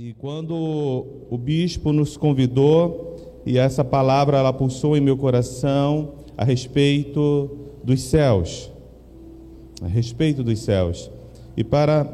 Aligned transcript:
E 0.00 0.12
quando 0.12 0.54
o 1.28 1.36
bispo 1.36 1.92
nos 1.92 2.16
convidou, 2.16 3.16
e 3.44 3.58
essa 3.58 3.82
palavra 3.82 4.38
ela 4.38 4.52
pulsou 4.52 4.96
em 4.96 5.00
meu 5.00 5.16
coração 5.16 6.12
a 6.36 6.44
respeito 6.44 7.50
dos 7.82 8.02
céus, 8.02 8.70
a 9.82 9.88
respeito 9.88 10.44
dos 10.44 10.60
céus. 10.60 11.10
E 11.56 11.64
para 11.64 12.06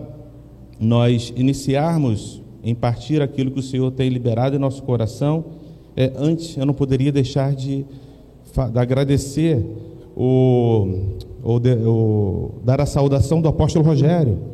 nós 0.80 1.30
iniciarmos 1.36 2.40
em 2.62 2.74
partir 2.74 3.20
aquilo 3.20 3.50
que 3.50 3.60
o 3.60 3.62
Senhor 3.62 3.90
tem 3.90 4.08
liberado 4.08 4.56
em 4.56 4.58
nosso 4.58 4.82
coração, 4.82 5.44
é, 5.94 6.10
antes 6.16 6.56
eu 6.56 6.64
não 6.64 6.72
poderia 6.72 7.12
deixar 7.12 7.54
de, 7.54 7.84
de 7.84 8.78
agradecer 8.78 9.62
o, 10.16 10.88
o, 11.44 12.50
dar 12.64 12.80
a 12.80 12.86
saudação 12.86 13.42
do 13.42 13.48
apóstolo 13.48 13.84
Rogério 13.84 14.53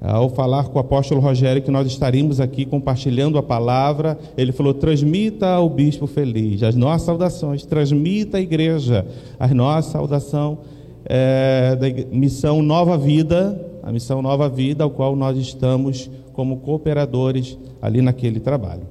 ao 0.00 0.28
falar 0.28 0.68
com 0.68 0.78
o 0.78 0.80
apóstolo 0.80 1.20
Rogério 1.20 1.62
que 1.62 1.70
nós 1.70 1.86
estaríamos 1.86 2.40
aqui 2.40 2.64
compartilhando 2.64 3.38
a 3.38 3.42
palavra, 3.42 4.18
ele 4.36 4.52
falou: 4.52 4.74
transmita 4.74 5.48
ao 5.48 5.68
bispo 5.68 6.06
feliz 6.06 6.62
as 6.62 6.74
nossas 6.74 7.02
saudações, 7.02 7.64
transmita 7.64 8.38
à 8.38 8.40
igreja 8.40 9.06
a 9.38 9.48
nossa 9.48 9.92
saudação 9.92 10.58
é, 11.04 11.76
da 11.76 11.86
missão 12.14 12.62
Nova 12.62 12.98
Vida, 12.98 13.60
a 13.82 13.90
missão 13.90 14.20
Nova 14.20 14.48
Vida, 14.48 14.84
ao 14.84 14.90
qual 14.90 15.16
nós 15.16 15.38
estamos 15.38 16.10
como 16.32 16.58
cooperadores 16.58 17.58
ali 17.80 18.02
naquele 18.02 18.40
trabalho. 18.40 18.82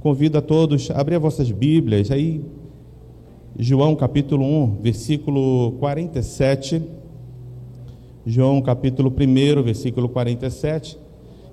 Convido 0.00 0.36
a 0.36 0.42
todos 0.42 0.90
a 0.90 1.00
abrir 1.00 1.18
vossas 1.18 1.50
Bíblias, 1.50 2.10
aí, 2.10 2.44
João 3.58 3.94
capítulo 3.94 4.44
1, 4.44 4.78
versículo 4.82 5.72
47. 5.78 6.82
João 8.24 8.62
capítulo 8.62 9.10
1, 9.10 9.62
versículo 9.62 10.08
47. 10.08 10.98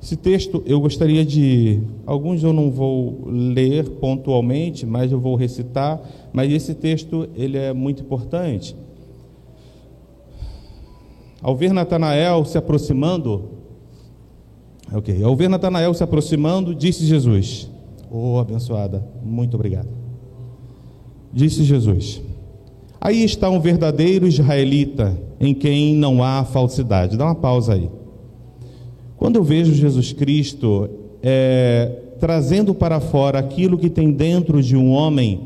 Esse 0.02 0.16
texto 0.16 0.64
eu 0.66 0.80
gostaria 0.80 1.26
de. 1.26 1.82
Alguns 2.06 2.44
eu 2.44 2.54
não 2.54 2.72
vou 2.72 3.28
ler 3.28 3.90
pontualmente, 3.90 4.86
mas 4.86 5.12
eu 5.12 5.20
vou 5.20 5.36
recitar. 5.36 6.00
Mas 6.32 6.52
esse 6.52 6.74
texto 6.74 7.28
ele 7.36 7.58
é 7.58 7.74
muito 7.74 8.04
importante. 8.04 8.76
Ao 11.42 11.56
ver 11.56 11.74
Natanael 11.74 12.46
se 12.46 12.58
aproximando, 12.58 13.50
ok, 14.94 15.24
ao 15.24 15.36
ver 15.36 15.50
Natanael 15.50 15.94
se 15.94 16.04
aproximando, 16.04 16.76
disse 16.76 17.06
Jesus: 17.06 17.70
Oh, 18.12 18.38
abençoada, 18.38 19.06
muito 19.24 19.56
obrigado. 19.56 19.90
Disse 21.34 21.64
Jesus: 21.64 22.22
Aí 23.02 23.24
está 23.24 23.50
um 23.50 23.60
verdadeiro 23.60 24.28
israelita 24.28 25.18
em 25.40 25.54
quem 25.54 25.96
não 25.96 26.22
há 26.22 26.44
falsidade. 26.44 27.16
Dá 27.16 27.26
uma 27.26 27.36
pausa 27.36 27.74
aí. 27.74 27.90
Quando 29.16 29.38
eu 29.38 29.44
vejo 29.44 29.74
Jesus 29.74 30.12
Cristo 30.12 30.90
é, 31.24 31.92
trazendo 32.20 32.74
para 32.74 33.00
fora 33.00 33.40
aquilo 33.40 33.78
que 33.78 33.90
tem 33.90 34.12
dentro 34.12 34.62
de 34.62 34.76
um 34.76 34.92
homem, 34.92 35.42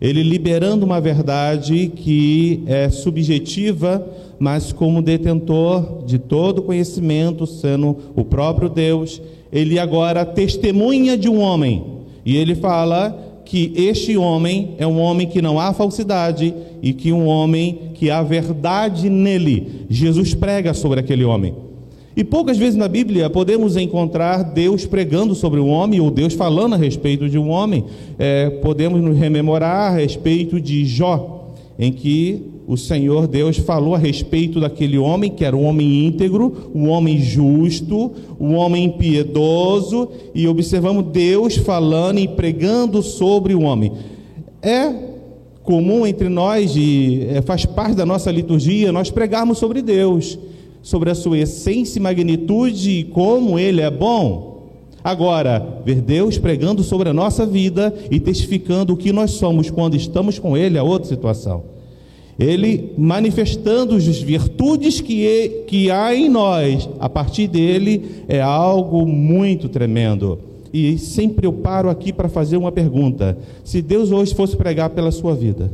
ele 0.00 0.22
liberando 0.22 0.86
uma 0.86 1.00
verdade 1.00 1.92
que 1.94 2.62
é 2.66 2.88
subjetiva, 2.88 4.04
mas 4.38 4.72
como 4.72 5.02
detentor 5.02 6.04
de 6.06 6.18
todo 6.18 6.62
conhecimento, 6.62 7.46
sendo 7.46 7.96
o 8.16 8.24
próprio 8.24 8.68
Deus, 8.68 9.20
ele 9.52 9.78
agora 9.78 10.24
testemunha 10.24 11.18
de 11.18 11.28
um 11.28 11.38
homem. 11.38 11.84
E 12.24 12.36
ele 12.36 12.54
fala 12.54 13.29
que 13.50 13.72
este 13.74 14.16
homem 14.16 14.76
é 14.78 14.86
um 14.86 15.00
homem 15.00 15.26
que 15.26 15.42
não 15.42 15.58
há 15.58 15.72
falsidade 15.72 16.54
e 16.80 16.92
que 16.92 17.12
um 17.12 17.26
homem 17.26 17.90
que 17.94 18.08
há 18.08 18.22
verdade 18.22 19.10
nele. 19.10 19.86
Jesus 19.90 20.32
prega 20.34 20.72
sobre 20.72 21.00
aquele 21.00 21.24
homem. 21.24 21.52
E 22.16 22.22
poucas 22.22 22.56
vezes 22.56 22.76
na 22.76 22.86
Bíblia 22.86 23.28
podemos 23.28 23.76
encontrar 23.76 24.44
Deus 24.44 24.86
pregando 24.86 25.34
sobre 25.34 25.58
um 25.58 25.68
homem 25.68 26.00
ou 26.00 26.12
Deus 26.12 26.32
falando 26.32 26.74
a 26.74 26.78
respeito 26.78 27.28
de 27.28 27.38
um 27.38 27.50
homem. 27.50 27.86
É, 28.20 28.50
podemos 28.50 29.02
nos 29.02 29.18
rememorar 29.18 29.90
a 29.90 29.96
respeito 29.96 30.60
de 30.60 30.86
Jó, 30.86 31.50
em 31.76 31.90
que 31.90 32.44
o 32.70 32.76
Senhor 32.76 33.26
Deus 33.26 33.56
falou 33.56 33.96
a 33.96 33.98
respeito 33.98 34.60
daquele 34.60 34.96
homem 34.96 35.28
que 35.28 35.44
era 35.44 35.56
um 35.56 35.64
homem 35.64 36.06
íntegro, 36.06 36.70
um 36.72 36.88
homem 36.88 37.20
justo, 37.20 38.12
um 38.38 38.54
homem 38.54 38.88
piedoso, 38.92 40.08
e 40.32 40.46
observamos 40.46 41.06
Deus 41.06 41.56
falando 41.56 42.20
e 42.20 42.28
pregando 42.28 43.02
sobre 43.02 43.56
o 43.56 43.62
homem. 43.62 43.90
É 44.62 44.94
comum 45.64 46.06
entre 46.06 46.28
nós, 46.28 46.76
e 46.76 47.26
é, 47.28 47.42
faz 47.42 47.66
parte 47.66 47.96
da 47.96 48.06
nossa 48.06 48.30
liturgia, 48.30 48.92
nós 48.92 49.10
pregarmos 49.10 49.58
sobre 49.58 49.82
Deus, 49.82 50.38
sobre 50.80 51.10
a 51.10 51.14
sua 51.16 51.38
essência 51.38 51.98
e 51.98 52.02
magnitude 52.02 53.00
e 53.00 53.02
como 53.02 53.58
Ele 53.58 53.80
é 53.80 53.90
bom. 53.90 54.68
Agora, 55.02 55.82
ver 55.84 56.00
Deus 56.00 56.38
pregando 56.38 56.84
sobre 56.84 57.08
a 57.08 57.12
nossa 57.12 57.44
vida 57.44 57.92
e 58.12 58.20
testificando 58.20 58.92
o 58.92 58.96
que 58.96 59.12
nós 59.12 59.32
somos 59.32 59.72
quando 59.72 59.96
estamos 59.96 60.38
com 60.38 60.56
Ele 60.56 60.78
é 60.78 60.82
outra 60.82 61.08
situação 61.08 61.79
ele 62.38 62.92
manifestando 62.96 63.94
as 63.94 64.04
virtudes 64.20 65.00
que, 65.00 65.64
que 65.66 65.90
há 65.90 66.14
em 66.14 66.28
nós, 66.28 66.88
a 66.98 67.08
partir 67.08 67.46
dele, 67.46 68.24
é 68.28 68.40
algo 68.40 69.06
muito 69.06 69.68
tremendo. 69.68 70.38
E 70.72 70.98
sempre 70.98 71.46
eu 71.46 71.52
paro 71.52 71.90
aqui 71.90 72.12
para 72.12 72.28
fazer 72.28 72.56
uma 72.56 72.72
pergunta: 72.72 73.36
se 73.64 73.82
Deus 73.82 74.10
hoje 74.10 74.34
fosse 74.34 74.56
pregar 74.56 74.90
pela 74.90 75.10
sua 75.10 75.34
vida, 75.34 75.72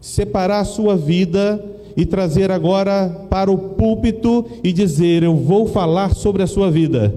separar 0.00 0.60
a 0.60 0.64
sua 0.64 0.96
vida 0.96 1.64
e 1.96 2.06
trazer 2.06 2.50
agora 2.50 3.08
para 3.28 3.50
o 3.50 3.58
púlpito 3.58 4.44
e 4.62 4.72
dizer, 4.72 5.24
eu 5.24 5.34
vou 5.34 5.66
falar 5.66 6.14
sobre 6.14 6.42
a 6.42 6.46
sua 6.46 6.70
vida, 6.70 7.12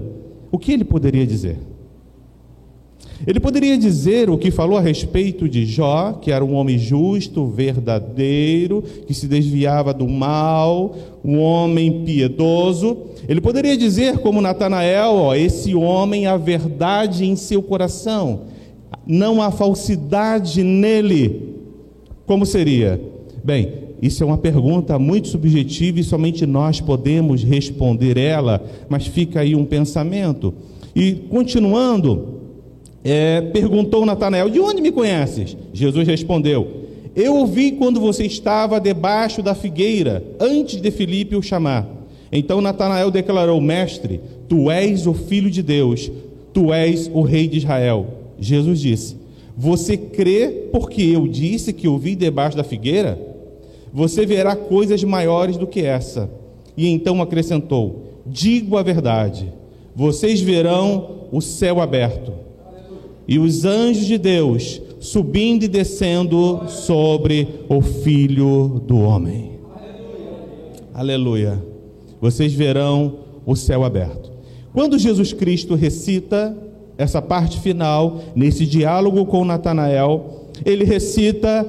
o 0.50 0.58
que 0.58 0.72
ele 0.72 0.84
poderia 0.84 1.24
dizer? 1.24 1.56
Ele 3.26 3.38
poderia 3.38 3.78
dizer 3.78 4.28
o 4.28 4.36
que 4.36 4.50
falou 4.50 4.76
a 4.76 4.80
respeito 4.80 5.48
de 5.48 5.64
Jó, 5.64 6.12
que 6.12 6.32
era 6.32 6.44
um 6.44 6.54
homem 6.54 6.76
justo, 6.76 7.46
verdadeiro, 7.46 8.82
que 9.06 9.14
se 9.14 9.28
desviava 9.28 9.94
do 9.94 10.08
mal, 10.08 10.96
um 11.24 11.38
homem 11.38 12.04
piedoso. 12.04 12.96
Ele 13.28 13.40
poderia 13.40 13.76
dizer, 13.76 14.18
como 14.18 14.40
Natanael, 14.40 15.14
ó, 15.14 15.34
esse 15.34 15.74
homem 15.74 16.26
há 16.26 16.36
verdade 16.36 17.24
em 17.24 17.36
seu 17.36 17.62
coração, 17.62 18.40
não 19.06 19.40
há 19.40 19.50
falsidade 19.50 20.62
nele. 20.64 21.54
Como 22.26 22.44
seria? 22.44 23.00
Bem, 23.44 23.82
isso 24.00 24.24
é 24.24 24.26
uma 24.26 24.38
pergunta 24.38 24.98
muito 24.98 25.28
subjetiva 25.28 26.00
e 26.00 26.04
somente 26.04 26.44
nós 26.44 26.80
podemos 26.80 27.44
responder 27.44 28.16
ela, 28.16 28.60
mas 28.88 29.06
fica 29.06 29.40
aí 29.40 29.54
um 29.54 29.64
pensamento. 29.64 30.52
E 30.94 31.12
continuando, 31.30 32.41
é, 33.04 33.40
perguntou 33.40 34.06
Natanael: 34.06 34.48
De 34.48 34.60
onde 34.60 34.80
me 34.80 34.92
conheces? 34.92 35.56
Jesus 35.72 36.06
respondeu: 36.06 36.68
Eu 37.14 37.36
ouvi 37.36 37.72
quando 37.72 38.00
você 38.00 38.24
estava 38.24 38.80
debaixo 38.80 39.42
da 39.42 39.54
figueira, 39.54 40.24
antes 40.38 40.80
de 40.80 40.90
Filipe 40.90 41.36
o 41.36 41.42
chamar. 41.42 41.88
Então 42.30 42.60
Natanael 42.60 43.10
declarou: 43.10 43.60
Mestre, 43.60 44.20
tu 44.48 44.70
és 44.70 45.06
o 45.06 45.14
filho 45.14 45.50
de 45.50 45.62
Deus, 45.62 46.10
tu 46.52 46.72
és 46.72 47.10
o 47.12 47.22
rei 47.22 47.48
de 47.48 47.58
Israel. 47.58 48.06
Jesus 48.38 48.80
disse: 48.80 49.16
Você 49.56 49.96
crê 49.96 50.68
porque 50.70 51.02
eu 51.02 51.26
disse 51.26 51.72
que 51.72 51.88
ouvi 51.88 52.14
debaixo 52.14 52.56
da 52.56 52.64
figueira? 52.64 53.18
Você 53.92 54.24
verá 54.24 54.56
coisas 54.56 55.02
maiores 55.04 55.56
do 55.56 55.66
que 55.66 55.80
essa. 55.80 56.30
E 56.76 56.88
então 56.88 57.20
acrescentou: 57.20 58.20
Digo 58.24 58.76
a 58.76 58.82
verdade, 58.82 59.52
vocês 59.94 60.40
verão 60.40 61.26
o 61.32 61.40
céu 61.40 61.80
aberto 61.80 62.42
e 63.26 63.38
os 63.38 63.64
anjos 63.64 64.06
de 64.06 64.18
Deus 64.18 64.80
subindo 65.00 65.64
e 65.64 65.68
descendo 65.68 66.62
sobre 66.68 67.48
o 67.68 67.80
Filho 67.80 68.82
do 68.86 68.98
Homem. 68.98 69.52
Aleluia. 70.94 71.50
Aleluia. 71.50 71.64
Vocês 72.20 72.52
verão 72.52 73.18
o 73.44 73.56
céu 73.56 73.82
aberto. 73.82 74.30
Quando 74.72 74.98
Jesus 74.98 75.32
Cristo 75.32 75.74
recita 75.74 76.56
essa 76.96 77.20
parte 77.20 77.58
final, 77.60 78.22
nesse 78.34 78.64
diálogo 78.64 79.26
com 79.26 79.44
Natanael, 79.44 80.42
ele 80.64 80.84
recita 80.84 81.66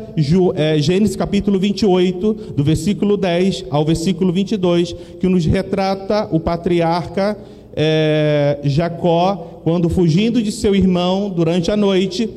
é, 0.56 0.78
Gênesis 0.80 1.16
capítulo 1.16 1.58
28, 1.58 2.34
do 2.56 2.64
versículo 2.64 3.18
10 3.18 3.66
ao 3.70 3.84
versículo 3.84 4.32
22, 4.32 4.94
que 5.20 5.28
nos 5.28 5.46
retrata 5.46 6.28
o 6.32 6.40
patriarca 6.40 7.38
é, 7.76 8.60
Jacó, 8.64 9.62
quando 9.64 9.90
fugindo 9.90 10.42
de 10.42 10.52
seu 10.52 10.76
irmão 10.76 11.30
durante 11.30 11.72
a 11.72 11.78
noite, 11.78 12.30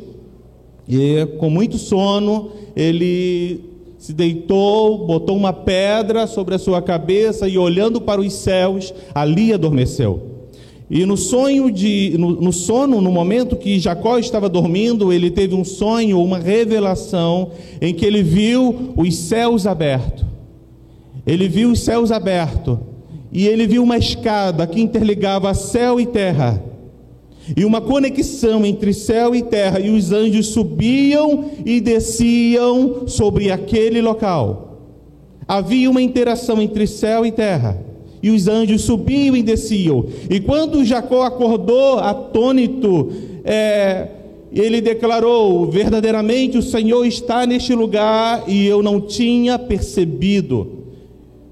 e 0.88 1.26
com 1.38 1.50
muito 1.50 1.76
sono, 1.78 2.50
ele 2.74 3.60
se 3.98 4.12
deitou, 4.12 5.06
botou 5.06 5.36
uma 5.36 5.52
pedra 5.52 6.26
sobre 6.26 6.54
a 6.54 6.58
sua 6.58 6.80
cabeça 6.80 7.48
e 7.48 7.58
olhando 7.58 8.00
para 8.00 8.20
os 8.20 8.32
céus, 8.32 8.94
ali 9.14 9.52
adormeceu. 9.52 10.34
E 10.88 11.04
no 11.04 11.16
sonho 11.16 11.70
de, 11.70 12.14
no, 12.16 12.40
no, 12.40 12.52
sono, 12.52 13.00
no 13.00 13.10
momento 13.10 13.56
que 13.56 13.80
Jacó 13.80 14.18
estava 14.18 14.48
dormindo, 14.48 15.12
ele 15.12 15.30
teve 15.30 15.54
um 15.54 15.64
sonho, 15.64 16.22
uma 16.22 16.38
revelação, 16.38 17.50
em 17.80 17.92
que 17.92 18.06
ele 18.06 18.22
viu 18.22 18.92
os 18.96 19.16
céus 19.16 19.66
abertos. 19.66 20.24
Ele 21.26 21.48
viu 21.48 21.72
os 21.72 21.80
céus 21.80 22.12
abertos 22.12 22.78
e 23.32 23.46
ele 23.46 23.66
viu 23.66 23.82
uma 23.82 23.98
escada 23.98 24.66
que 24.66 24.80
interligava 24.80 25.52
céu 25.54 26.00
e 26.00 26.06
terra. 26.06 26.62
e 27.56 27.64
uma 27.64 27.80
conexão 27.80 28.66
entre 28.66 28.92
céu 28.92 29.32
e 29.32 29.42
terra, 29.42 29.78
e 29.78 29.90
os 29.90 30.10
anjos 30.10 30.48
subiam 30.48 31.44
e 31.64 31.80
desciam 31.80 33.06
sobre 33.06 33.52
aquele 33.52 34.00
local. 34.00 34.80
Havia 35.46 35.88
uma 35.88 36.02
interação 36.02 36.60
entre 36.60 36.88
céu 36.88 37.24
e 37.24 37.30
terra, 37.30 37.80
e 38.20 38.30
os 38.30 38.48
anjos 38.48 38.82
subiam 38.82 39.36
e 39.36 39.42
desciam. 39.42 40.06
E 40.28 40.40
quando 40.40 40.84
Jacó 40.84 41.22
acordou 41.22 42.00
atônito, 42.00 43.12
é, 43.44 44.08
ele 44.52 44.80
declarou: 44.80 45.70
verdadeiramente 45.70 46.58
o 46.58 46.62
Senhor 46.62 47.04
está 47.04 47.46
neste 47.46 47.74
lugar 47.74 48.42
e 48.48 48.66
eu 48.66 48.82
não 48.82 49.00
tinha 49.00 49.58
percebido. 49.58 50.85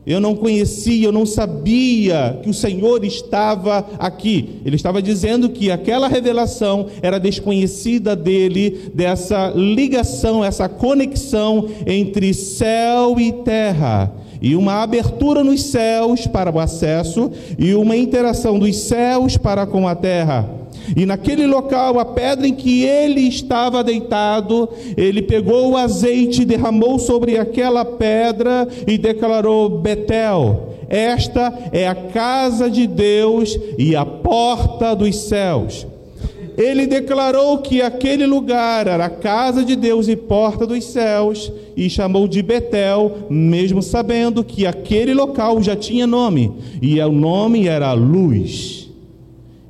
Eu 0.07 0.21
não 0.21 0.35
conhecia, 0.35 1.07
eu 1.07 1.13
não 1.13 1.25
sabia 1.25 2.39
que 2.43 2.51
o 2.51 2.55
Senhor 2.55 3.05
estava 3.05 3.87
aqui. 3.99 4.61
Ele 4.65 4.77
estava 4.77 5.01
dizendo 5.01 5.49
que 5.49 5.71
aquela 5.71 6.09
revelação 6.09 6.89
era 7.01 7.19
desconhecida 7.19 8.15
dele, 8.15 8.91
dessa 8.93 9.51
ligação, 9.55 10.45
essa 10.45 10.69
conexão 10.69 11.69
entre 11.87 12.35
céu 12.35 13.19
e 13.19 13.33
terra. 13.33 14.13
E 14.43 14.55
uma 14.55 14.83
abertura 14.83 15.43
nos 15.43 15.63
céus 15.63 16.27
para 16.27 16.51
o 16.51 16.61
acesso 16.61 17.33
e 17.59 17.75
uma 17.75 17.97
interação 17.97 18.59
dos 18.59 18.77
céus 18.77 19.39
para 19.39 19.65
com 19.67 19.89
a 19.89 19.95
terra. 19.95 20.64
E 20.97 21.07
naquele 21.07 21.47
local, 21.47 21.99
a 21.99 22.05
pedra 22.05 22.47
em 22.47 22.55
que 22.55 22.85
ele 22.85 23.23
estava 23.23 23.83
deitado, 23.83 24.69
ele 24.97 25.23
pegou 25.23 25.71
o 25.71 25.77
azeite, 25.77 26.45
derramou 26.45 26.99
sobre 26.99 27.39
aquela 27.39 27.85
pedra 27.85 28.69
e 28.87 28.99
declarou: 28.99 29.69
Betel, 29.69 30.75
esta 30.89 31.53
é 31.73 31.89
a 31.89 31.95
casa 31.95 32.71
de 32.71 32.87
Deus 32.87 33.59
e 33.79 33.97
a 33.97 34.05
porta 34.05 34.95
dos 34.95 35.17
céus. 35.17 35.87
Ele 36.57 36.87
declarou 36.87 37.59
que 37.59 37.83
aquele 37.83 38.27
lugar 38.27 38.87
era 38.87 39.07
a 39.07 39.11
casa 39.11 39.65
de 39.65 39.75
Deus 39.75 40.07
e 40.07 40.15
porta 40.15 40.65
dos 40.65 40.85
céus, 40.85 41.53
e 41.77 41.91
chamou 41.91 42.29
de 42.29 42.43
Betel, 42.43 43.27
mesmo 43.29 43.83
sabendo 43.83 44.45
que 44.45 44.65
aquele 44.65 45.13
local 45.13 45.61
já 45.61 45.75
tinha 45.75 46.07
nome, 46.07 46.53
e 46.81 47.01
o 47.01 47.11
nome 47.11 47.67
era 47.67 47.93
Luz. 47.93 48.84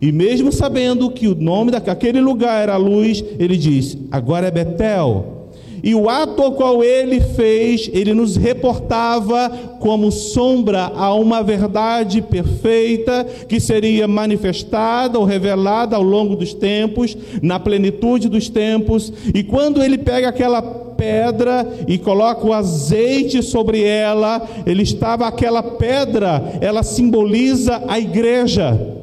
E 0.05 0.13
mesmo 0.13 0.53
sabendo 0.53 1.09
que 1.09 1.27
o 1.27 1.35
nome 1.35 1.71
daquele 1.71 2.21
lugar 2.21 2.63
era 2.63 2.77
luz, 2.77 3.25
ele 3.39 3.57
diz: 3.57 3.97
agora 4.13 4.49
é 4.49 4.51
Betel. 4.51 5.49
E 5.83 5.95
o 5.95 6.11
ato 6.11 6.43
ao 6.43 6.53
qual 6.53 6.85
ele 6.85 7.23
fez, 7.23 7.89
ele 7.91 8.13
nos 8.13 8.37
reportava 8.37 9.49
como 9.81 10.13
sombra 10.13 10.93
a 10.95 11.15
uma 11.15 11.43
verdade 11.43 12.21
perfeita 12.21 13.27
que 13.49 13.59
seria 13.59 14.07
manifestada 14.07 15.19
ou 15.19 15.25
revelada 15.25 15.97
ao 15.97 16.03
longo 16.03 16.37
dos 16.37 16.53
tempos, 16.53 17.17
na 17.41 17.59
plenitude 17.59 18.29
dos 18.29 18.51
tempos. 18.51 19.11
E 19.35 19.43
quando 19.43 19.83
ele 19.83 19.97
pega 19.97 20.29
aquela 20.29 20.61
pedra 20.61 21.67
e 21.89 21.97
coloca 21.97 22.47
o 22.47 22.53
azeite 22.53 23.43
sobre 23.43 23.83
ela, 23.83 24.47
ele 24.67 24.83
estava 24.83 25.27
aquela 25.27 25.63
pedra, 25.63 26.59
ela 26.61 26.83
simboliza 26.83 27.83
a 27.89 27.99
igreja 27.99 29.03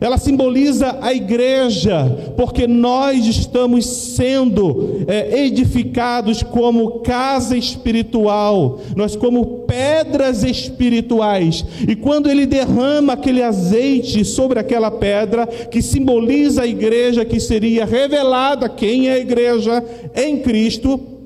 ela 0.00 0.16
simboliza 0.16 0.98
a 1.02 1.12
igreja, 1.12 2.32
porque 2.36 2.66
nós 2.66 3.26
estamos 3.26 3.84
sendo 3.86 5.04
é, 5.06 5.44
edificados 5.44 6.42
como 6.42 7.00
casa 7.00 7.56
espiritual, 7.56 8.80
nós 8.96 9.14
como 9.14 9.60
pedras 9.66 10.42
espirituais. 10.42 11.64
E 11.86 11.94
quando 11.94 12.30
ele 12.30 12.46
derrama 12.46 13.12
aquele 13.12 13.42
azeite 13.42 14.24
sobre 14.24 14.58
aquela 14.58 14.90
pedra, 14.90 15.46
que 15.46 15.82
simboliza 15.82 16.62
a 16.62 16.66
igreja, 16.66 17.24
que 17.24 17.38
seria 17.38 17.84
revelada 17.84 18.68
quem 18.68 19.08
é 19.08 19.14
a 19.14 19.18
igreja 19.18 19.84
em 20.16 20.38
Cristo, 20.38 21.19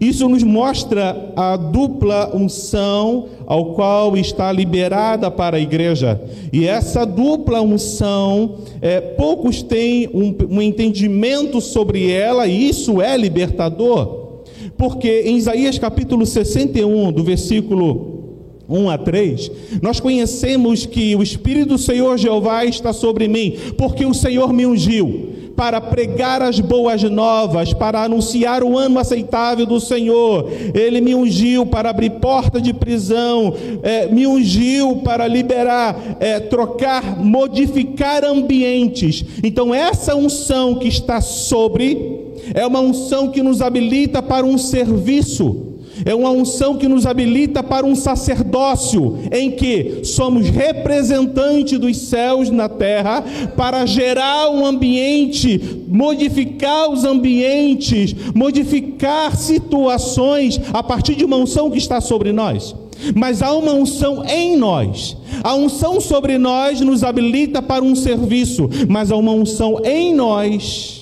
isso 0.00 0.28
nos 0.28 0.42
mostra 0.42 1.32
a 1.36 1.56
dupla 1.56 2.34
unção 2.34 3.26
ao 3.46 3.74
qual 3.74 4.16
está 4.16 4.50
liberada 4.50 5.30
para 5.30 5.56
a 5.56 5.60
igreja. 5.60 6.20
E 6.52 6.66
essa 6.66 7.04
dupla 7.04 7.60
unção, 7.60 8.56
é, 8.80 9.00
poucos 9.00 9.62
têm 9.62 10.08
um, 10.08 10.34
um 10.56 10.62
entendimento 10.62 11.60
sobre 11.60 12.10
ela, 12.10 12.46
e 12.46 12.68
isso 12.68 13.00
é 13.00 13.16
libertador. 13.16 14.40
Porque 14.76 15.22
em 15.26 15.36
Isaías 15.36 15.78
capítulo 15.78 16.24
61, 16.24 17.12
do 17.12 17.22
versículo 17.22 18.20
1 18.68 18.88
a 18.88 18.96
3, 18.96 19.50
nós 19.82 20.00
conhecemos 20.00 20.86
que 20.86 21.14
o 21.14 21.22
Espírito 21.22 21.70
do 21.70 21.78
Senhor 21.78 22.16
Jeová 22.16 22.64
está 22.64 22.92
sobre 22.92 23.28
mim, 23.28 23.54
porque 23.76 24.06
o 24.06 24.14
Senhor 24.14 24.52
me 24.52 24.64
ungiu 24.64 25.39
para 25.60 25.78
pregar 25.78 26.40
as 26.40 26.58
boas 26.58 27.02
novas, 27.02 27.74
para 27.74 28.02
anunciar 28.02 28.64
o 28.64 28.78
ano 28.78 28.98
aceitável 28.98 29.66
do 29.66 29.78
Senhor. 29.78 30.50
Ele 30.72 31.02
me 31.02 31.14
ungiu 31.14 31.66
para 31.66 31.90
abrir 31.90 32.12
porta 32.12 32.58
de 32.58 32.72
prisão, 32.72 33.52
é, 33.82 34.06
me 34.06 34.26
ungiu 34.26 35.02
para 35.04 35.28
liberar, 35.28 36.16
é, 36.18 36.40
trocar, 36.40 37.22
modificar 37.22 38.24
ambientes. 38.24 39.22
Então, 39.44 39.74
essa 39.74 40.16
unção 40.16 40.76
que 40.76 40.88
está 40.88 41.20
sobre 41.20 42.32
é 42.54 42.66
uma 42.66 42.80
unção 42.80 43.28
que 43.28 43.42
nos 43.42 43.60
habilita 43.60 44.22
para 44.22 44.46
um 44.46 44.56
serviço 44.56 45.74
é 46.04 46.14
uma 46.14 46.30
unção 46.30 46.76
que 46.76 46.88
nos 46.88 47.06
habilita 47.06 47.62
para 47.62 47.86
um 47.86 47.94
sacerdócio, 47.94 49.18
em 49.32 49.50
que 49.50 50.00
somos 50.04 50.48
representantes 50.48 51.78
dos 51.78 51.96
céus 51.96 52.50
na 52.50 52.68
terra, 52.68 53.24
para 53.56 53.84
gerar 53.86 54.50
um 54.50 54.64
ambiente, 54.64 55.84
modificar 55.88 56.90
os 56.90 57.04
ambientes, 57.04 58.14
modificar 58.34 59.36
situações 59.36 60.60
a 60.72 60.82
partir 60.82 61.14
de 61.14 61.24
uma 61.24 61.36
unção 61.36 61.70
que 61.70 61.78
está 61.78 62.00
sobre 62.00 62.32
nós. 62.32 62.74
Mas 63.14 63.42
há 63.42 63.54
uma 63.54 63.72
unção 63.72 64.24
em 64.26 64.56
nós. 64.56 65.16
A 65.42 65.54
unção 65.54 66.00
sobre 66.00 66.36
nós 66.36 66.80
nos 66.80 67.02
habilita 67.02 67.62
para 67.62 67.82
um 67.82 67.94
serviço, 67.94 68.68
mas 68.88 69.10
há 69.10 69.16
uma 69.16 69.32
unção 69.32 69.80
em 69.84 70.14
nós 70.14 71.00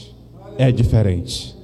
é 0.59 0.73
diferente. 0.73 1.57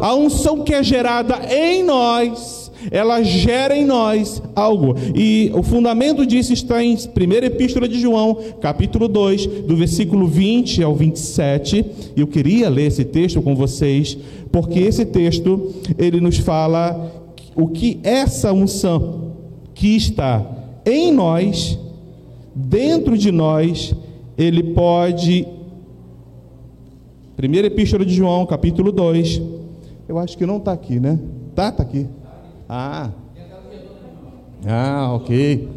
A 0.00 0.14
unção 0.14 0.64
que 0.64 0.74
é 0.74 0.82
gerada 0.82 1.38
em 1.54 1.84
nós 1.84 2.63
ela 2.90 3.22
gera 3.22 3.76
em 3.76 3.84
nós 3.84 4.42
algo. 4.54 4.94
E 5.14 5.50
o 5.54 5.62
fundamento 5.62 6.26
disso 6.26 6.52
está 6.52 6.82
em 6.82 6.94
1 6.94 7.44
Epístola 7.44 7.88
de 7.88 8.00
João, 8.00 8.38
capítulo 8.60 9.08
2, 9.08 9.46
do 9.46 9.76
versículo 9.76 10.26
20 10.26 10.82
ao 10.82 10.94
27. 10.94 11.84
E 12.16 12.20
eu 12.20 12.26
queria 12.26 12.68
ler 12.68 12.86
esse 12.86 13.04
texto 13.04 13.40
com 13.42 13.54
vocês, 13.54 14.16
porque 14.50 14.78
esse 14.80 15.04
texto 15.04 15.74
ele 15.98 16.20
nos 16.20 16.38
fala 16.38 17.12
o 17.54 17.68
que 17.68 18.00
essa 18.02 18.52
unção 18.52 19.32
que 19.74 19.96
está 19.96 20.44
em 20.84 21.12
nós, 21.12 21.78
dentro 22.54 23.16
de 23.16 23.32
nós, 23.32 23.94
ele 24.36 24.62
pode. 24.62 25.46
1 27.36 27.54
Epístola 27.64 28.04
de 28.04 28.14
João, 28.14 28.46
capítulo 28.46 28.92
2. 28.92 29.42
Eu 30.08 30.18
acho 30.18 30.36
que 30.36 30.46
não 30.46 30.58
está 30.58 30.72
aqui, 30.72 31.00
né? 31.00 31.18
Tá, 31.54 31.68
está 31.68 31.82
aqui. 31.82 32.06
Ah. 32.68 33.10
Ah, 34.66 35.12
ok. 35.14 35.68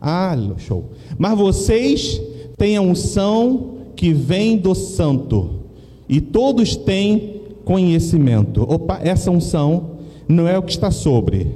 Ah, 0.00 0.36
show. 0.56 0.84
Mas 1.16 1.38
vocês 1.38 2.20
têm 2.56 2.76
a 2.76 2.82
unção 2.82 3.78
que 3.94 4.12
vem 4.12 4.56
do 4.56 4.74
santo. 4.74 5.60
E 6.08 6.20
todos 6.20 6.76
têm 6.76 7.42
conhecimento. 7.64 8.62
Opa, 8.62 9.00
essa 9.02 9.30
unção 9.30 9.98
não 10.28 10.48
é 10.48 10.58
o 10.58 10.62
que 10.62 10.72
está 10.72 10.90
sobre, 10.90 11.54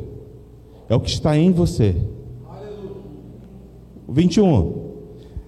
é 0.89 0.95
o 0.95 1.01
que 1.01 1.11
está 1.11 1.37
em 1.37 1.51
você. 1.51 1.97
21. 4.09 4.83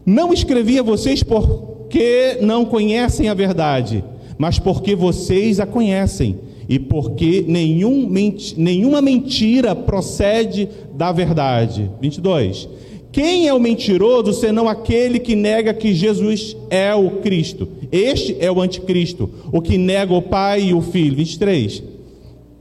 Não 0.06 0.32
escrevi 0.32 0.78
a 0.78 0.82
vocês 0.82 1.22
porque 1.22 2.38
não 2.40 2.64
conhecem 2.64 3.28
a 3.28 3.34
verdade, 3.34 4.04
mas 4.38 4.58
porque 4.58 4.94
vocês 4.94 5.60
a 5.60 5.66
conhecem 5.66 6.38
e 6.68 6.78
porque 6.78 7.44
nenhum, 7.46 8.10
nenhuma 8.56 9.00
mentira 9.02 9.74
procede 9.74 10.68
da 10.94 11.12
verdade. 11.12 11.90
22. 12.00 12.68
Quem 13.12 13.46
é 13.46 13.54
o 13.54 13.60
mentiroso 13.60 14.32
senão 14.32 14.68
aquele 14.68 15.20
que 15.20 15.36
nega 15.36 15.72
que 15.72 15.94
Jesus 15.94 16.56
é 16.68 16.92
o 16.94 17.20
Cristo? 17.20 17.68
Este 17.92 18.36
é 18.40 18.50
o 18.50 18.60
anticristo, 18.60 19.30
o 19.52 19.62
que 19.62 19.78
nega 19.78 20.12
o 20.12 20.22
Pai 20.22 20.62
e 20.62 20.74
o 20.74 20.82
Filho. 20.82 21.16
23. 21.16 21.94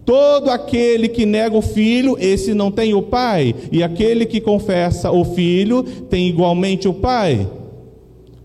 Todo 0.05 0.49
aquele 0.49 1.07
que 1.07 1.25
nega 1.25 1.57
o 1.57 1.61
filho, 1.61 2.17
esse 2.19 2.53
não 2.53 2.69
tem 2.69 2.93
o 2.93 3.01
pai, 3.01 3.55
e 3.71 3.81
aquele 3.81 4.25
que 4.25 4.41
confessa 4.41 5.09
o 5.11 5.23
filho 5.23 5.81
tem 6.09 6.27
igualmente 6.27 6.89
o 6.89 6.93
pai. 6.93 7.47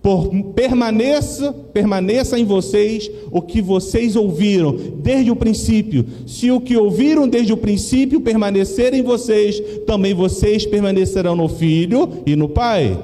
Por, 0.08 0.30
permaneça, 0.54 1.52
permaneça 1.52 2.38
em 2.38 2.44
vocês 2.46 3.10
o 3.30 3.42
que 3.42 3.60
vocês 3.60 4.16
ouviram 4.16 4.74
desde 5.02 5.30
o 5.30 5.36
princípio. 5.36 6.02
Se 6.26 6.50
o 6.50 6.62
que 6.62 6.74
ouviram 6.74 7.28
desde 7.28 7.52
o 7.52 7.58
princípio 7.58 8.18
permanecer 8.18 8.94
em 8.94 9.02
vocês, 9.02 9.60
também 9.86 10.14
vocês 10.14 10.64
permanecerão 10.64 11.36
no 11.36 11.46
Filho 11.46 12.22
e 12.24 12.34
no 12.34 12.48
Pai. 12.48 12.98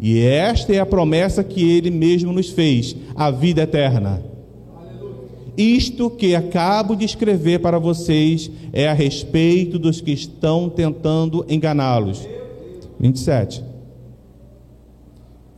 E 0.00 0.18
esta 0.18 0.74
é 0.74 0.80
a 0.80 0.84
promessa 0.84 1.44
que 1.44 1.62
ele 1.76 1.92
mesmo 1.92 2.32
nos 2.32 2.50
fez: 2.50 2.96
a 3.14 3.30
vida 3.30 3.62
eterna. 3.62 4.24
Isto 5.56 6.10
que 6.10 6.34
acabo 6.34 6.96
de 6.96 7.04
escrever 7.04 7.60
para 7.60 7.78
vocês 7.78 8.50
é 8.72 8.88
a 8.88 8.92
respeito 8.92 9.78
dos 9.78 10.00
que 10.00 10.10
estão 10.10 10.68
tentando 10.68 11.46
enganá-los. 11.48 12.26
27. 12.98 13.75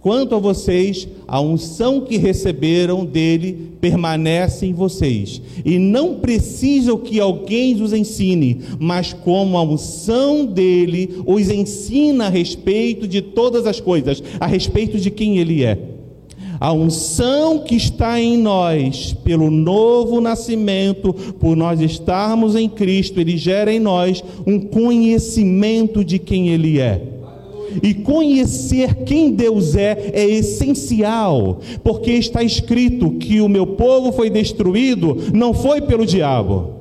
Quanto 0.00 0.34
a 0.34 0.38
vocês, 0.38 1.08
a 1.26 1.40
unção 1.40 2.02
que 2.02 2.16
receberam 2.16 3.04
dele 3.04 3.72
permanece 3.80 4.64
em 4.64 4.72
vocês, 4.72 5.42
e 5.64 5.76
não 5.76 6.16
precisam 6.16 6.96
que 6.96 7.18
alguém 7.18 7.80
os 7.82 7.92
ensine, 7.92 8.60
mas 8.78 9.12
como 9.12 9.56
a 9.56 9.62
unção 9.62 10.46
dele 10.46 11.20
os 11.26 11.50
ensina 11.50 12.26
a 12.26 12.30
respeito 12.30 13.08
de 13.08 13.20
todas 13.20 13.66
as 13.66 13.80
coisas, 13.80 14.22
a 14.38 14.46
respeito 14.46 14.98
de 14.98 15.10
quem 15.10 15.38
ele 15.38 15.64
é. 15.64 15.78
A 16.60 16.72
unção 16.72 17.60
que 17.60 17.76
está 17.76 18.20
em 18.20 18.36
nós, 18.36 19.12
pelo 19.24 19.50
novo 19.50 20.20
nascimento, 20.20 21.12
por 21.12 21.56
nós 21.56 21.80
estarmos 21.80 22.56
em 22.56 22.68
Cristo, 22.68 23.20
ele 23.20 23.36
gera 23.36 23.72
em 23.72 23.78
nós 23.78 24.24
um 24.44 24.58
conhecimento 24.58 26.04
de 26.04 26.18
quem 26.18 26.48
ele 26.48 26.80
é. 26.80 27.17
E 27.82 27.94
conhecer 27.94 29.04
quem 29.04 29.32
Deus 29.32 29.74
é 29.76 30.10
é 30.12 30.24
essencial, 30.24 31.60
porque 31.82 32.12
está 32.12 32.42
escrito 32.42 33.12
que 33.12 33.40
o 33.40 33.48
meu 33.48 33.66
povo 33.66 34.12
foi 34.12 34.30
destruído 34.30 35.16
não 35.34 35.52
foi 35.52 35.80
pelo 35.80 36.06
diabo. 36.06 36.74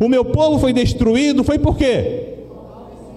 O 0.00 0.08
meu 0.08 0.24
povo 0.24 0.58
foi 0.58 0.72
destruído 0.72 1.44
foi 1.44 1.58
por 1.58 1.76
quê? 1.76 2.25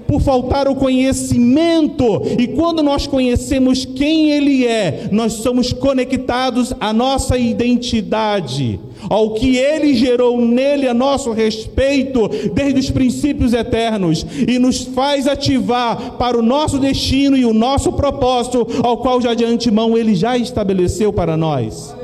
Por 0.09 0.19
faltar 0.19 0.67
o 0.67 0.75
conhecimento. 0.75 2.21
E 2.39 2.47
quando 2.47 2.81
nós 2.81 3.05
conhecemos 3.05 3.85
quem 3.85 4.31
Ele 4.31 4.65
é, 4.65 5.07
nós 5.11 5.33
somos 5.33 5.71
conectados 5.71 6.73
à 6.79 6.91
nossa 6.91 7.37
identidade 7.37 8.79
ao 9.07 9.33
que 9.33 9.57
ele 9.57 9.93
gerou 9.93 10.41
nele 10.41 10.87
a 10.87 10.93
nosso 10.93 11.31
respeito 11.31 12.27
desde 12.53 12.79
os 12.79 12.89
princípios 12.89 13.53
eternos 13.53 14.25
e 14.47 14.57
nos 14.57 14.81
faz 14.81 15.27
ativar 15.27 16.13
para 16.13 16.37
o 16.37 16.41
nosso 16.41 16.79
destino 16.79 17.37
e 17.37 17.45
o 17.45 17.53
nosso 17.53 17.91
propósito, 17.93 18.67
ao 18.83 18.97
qual 18.97 19.21
já 19.21 19.33
de 19.33 19.45
antemão 19.45 19.97
ele 19.97 20.15
já 20.15 20.37
estabeleceu 20.37 21.13
para 21.13 21.37
nós. 21.37 21.95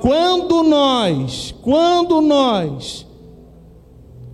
Quando 0.00 0.64
nós, 0.64 1.54
quando 1.62 2.20
nós 2.20 3.06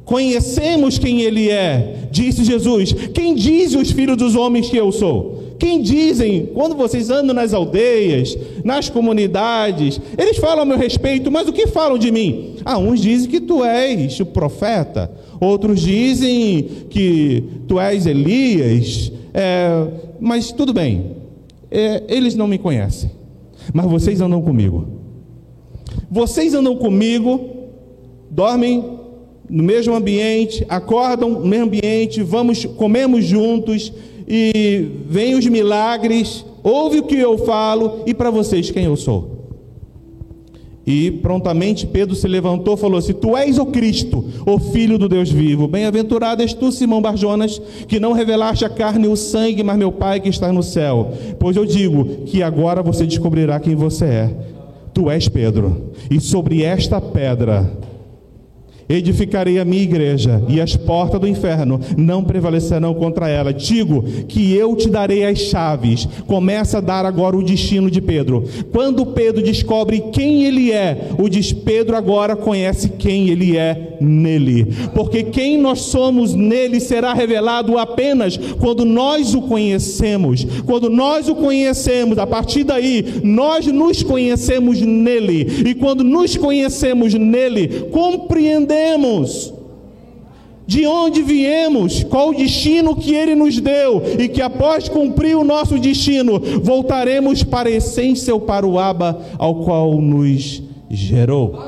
conhecemos 0.08 0.98
quem 0.98 1.20
ele 1.20 1.50
é, 1.50 2.08
disse 2.10 2.42
Jesus: 2.42 2.94
Quem 3.12 3.34
diz 3.34 3.74
os 3.74 3.90
filhos 3.90 4.16
dos 4.16 4.34
homens 4.34 4.70
que 4.70 4.76
eu 4.76 4.90
sou? 4.90 5.44
Quem 5.58 5.82
dizem, 5.82 6.46
quando 6.54 6.74
vocês 6.74 7.10
andam 7.10 7.34
nas 7.34 7.52
aldeias, 7.52 8.36
nas 8.64 8.88
comunidades, 8.88 10.00
eles 10.16 10.38
falam 10.38 10.62
a 10.62 10.64
meu 10.64 10.78
respeito, 10.78 11.30
mas 11.30 11.46
o 11.46 11.52
que 11.52 11.66
falam 11.66 11.98
de 11.98 12.10
mim? 12.10 12.54
Ah, 12.64 12.78
uns 12.78 13.00
dizem 13.00 13.28
que 13.28 13.40
tu 13.40 13.62
és 13.62 14.18
o 14.18 14.24
profeta, 14.24 15.10
outros 15.38 15.80
dizem 15.80 16.62
que 16.88 17.44
tu 17.66 17.78
és 17.78 18.06
Elias, 18.06 19.12
é, 19.34 19.88
mas 20.18 20.52
tudo 20.52 20.72
bem, 20.72 21.16
é, 21.70 22.04
eles 22.08 22.34
não 22.34 22.46
me 22.46 22.56
conhecem, 22.56 23.10
mas 23.74 23.84
vocês 23.86 24.22
andam 24.22 24.40
comigo. 24.40 24.86
Vocês 26.10 26.54
andam 26.54 26.76
comigo, 26.76 27.40
dormem 28.30 28.97
no 29.48 29.62
mesmo 29.62 29.94
ambiente, 29.94 30.64
acordam 30.68 31.30
no 31.30 31.46
mesmo 31.46 31.66
ambiente, 31.66 32.22
vamos, 32.22 32.64
comemos 32.64 33.24
juntos, 33.24 33.92
e 34.26 34.86
vem 35.08 35.34
os 35.34 35.46
milagres, 35.46 36.44
ouve 36.62 36.98
o 36.98 37.04
que 37.04 37.16
eu 37.16 37.38
falo 37.38 38.02
e 38.06 38.12
para 38.12 38.30
vocês 38.30 38.70
quem 38.70 38.84
eu 38.84 38.96
sou. 38.96 39.38
E 40.86 41.10
prontamente 41.10 41.86
Pedro 41.86 42.14
se 42.14 42.26
levantou 42.26 42.72
e 42.72 42.78
falou: 42.78 43.00
Se 43.02 43.12
tu 43.12 43.36
és 43.36 43.58
o 43.58 43.66
Cristo, 43.66 44.24
o 44.46 44.58
Filho 44.58 44.96
do 44.96 45.06
Deus 45.06 45.30
vivo, 45.30 45.68
bem-aventurado 45.68 46.40
és 46.40 46.54
tu, 46.54 46.72
Simão 46.72 47.02
Barjonas, 47.02 47.60
que 47.86 48.00
não 48.00 48.12
revelaste 48.12 48.64
a 48.64 48.70
carne 48.70 49.06
e 49.06 49.10
o 49.10 49.16
sangue, 49.16 49.62
mas 49.62 49.76
meu 49.76 49.92
Pai 49.92 50.18
que 50.18 50.30
está 50.30 50.50
no 50.50 50.62
céu. 50.62 51.12
Pois 51.38 51.56
eu 51.56 51.66
digo 51.66 52.24
que 52.24 52.42
agora 52.42 52.82
você 52.82 53.04
descobrirá 53.04 53.60
quem 53.60 53.74
você 53.74 54.04
é. 54.04 54.36
Tu 54.94 55.10
és 55.10 55.28
Pedro, 55.28 55.92
e 56.10 56.18
sobre 56.20 56.62
esta 56.62 57.00
pedra 57.00 57.70
Edificarei 58.88 59.58
a 59.58 59.64
minha 59.66 59.82
igreja, 59.82 60.42
e 60.48 60.60
as 60.60 60.74
portas 60.74 61.20
do 61.20 61.28
inferno 61.28 61.78
não 61.96 62.24
prevalecerão 62.24 62.94
contra 62.94 63.28
ela. 63.28 63.52
Digo 63.52 64.02
que 64.26 64.54
eu 64.54 64.74
te 64.74 64.88
darei 64.88 65.26
as 65.26 65.38
chaves. 65.38 66.08
Começa 66.26 66.78
a 66.78 66.80
dar 66.80 67.04
agora 67.04 67.36
o 67.36 67.42
destino 67.42 67.90
de 67.90 68.00
Pedro. 68.00 68.44
Quando 68.72 69.04
Pedro 69.04 69.42
descobre 69.42 70.04
quem 70.10 70.44
ele 70.44 70.72
é, 70.72 71.10
o 71.18 71.28
diz 71.28 71.52
Pedro 71.52 71.96
agora 71.96 72.34
conhece 72.34 72.88
quem 72.88 73.28
ele 73.28 73.58
é 73.58 73.98
nele. 74.00 74.66
Porque 74.94 75.24
quem 75.24 75.58
nós 75.58 75.80
somos 75.80 76.34
nele 76.34 76.80
será 76.80 77.12
revelado 77.12 77.76
apenas 77.76 78.38
quando 78.58 78.86
nós 78.86 79.34
o 79.34 79.42
conhecemos. 79.42 80.46
Quando 80.64 80.88
nós 80.88 81.28
o 81.28 81.34
conhecemos, 81.34 82.16
a 82.16 82.26
partir 82.26 82.64
daí, 82.64 83.20
nós 83.22 83.66
nos 83.66 84.02
conhecemos 84.02 84.80
nele. 84.80 85.68
E 85.68 85.74
quando 85.74 86.02
nos 86.02 86.36
conhecemos 86.36 87.12
nele, 87.12 87.88
compreendemos 87.90 88.77
de 90.68 90.86
onde 90.86 91.22
viemos, 91.22 92.04
qual 92.04 92.28
o 92.28 92.34
destino 92.34 92.94
que 92.94 93.14
Ele 93.14 93.34
nos 93.34 93.58
deu, 93.58 94.02
e 94.18 94.28
que 94.28 94.42
após 94.42 94.86
cumprir 94.86 95.34
o 95.34 95.42
nosso 95.42 95.78
destino, 95.78 96.38
voltaremos 96.62 97.42
para 97.42 97.70
a 97.70 97.72
essência 97.72 98.34
ou 98.34 98.40
para 98.42 98.66
o 98.66 98.78
Abba 98.78 99.18
ao 99.38 99.64
qual 99.64 99.98
nos 99.98 100.62
gerou. 100.90 101.58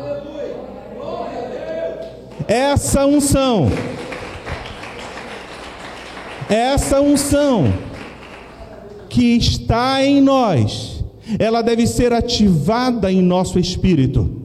Essa 2.46 3.06
unção, 3.06 3.70
essa 6.46 7.00
unção 7.00 7.72
que 9.08 9.34
está 9.34 10.04
em 10.04 10.20
nós, 10.20 11.02
ela 11.38 11.62
deve 11.62 11.86
ser 11.86 12.12
ativada 12.12 13.10
em 13.10 13.22
nosso 13.22 13.58
espírito 13.58 14.39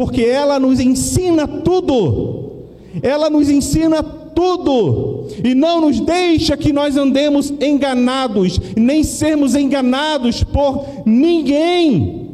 porque 0.00 0.22
ela 0.22 0.58
nos 0.58 0.80
ensina 0.80 1.46
tudo. 1.46 2.52
Ela 3.02 3.28
nos 3.28 3.50
ensina 3.50 4.02
tudo 4.02 5.26
e 5.44 5.54
não 5.54 5.82
nos 5.82 6.00
deixa 6.00 6.56
que 6.56 6.72
nós 6.72 6.96
andemos 6.96 7.52
enganados, 7.60 8.58
nem 8.74 9.04
sermos 9.04 9.54
enganados 9.54 10.42
por 10.42 10.86
ninguém. 11.04 12.30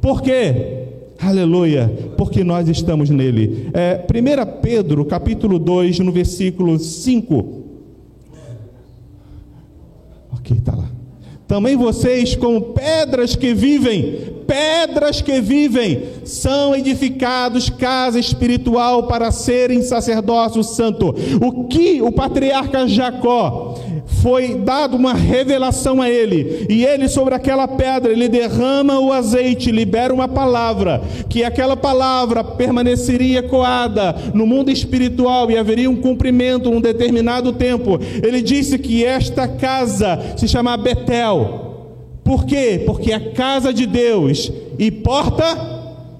Por 0.00 0.22
quê? 0.22 0.86
Aleluia, 1.20 2.14
porque 2.16 2.42
nós 2.42 2.66
estamos 2.66 3.10
nele. 3.10 3.68
É, 3.74 4.06
1 4.08 4.60
Pedro, 4.62 5.04
capítulo 5.04 5.58
2, 5.58 5.98
no 5.98 6.12
versículo 6.12 6.78
5. 6.78 7.62
Ok, 10.32 10.56
está 10.56 10.74
lá. 10.74 10.90
Também 11.46 11.76
vocês, 11.76 12.34
como 12.34 12.72
pedras 12.72 13.36
que 13.36 13.52
vivem, 13.52 14.41
pedras 14.52 15.22
que 15.22 15.40
vivem, 15.40 16.02
são 16.26 16.76
edificados 16.76 17.70
casa 17.70 18.20
espiritual 18.20 19.04
para 19.04 19.32
serem 19.32 19.80
sacerdócio 19.80 20.62
santo. 20.62 21.14
O 21.40 21.64
que 21.64 22.02
o 22.02 22.12
patriarca 22.12 22.86
Jacó 22.86 23.78
foi 24.22 24.56
dado 24.56 24.94
uma 24.94 25.14
revelação 25.14 26.02
a 26.02 26.10
ele, 26.10 26.66
e 26.68 26.84
ele 26.84 27.08
sobre 27.08 27.34
aquela 27.34 27.66
pedra, 27.66 28.12
ele 28.12 28.28
derrama 28.28 29.00
o 29.00 29.10
azeite, 29.10 29.72
libera 29.72 30.12
uma 30.12 30.28
palavra, 30.28 31.00
que 31.30 31.42
aquela 31.42 31.76
palavra 31.76 32.44
permaneceria 32.44 33.42
coada 33.42 34.14
no 34.34 34.46
mundo 34.46 34.70
espiritual 34.70 35.50
e 35.50 35.56
haveria 35.56 35.88
um 35.88 35.96
cumprimento 35.96 36.70
num 36.70 36.80
determinado 36.80 37.54
tempo. 37.54 37.98
Ele 38.22 38.42
disse 38.42 38.78
que 38.78 39.02
esta 39.02 39.48
casa 39.48 40.20
se 40.36 40.46
chama 40.46 40.76
Betel. 40.76 41.71
Por 42.32 42.46
quê? 42.46 42.82
Porque 42.86 43.12
é 43.12 43.20
casa 43.20 43.74
de 43.74 43.84
Deus 43.84 44.50
e 44.78 44.90
porta 44.90 45.54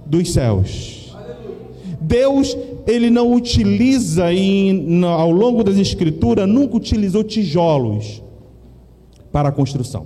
dos 0.04 0.30
céus. 0.30 1.10
Deus 1.98 2.54
ele 2.86 3.08
não 3.08 3.32
utiliza 3.32 4.30
em, 4.30 5.02
ao 5.06 5.30
longo 5.30 5.64
das 5.64 5.78
escrituras, 5.78 6.46
nunca 6.46 6.76
utilizou 6.76 7.24
tijolos 7.24 8.22
para 9.32 9.48
a 9.48 9.52
construção. 9.52 10.04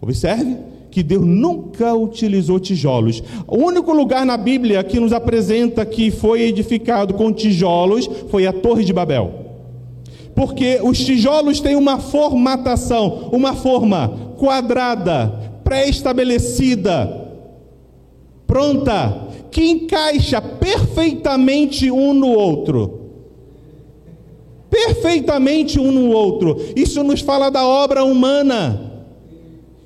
Observe 0.00 0.56
que 0.90 1.04
Deus 1.04 1.24
nunca 1.24 1.94
utilizou 1.94 2.58
tijolos. 2.58 3.22
O 3.46 3.58
único 3.58 3.92
lugar 3.92 4.26
na 4.26 4.36
Bíblia 4.36 4.82
que 4.82 4.98
nos 4.98 5.12
apresenta 5.12 5.86
que 5.86 6.10
foi 6.10 6.42
edificado 6.42 7.14
com 7.14 7.32
tijolos 7.32 8.10
foi 8.28 8.44
a 8.44 8.52
Torre 8.52 8.82
de 8.82 8.92
Babel. 8.92 9.46
Porque 10.34 10.80
os 10.82 10.98
tijolos 10.98 11.60
têm 11.60 11.76
uma 11.76 12.00
formatação, 12.00 13.30
uma 13.32 13.54
forma 13.54 14.25
quadrada, 14.36 15.60
pré-estabelecida, 15.64 17.28
pronta 18.46 19.26
que 19.50 19.64
encaixa 19.64 20.40
perfeitamente 20.40 21.90
um 21.90 22.12
no 22.12 22.28
outro. 22.28 23.00
perfeitamente 24.68 25.80
um 25.80 25.90
no 25.90 26.10
outro. 26.10 26.56
Isso 26.76 27.02
nos 27.02 27.20
fala 27.20 27.50
da 27.50 27.64
obra 27.66 28.04
humana. 28.04 28.86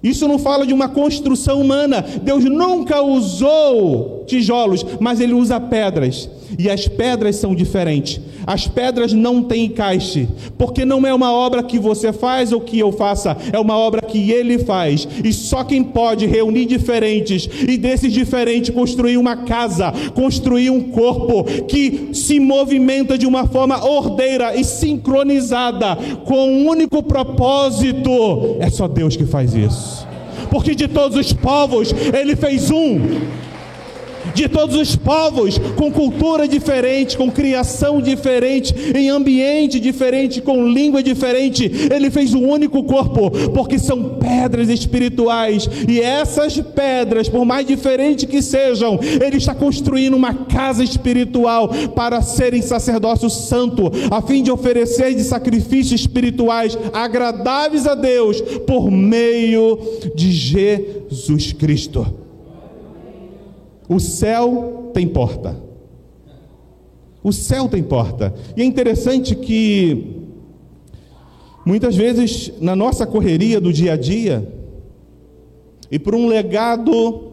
Isso 0.03 0.27
não 0.27 0.39
fala 0.39 0.67
de 0.67 0.73
uma 0.73 0.89
construção 0.89 1.61
humana. 1.61 2.03
Deus 2.23 2.45
nunca 2.45 3.03
usou 3.03 4.25
tijolos, 4.27 4.85
mas 4.99 5.21
Ele 5.21 5.35
usa 5.35 5.61
pedras. 5.61 6.29
E 6.59 6.71
as 6.71 6.87
pedras 6.89 7.37
são 7.37 7.55
diferentes. 7.55 8.21
As 8.47 8.67
pedras 8.67 9.13
não 9.13 9.43
têm 9.43 9.67
encaixe, 9.67 10.29
porque 10.59 10.85
não 10.85 11.07
é 11.07 11.13
uma 11.13 11.33
obra 11.33 11.63
que 11.63 11.79
você 11.79 12.13
faz 12.13 12.53
ou 12.53 12.61
que 12.61 12.79
eu 12.79 12.91
faça, 12.91 13.37
é 13.53 13.59
uma 13.59 13.77
obra 13.77 14.03
que 14.03 14.31
Ele 14.31 14.59
faz. 14.59 15.07
E 15.23 15.33
só 15.33 15.63
quem 15.63 15.83
pode 15.83 16.27
reunir 16.27 16.67
diferentes 16.67 17.49
e 17.69 17.77
desses 17.77 18.13
diferentes 18.13 18.75
construir 18.75 19.17
uma 19.17 19.37
casa, 19.45 19.93
construir 20.15 20.71
um 20.71 20.81
corpo 20.91 21.45
que 21.67 22.11
se 22.13 22.41
movimenta 22.41 23.17
de 23.17 23.27
uma 23.27 23.47
forma 23.47 23.85
ordeira 23.85 24.57
e 24.57 24.65
sincronizada 24.65 25.97
com 26.25 26.51
um 26.51 26.69
único 26.69 27.03
propósito. 27.03 28.57
É 28.59 28.71
só 28.71 28.89
Deus 28.89 29.17
que 29.17 29.25
faz 29.25 29.55
isso. 29.55 30.09
Porque 30.51 30.75
de 30.75 30.89
todos 30.89 31.17
os 31.17 31.33
povos 31.33 31.95
Ele 32.13 32.35
fez 32.35 32.71
um 32.71 33.01
de 34.35 34.49
todos 34.49 34.77
os 34.77 34.97
povos, 34.97 35.59
com 35.77 35.91
cultura 35.91 36.47
diferente, 36.47 37.17
com 37.17 37.31
criação 37.31 38.01
diferente, 38.01 38.75
em 38.95 39.09
ambiente 39.09 39.81
diferente, 39.81 40.41
com 40.41 40.67
língua 40.67 41.03
diferente. 41.03 41.71
Ele 41.93 42.11
fez 42.11 42.35
um 42.35 42.47
único 42.47 42.83
corpo, 42.85 43.31
porque 43.51 43.79
são 43.79 44.19
pedras 44.19 44.69
espirituais, 44.69 45.69
e 45.89 46.01
essas 46.01 46.59
pedras, 46.61 47.29
por 47.29 47.45
mais 47.45 47.67
diferentes 47.67 48.25
que 48.25 48.43
sejam, 48.43 48.99
ele 49.03 49.37
está 49.37 49.55
construindo 49.55 50.15
uma 50.15 50.35
casa 50.35 50.83
espiritual 50.83 51.69
para 51.95 52.23
serem 52.23 52.63
sacerdócio 52.63 53.31
santo, 53.31 53.91
a 54.11 54.23
fim 54.23 54.43
de 54.43 54.51
oferecer 54.51 55.15
de 55.15 55.25
sacrifícios 55.25 56.01
espirituais 56.01 56.77
agradáveis 56.93 57.87
a 57.87 57.95
Deus 57.95 58.41
por 58.67 58.91
meio 58.91 59.79
de 60.15 60.31
Jesus 60.31 61.53
Cristo. 61.53 62.20
O 63.91 63.99
céu 63.99 64.93
tem 64.95 65.09
porta. 65.09 65.61
O 67.25 67.33
céu 67.33 67.69
tem 67.69 67.83
porta. 67.83 68.33
E 68.57 68.63
é 68.63 68.65
interessante 68.65 69.35
que 69.35 70.15
muitas 71.67 71.97
vezes 71.97 72.53
na 72.61 72.77
nossa 72.77 73.05
correria 73.05 73.61
do 73.61 73.73
dia 73.73 73.95
a 73.95 73.97
dia 73.97 74.49
e 75.91 75.99
por 75.99 76.15
um 76.15 76.29
legado 76.29 77.33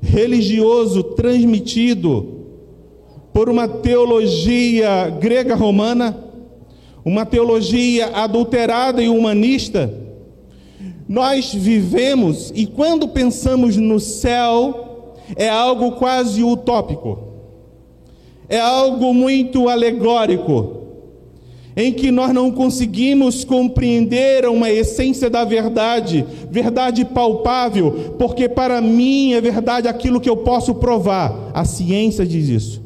religioso 0.00 1.02
transmitido 1.02 2.44
por 3.32 3.48
uma 3.48 3.66
teologia 3.66 5.10
grega 5.20 5.56
romana, 5.56 6.16
uma 7.04 7.26
teologia 7.26 8.06
adulterada 8.14 9.02
e 9.02 9.08
humanista, 9.08 9.92
nós 11.08 11.52
vivemos 11.52 12.52
e 12.54 12.66
quando 12.66 13.08
pensamos 13.08 13.76
no 13.76 13.98
céu, 13.98 14.85
é 15.34 15.48
algo 15.48 15.92
quase 15.92 16.44
utópico, 16.44 17.18
é 18.48 18.60
algo 18.60 19.12
muito 19.12 19.68
alegórico, 19.68 20.76
em 21.76 21.92
que 21.92 22.10
nós 22.10 22.32
não 22.32 22.50
conseguimos 22.50 23.44
compreender 23.44 24.48
uma 24.48 24.70
essência 24.70 25.28
da 25.28 25.44
verdade, 25.44 26.24
verdade 26.50 27.04
palpável, 27.04 28.14
porque 28.18 28.48
para 28.48 28.80
mim 28.80 29.34
é 29.34 29.40
verdade 29.40 29.86
aquilo 29.86 30.20
que 30.20 30.30
eu 30.30 30.38
posso 30.38 30.74
provar. 30.76 31.50
A 31.52 31.66
ciência 31.66 32.24
diz 32.24 32.48
isso. 32.48 32.82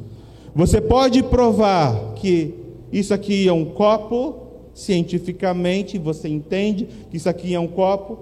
Você 0.54 0.80
pode 0.80 1.23
provar 1.23 2.14
que 2.16 2.54
isso 2.92 3.14
aqui 3.14 3.47
é 3.47 3.52
um 3.52 3.64
copo, 3.64 4.40
cientificamente 4.75 5.97
você 5.97 6.28
entende 6.28 6.88
que 7.11 7.16
isso 7.16 7.28
aqui 7.28 7.54
é 7.54 7.61
um 7.61 7.68
copo, 7.68 8.18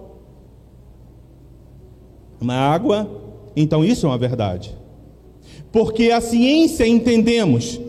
uma 2.39 2.55
água, 2.55 3.11
então 3.57 3.85
isso 3.85 4.07
é 4.07 4.09
uma 4.09 4.19
verdade. 4.19 4.75
Porque 5.71 6.11
a 6.11 6.21
ciência 6.21 6.87
entendemos, 6.87 7.81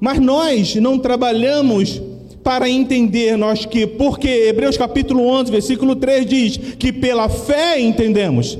mas 0.00 0.18
nós 0.18 0.74
não 0.76 0.98
trabalhamos 0.98 2.02
para 2.42 2.68
entender 2.68 3.36
nós 3.36 3.66
que, 3.66 3.86
porque 3.86 4.28
Hebreus 4.28 4.76
capítulo 4.76 5.26
11, 5.26 5.50
versículo 5.50 5.94
3 5.96 6.26
diz 6.26 6.56
que 6.56 6.92
pela 6.92 7.28
fé 7.28 7.78
entendemos. 7.80 8.58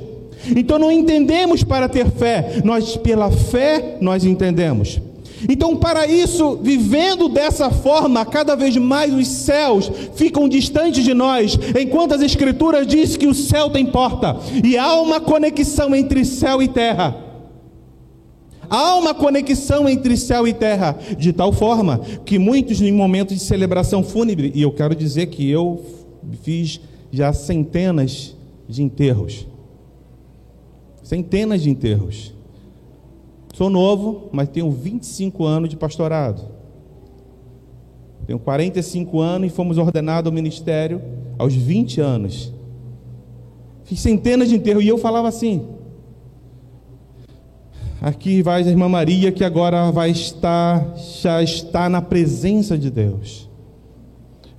Então 0.54 0.78
não 0.78 0.92
entendemos 0.92 1.64
para 1.64 1.88
ter 1.88 2.11
fé, 2.11 2.61
nós 2.64 2.96
pela 2.96 3.31
fé 3.31 3.96
nós 4.00 4.24
entendemos. 4.24 5.00
Então, 5.48 5.77
para 5.77 6.07
isso, 6.07 6.59
vivendo 6.62 7.29
dessa 7.29 7.70
forma, 7.70 8.24
cada 8.24 8.55
vez 8.55 8.77
mais 8.77 9.12
os 9.12 9.29
céus 9.29 9.90
ficam 10.14 10.48
distantes 10.48 11.05
de 11.05 11.12
nós, 11.12 11.59
enquanto 11.79 12.14
as 12.14 12.22
Escrituras 12.22 12.87
dizem 12.87 13.18
que 13.18 13.27
o 13.27 13.35
céu 13.35 13.68
tem 13.68 13.85
porta, 13.85 14.37
e 14.64 14.77
há 14.79 14.94
uma 15.01 15.20
conexão 15.20 15.94
entre 15.94 16.24
céu 16.24 16.62
e 16.62 16.68
terra. 16.68 17.24
Há 18.70 18.96
uma 18.96 19.14
conexão 19.14 19.88
entre 19.88 20.16
céu 20.16 20.46
e 20.46 20.53
terra, 20.53 20.98
de 21.18 21.33
tal 21.33 21.53
forma 21.53 22.01
que 22.24 22.38
muitos, 22.38 22.81
em 22.81 22.92
momentos 22.92 23.37
de 23.37 23.42
celebração 23.42 24.03
fúnebre, 24.03 24.53
e 24.55 24.62
eu 24.62 24.72
quero 24.72 24.94
dizer 24.94 25.27
que 25.27 25.48
eu 25.48 25.83
fiz 26.42 26.81
já 27.11 27.33
centenas 27.33 28.37
de 28.68 28.83
enterros 28.83 29.46
centenas 31.09 31.62
de 31.62 31.70
enterros 31.70 32.35
Sou 33.58 33.68
novo, 33.68 34.28
mas 34.30 34.48
tenho 34.48 34.70
25 34.70 35.44
anos 35.44 35.68
de 35.68 35.76
pastorado. 35.76 36.48
Tenho 38.24 38.38
45 38.38 39.18
anos 39.18 39.50
e 39.50 39.52
fomos 39.52 39.78
ordenados 39.78 40.28
ao 40.28 40.32
ministério 40.32 41.02
aos 41.36 41.54
20 41.54 42.00
anos. 42.00 42.52
Fiz 43.82 43.98
centenas 43.98 44.48
de 44.48 44.54
enterros 44.54 44.84
e 44.84 44.86
eu 44.86 44.96
falava 44.96 45.26
assim: 45.26 45.66
Aqui 48.00 48.42
vai 48.42 48.62
a 48.62 48.64
irmã 48.68 48.88
Maria 48.88 49.32
que 49.32 49.42
agora 49.42 49.90
vai 49.90 50.12
estar, 50.12 50.96
já 51.20 51.42
está 51.42 51.88
na 51.88 52.00
presença 52.00 52.78
de 52.78 52.92
Deus. 52.92 53.47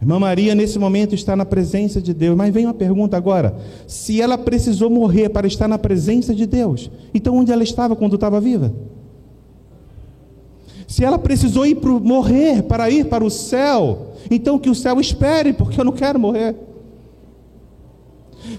Irmã 0.01 0.17
Maria, 0.17 0.55
nesse 0.55 0.79
momento, 0.79 1.13
está 1.13 1.35
na 1.35 1.45
presença 1.45 2.01
de 2.01 2.13
Deus. 2.13 2.35
Mas 2.35 2.53
vem 2.53 2.65
uma 2.65 2.73
pergunta 2.73 3.17
agora: 3.17 3.55
se 3.85 4.21
ela 4.21 4.38
precisou 4.38 4.89
morrer 4.89 5.29
para 5.29 5.45
estar 5.45 5.67
na 5.67 5.77
presença 5.77 6.33
de 6.33 6.45
Deus, 6.45 6.89
então 7.13 7.35
onde 7.35 7.51
ela 7.51 7.63
estava 7.63 7.95
quando 7.95 8.15
estava 8.15 8.39
viva? 8.39 8.73
Se 10.88 11.03
ela 11.03 11.19
precisou 11.19 11.65
ir 11.67 11.75
pro, 11.75 11.99
morrer 11.99 12.63
para 12.63 12.89
ir 12.89 13.05
para 13.05 13.23
o 13.23 13.29
céu, 13.29 14.13
então 14.31 14.57
que 14.57 14.69
o 14.69 14.75
céu 14.75 14.99
espere, 14.99 15.53
porque 15.53 15.79
eu 15.79 15.85
não 15.85 15.91
quero 15.91 16.19
morrer. 16.19 16.55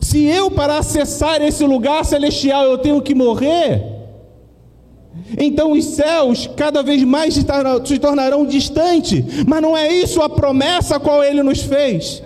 Se 0.01 0.25
eu, 0.25 0.51
para 0.51 0.79
acessar 0.79 1.43
esse 1.43 1.65
lugar 1.65 2.05
celestial, 2.05 2.65
eu 2.65 2.79
tenho 2.79 3.01
que 3.03 3.15
morrer, 3.15 4.00
então 5.39 5.73
os 5.73 5.85
céus 5.85 6.49
cada 6.57 6.83
vez 6.83 7.03
mais 7.03 7.35
se 7.35 7.99
tornarão 7.99 8.47
distantes, 8.47 9.25
mas 9.47 9.63
não 9.63 9.77
é 9.77 9.93
isso 9.93 10.23
a 10.23 10.29
promessa 10.29 10.97
a 10.97 11.01
qual 11.01 11.23
ele 11.23 11.43
nos 11.43 11.63
fez. 11.63 12.23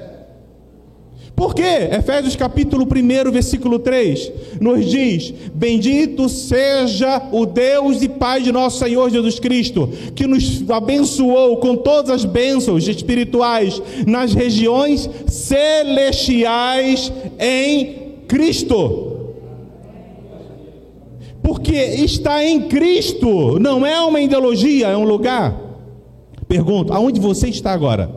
Por 1.36 1.52
quê? 1.52 1.88
Efésios 1.90 2.36
capítulo 2.36 2.84
1, 2.84 3.30
versículo 3.32 3.80
3, 3.80 4.32
nos 4.60 4.88
diz: 4.88 5.34
Bendito 5.52 6.28
seja 6.28 7.20
o 7.32 7.44
Deus 7.44 8.02
e 8.02 8.08
Pai 8.08 8.40
de 8.40 8.52
nosso 8.52 8.78
Senhor 8.78 9.10
Jesus 9.10 9.40
Cristo, 9.40 9.88
que 10.14 10.28
nos 10.28 10.70
abençoou 10.70 11.56
com 11.56 11.74
todas 11.74 12.10
as 12.10 12.24
bênçãos 12.24 12.86
espirituais 12.86 13.82
nas 14.06 14.32
regiões 14.32 15.10
celestiais 15.26 17.12
em 17.40 18.14
Cristo. 18.28 19.13
Porque 21.44 21.76
está 21.76 22.42
em 22.42 22.62
Cristo, 22.62 23.60
não 23.60 23.86
é 23.86 24.00
uma 24.00 24.20
ideologia, 24.20 24.88
é 24.88 24.96
um 24.96 25.04
lugar. 25.04 25.54
Pergunto, 26.48 26.92
aonde 26.92 27.20
você 27.20 27.48
está 27.48 27.72
agora? 27.72 28.10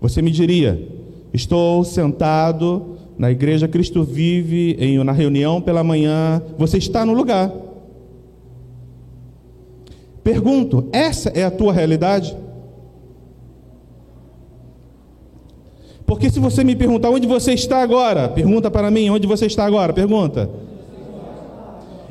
Você 0.00 0.22
me 0.22 0.30
diria, 0.30 0.96
Estou 1.36 1.84
sentado 1.84 2.96
na 3.18 3.30
igreja 3.30 3.68
Cristo 3.68 4.02
Vive, 4.02 4.74
em, 4.80 5.04
na 5.04 5.12
reunião 5.12 5.60
pela 5.60 5.84
manhã. 5.84 6.42
Você 6.56 6.78
está 6.78 7.04
no 7.04 7.12
lugar. 7.12 7.52
Pergunto: 10.24 10.88
essa 10.92 11.28
é 11.30 11.44
a 11.44 11.50
tua 11.50 11.74
realidade? 11.74 12.34
Porque 16.06 16.30
se 16.30 16.40
você 16.40 16.64
me 16.64 16.74
perguntar 16.74 17.10
onde 17.10 17.26
você 17.26 17.52
está 17.52 17.82
agora, 17.82 18.30
pergunta 18.30 18.70
para 18.70 18.90
mim, 18.90 19.10
onde 19.10 19.26
você 19.26 19.44
está 19.44 19.66
agora? 19.66 19.92
Pergunta. 19.92 20.48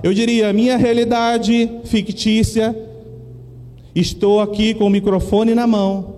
Eu 0.03 0.13
diria, 0.13 0.53
minha 0.53 0.77
realidade 0.77 1.69
fictícia, 1.86 2.75
estou 3.95 4.39
aqui 4.39 4.73
com 4.73 4.86
o 4.86 4.89
microfone 4.89 5.55
na 5.55 5.65
mão, 5.65 6.15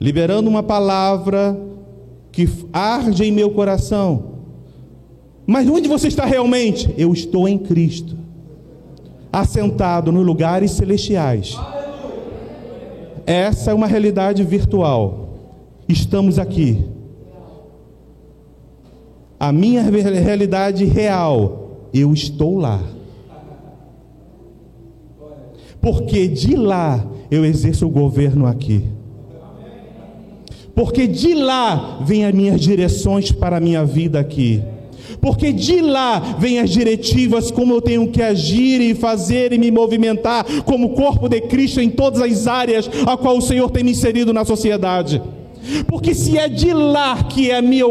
liberando 0.00 0.48
uma 0.48 0.62
palavra 0.62 1.58
que 2.30 2.48
arde 2.72 3.24
em 3.24 3.32
meu 3.32 3.50
coração. 3.50 4.34
Mas 5.46 5.68
onde 5.68 5.88
você 5.88 6.08
está 6.08 6.24
realmente? 6.24 6.92
Eu 6.96 7.12
estou 7.12 7.48
em 7.48 7.58
Cristo, 7.58 8.16
assentado 9.32 10.10
nos 10.10 10.24
lugares 10.24 10.70
celestiais. 10.72 11.56
essa 13.26 13.70
é 13.70 13.74
uma 13.74 13.86
realidade 13.86 14.42
virtual. 14.42 15.28
Estamos 15.88 16.38
aqui. 16.38 16.84
A 19.38 19.52
minha 19.52 19.82
realidade 19.82 20.84
real, 20.84 21.63
eu 21.94 22.12
estou 22.12 22.58
lá. 22.58 22.82
Porque 25.80 26.26
de 26.26 26.56
lá 26.56 27.06
eu 27.30 27.44
exerço 27.44 27.86
o 27.86 27.90
governo 27.90 28.46
aqui. 28.46 28.84
Porque 30.74 31.06
de 31.06 31.34
lá 31.34 32.00
vêm 32.04 32.24
as 32.24 32.34
minhas 32.34 32.60
direções 32.60 33.30
para 33.30 33.58
a 33.58 33.60
minha 33.60 33.84
vida 33.84 34.18
aqui 34.18 34.62
porque 35.20 35.52
de 35.52 35.80
lá 35.80 36.36
vêm 36.38 36.58
as 36.58 36.70
diretivas 36.70 37.50
como 37.50 37.72
eu 37.72 37.80
tenho 37.80 38.08
que 38.08 38.20
agir 38.22 38.80
e 38.80 38.94
fazer 38.94 39.52
e 39.52 39.58
me 39.58 39.70
movimentar 39.70 40.44
como 40.64 40.90
corpo 40.90 41.28
de 41.28 41.40
Cristo 41.42 41.80
em 41.80 41.88
todas 41.88 42.20
as 42.20 42.46
áreas 42.46 42.90
a 43.06 43.16
qual 43.16 43.38
o 43.38 43.42
Senhor 43.42 43.70
tem 43.70 43.82
me 43.82 43.92
inserido 43.92 44.32
na 44.32 44.44
sociedade. 44.44 45.22
Porque 45.86 46.14
se 46.14 46.38
é 46.38 46.48
de 46.48 46.72
lá 46.72 47.24
que 47.24 47.50
é 47.50 47.56
a 47.56 47.62
minha 47.62 47.84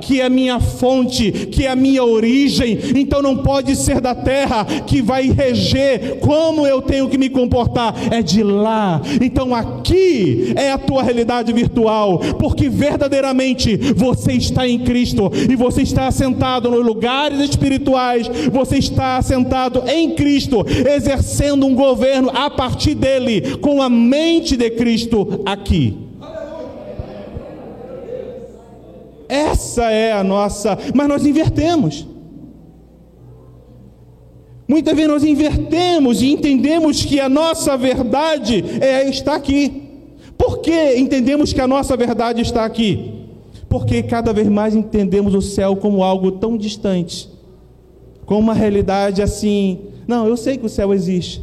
que 0.00 0.20
é 0.20 0.24
a 0.24 0.30
minha 0.30 0.60
fonte, 0.60 1.30
que 1.30 1.66
é 1.66 1.70
a 1.70 1.76
minha 1.76 2.04
origem, 2.04 2.78
então 2.96 3.22
não 3.22 3.36
pode 3.36 3.76
ser 3.76 4.00
da 4.00 4.14
terra 4.14 4.64
que 4.64 5.02
vai 5.02 5.30
reger 5.30 6.18
como 6.20 6.66
eu 6.66 6.80
tenho 6.82 7.08
que 7.08 7.18
me 7.18 7.28
comportar, 7.28 7.94
é 8.10 8.22
de 8.22 8.42
lá. 8.42 9.00
Então 9.20 9.54
aqui 9.54 10.52
é 10.56 10.72
a 10.72 10.78
tua 10.78 11.02
realidade 11.02 11.52
virtual, 11.52 12.18
porque 12.38 12.68
verdadeiramente 12.68 13.76
você 13.94 14.32
está 14.32 14.66
em 14.66 14.78
Cristo 14.80 15.30
e 15.50 15.54
você 15.54 15.82
está 15.82 16.08
assentado 16.08 16.70
nos 16.70 16.84
lugares 16.84 17.40
espirituais, 17.40 18.28
você 18.50 18.78
está 18.78 19.16
assentado 19.16 19.84
em 19.88 20.14
Cristo, 20.14 20.64
exercendo 20.68 21.66
um 21.66 21.74
governo 21.74 22.30
a 22.34 22.50
partir 22.50 22.94
dele, 22.94 23.58
com 23.58 23.82
a 23.82 23.88
mente 23.88 24.56
de 24.56 24.70
Cristo 24.70 25.42
aqui. 25.44 26.01
Essa 29.32 29.90
é 29.90 30.12
a 30.12 30.22
nossa. 30.22 30.78
Mas 30.94 31.08
nós 31.08 31.24
invertemos. 31.24 32.06
Muitas 34.68 34.94
vezes 34.94 35.10
nós 35.10 35.24
invertemos 35.24 36.20
e 36.20 36.32
entendemos 36.32 37.02
que 37.02 37.18
a 37.18 37.30
nossa 37.30 37.74
verdade 37.74 38.62
é, 38.78 39.08
está 39.08 39.34
aqui. 39.34 39.84
Por 40.36 40.58
que 40.58 40.96
entendemos 40.96 41.50
que 41.50 41.62
a 41.62 41.66
nossa 41.66 41.96
verdade 41.96 42.42
está 42.42 42.66
aqui? 42.66 43.26
Porque 43.70 44.02
cada 44.02 44.34
vez 44.34 44.48
mais 44.48 44.74
entendemos 44.74 45.34
o 45.34 45.40
céu 45.40 45.76
como 45.76 46.04
algo 46.04 46.32
tão 46.32 46.58
distante, 46.58 47.26
como 48.26 48.40
uma 48.40 48.54
realidade 48.54 49.22
assim. 49.22 49.78
Não, 50.06 50.28
eu 50.28 50.36
sei 50.36 50.58
que 50.58 50.66
o 50.66 50.68
céu 50.68 50.92
existe. 50.92 51.42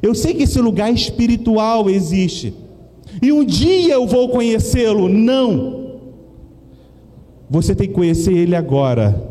Eu 0.00 0.14
sei 0.14 0.32
que 0.32 0.44
esse 0.44 0.58
lugar 0.62 0.90
espiritual 0.90 1.90
existe. 1.90 2.54
E 3.20 3.30
um 3.32 3.44
dia 3.44 3.94
eu 3.94 4.06
vou 4.06 4.30
conhecê-lo. 4.30 5.10
Não. 5.10 5.85
Você 7.48 7.74
tem 7.74 7.88
que 7.88 7.94
conhecer 7.94 8.32
Ele 8.32 8.56
agora, 8.56 9.30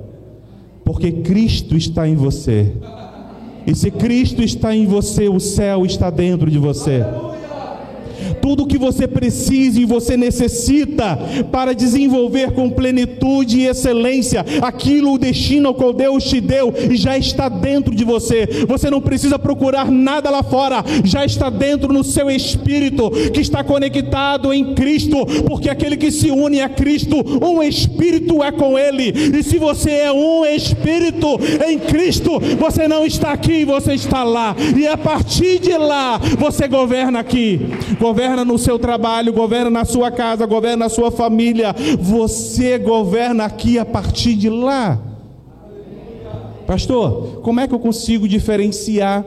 porque 0.83 1.11
Cristo 1.11 1.75
está 1.75 2.07
em 2.07 2.15
você. 2.15 2.71
E 3.67 3.75
se 3.75 3.91
Cristo 3.91 4.43
está 4.43 4.75
em 4.75 4.85
você, 4.85 5.27
o 5.27 5.39
céu 5.39 5.85
está 5.85 6.09
dentro 6.09 6.49
de 6.49 6.57
você 6.57 7.03
tudo 8.45 8.61
o 8.61 8.67
que 8.67 8.77
você 8.77 9.07
precisa 9.07 9.79
e 9.79 9.85
você 9.85 10.15
necessita 10.15 11.17
para 11.51 11.73
desenvolver 11.73 12.51
com 12.51 12.69
plenitude 12.69 13.61
e 13.61 13.65
excelência 13.65 14.45
aquilo, 14.61 15.13
o 15.13 15.17
destino 15.17 15.69
ao 15.69 15.73
qual 15.73 15.91
Deus 15.91 16.25
te 16.25 16.39
deu 16.39 16.71
e 16.91 16.95
já 16.95 17.17
está 17.17 17.49
dentro 17.49 17.95
de 17.95 18.03
você. 18.03 18.45
Você 18.67 18.87
não 18.87 19.01
precisa 19.01 19.39
procurar 19.39 19.89
nada 19.89 20.29
lá 20.29 20.43
fora, 20.43 20.83
já 21.03 21.25
está 21.25 21.49
dentro 21.49 21.91
no 21.91 22.03
seu 22.03 22.29
espírito 22.29 23.09
que 23.33 23.41
está 23.41 23.63
conectado 23.63 24.53
em 24.53 24.75
Cristo, 24.75 25.25
porque 25.47 25.67
aquele 25.67 25.97
que 25.97 26.11
se 26.11 26.29
une 26.29 26.61
a 26.61 26.69
Cristo, 26.69 27.15
um 27.43 27.63
espírito 27.63 28.43
é 28.43 28.51
com 28.51 28.77
Ele. 28.77 29.11
E 29.35 29.41
se 29.41 29.57
você 29.57 29.89
é 29.89 30.11
um 30.11 30.45
espírito 30.45 31.39
em 31.67 31.79
Cristo, 31.79 32.39
você 32.59 32.87
não 32.87 33.07
está 33.07 33.31
aqui, 33.31 33.65
você 33.65 33.95
está 33.95 34.23
lá. 34.23 34.55
E 34.77 34.85
a 34.85 34.95
partir 34.95 35.57
de 35.57 35.75
lá, 35.75 36.19
você 36.37 36.67
governa 36.67 37.17
aqui. 37.17 37.59
Governa 37.99 38.34
governa 38.35 38.45
no 38.45 38.57
seu 38.57 38.77
trabalho, 38.77 39.31
governa 39.31 39.69
na 39.69 39.85
sua 39.85 40.11
casa, 40.11 40.45
governa 40.45 40.85
na 40.85 40.89
sua 40.89 41.09
família. 41.09 41.73
Você 41.99 42.77
governa 42.77 43.45
aqui 43.45 43.79
a 43.79 43.85
partir 43.85 44.35
de 44.35 44.49
lá. 44.49 44.99
Pastor, 46.67 47.39
como 47.41 47.59
é 47.61 47.67
que 47.67 47.73
eu 47.73 47.79
consigo 47.79 48.27
diferenciar 48.27 49.23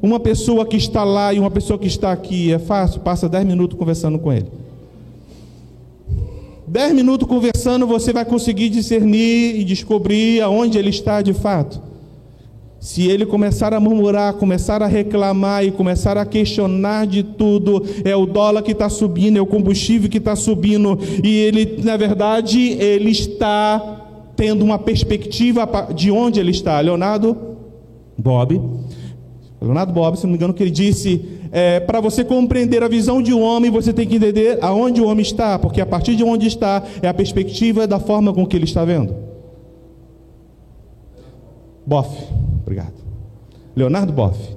uma 0.00 0.18
pessoa 0.18 0.64
que 0.64 0.76
está 0.76 1.04
lá 1.04 1.34
e 1.34 1.38
uma 1.38 1.50
pessoa 1.50 1.78
que 1.78 1.86
está 1.86 2.12
aqui? 2.12 2.52
É 2.52 2.58
fácil, 2.58 3.00
passa 3.00 3.28
10 3.28 3.44
minutos 3.44 3.78
conversando 3.78 4.18
com 4.18 4.32
ele. 4.32 4.46
10 6.66 6.94
minutos 6.94 7.28
conversando, 7.28 7.86
você 7.86 8.12
vai 8.12 8.24
conseguir 8.24 8.70
discernir 8.70 9.60
e 9.60 9.64
descobrir 9.64 10.40
aonde 10.40 10.78
ele 10.78 10.90
está 10.90 11.20
de 11.20 11.34
fato. 11.34 11.80
Se 12.86 13.02
ele 13.08 13.26
começar 13.26 13.74
a 13.74 13.80
murmurar, 13.80 14.34
começar 14.34 14.80
a 14.80 14.86
reclamar 14.86 15.64
e 15.64 15.72
começar 15.72 16.16
a 16.16 16.24
questionar 16.24 17.04
de 17.04 17.24
tudo, 17.24 17.82
é 18.04 18.14
o 18.14 18.26
dólar 18.26 18.62
que 18.62 18.70
está 18.70 18.88
subindo, 18.88 19.36
é 19.36 19.40
o 19.40 19.44
combustível 19.44 20.08
que 20.08 20.18
está 20.18 20.36
subindo, 20.36 20.96
e 21.20 21.36
ele, 21.36 21.80
na 21.82 21.96
verdade, 21.96 22.60
ele 22.78 23.10
está 23.10 24.30
tendo 24.36 24.64
uma 24.64 24.78
perspectiva 24.78 25.68
de 25.96 26.12
onde 26.12 26.38
ele 26.38 26.52
está. 26.52 26.78
Leonardo 26.78 27.36
Bob, 28.16 28.62
Leonardo 29.60 29.92
Bob, 29.92 30.16
se 30.16 30.22
não 30.22 30.30
me 30.30 30.36
engano, 30.36 30.54
que 30.54 30.62
ele 30.62 30.70
disse: 30.70 31.20
é, 31.50 31.80
para 31.80 32.00
você 32.00 32.22
compreender 32.22 32.84
a 32.84 32.88
visão 32.88 33.20
de 33.20 33.34
um 33.34 33.42
homem, 33.42 33.68
você 33.68 33.92
tem 33.92 34.06
que 34.06 34.14
entender 34.14 34.60
aonde 34.62 35.00
o 35.00 35.08
homem 35.08 35.22
está, 35.22 35.58
porque 35.58 35.80
a 35.80 35.86
partir 35.86 36.14
de 36.14 36.22
onde 36.22 36.46
está 36.46 36.84
é 37.02 37.08
a 37.08 37.14
perspectiva 37.14 37.84
da 37.84 37.98
forma 37.98 38.32
com 38.32 38.46
que 38.46 38.56
ele 38.56 38.64
está 38.64 38.84
vendo. 38.84 39.25
Boff. 41.86 42.10
Obrigado. 42.62 42.94
Leonardo 43.76 44.12
Boff. 44.12 44.56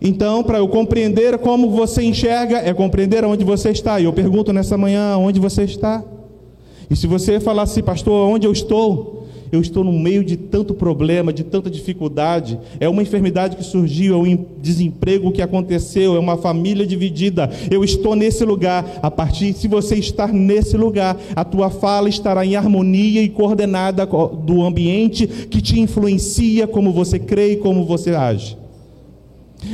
Então, 0.00 0.42
para 0.42 0.58
eu 0.58 0.68
compreender 0.68 1.38
como 1.38 1.70
você 1.70 2.02
enxerga, 2.02 2.58
é 2.58 2.72
compreender 2.72 3.24
onde 3.24 3.44
você 3.44 3.70
está. 3.70 4.00
E 4.00 4.04
eu 4.04 4.12
pergunto 4.12 4.52
nessa 4.52 4.76
manhã, 4.76 5.16
onde 5.16 5.40
você 5.40 5.64
está? 5.64 6.02
E 6.88 6.94
se 6.94 7.06
você 7.06 7.40
falar 7.40 7.62
assim, 7.62 7.82
pastor, 7.82 8.28
onde 8.28 8.46
eu 8.46 8.52
estou? 8.52 9.15
Eu 9.50 9.60
estou 9.60 9.84
no 9.84 9.92
meio 9.92 10.24
de 10.24 10.36
tanto 10.36 10.74
problema, 10.74 11.32
de 11.32 11.44
tanta 11.44 11.70
dificuldade, 11.70 12.58
é 12.80 12.88
uma 12.88 13.02
enfermidade 13.02 13.56
que 13.56 13.64
surgiu, 13.64 14.14
é 14.14 14.18
um 14.18 14.44
desemprego 14.60 15.32
que 15.32 15.42
aconteceu, 15.42 16.16
é 16.16 16.18
uma 16.18 16.36
família 16.36 16.86
dividida. 16.86 17.50
Eu 17.70 17.84
estou 17.84 18.14
nesse 18.14 18.44
lugar. 18.44 18.98
A 19.02 19.10
partir 19.10 19.52
se 19.52 19.68
você 19.68 19.96
estar 19.96 20.32
nesse 20.32 20.76
lugar, 20.76 21.16
a 21.34 21.44
tua 21.44 21.70
fala 21.70 22.08
estará 22.08 22.44
em 22.44 22.56
harmonia 22.56 23.22
e 23.22 23.28
coordenada 23.28 24.06
do 24.06 24.62
ambiente 24.62 25.26
que 25.26 25.60
te 25.60 25.78
influencia 25.80 26.66
como 26.66 26.92
você 26.92 27.18
crê 27.18 27.52
e 27.52 27.56
como 27.56 27.84
você 27.84 28.10
age. 28.14 28.65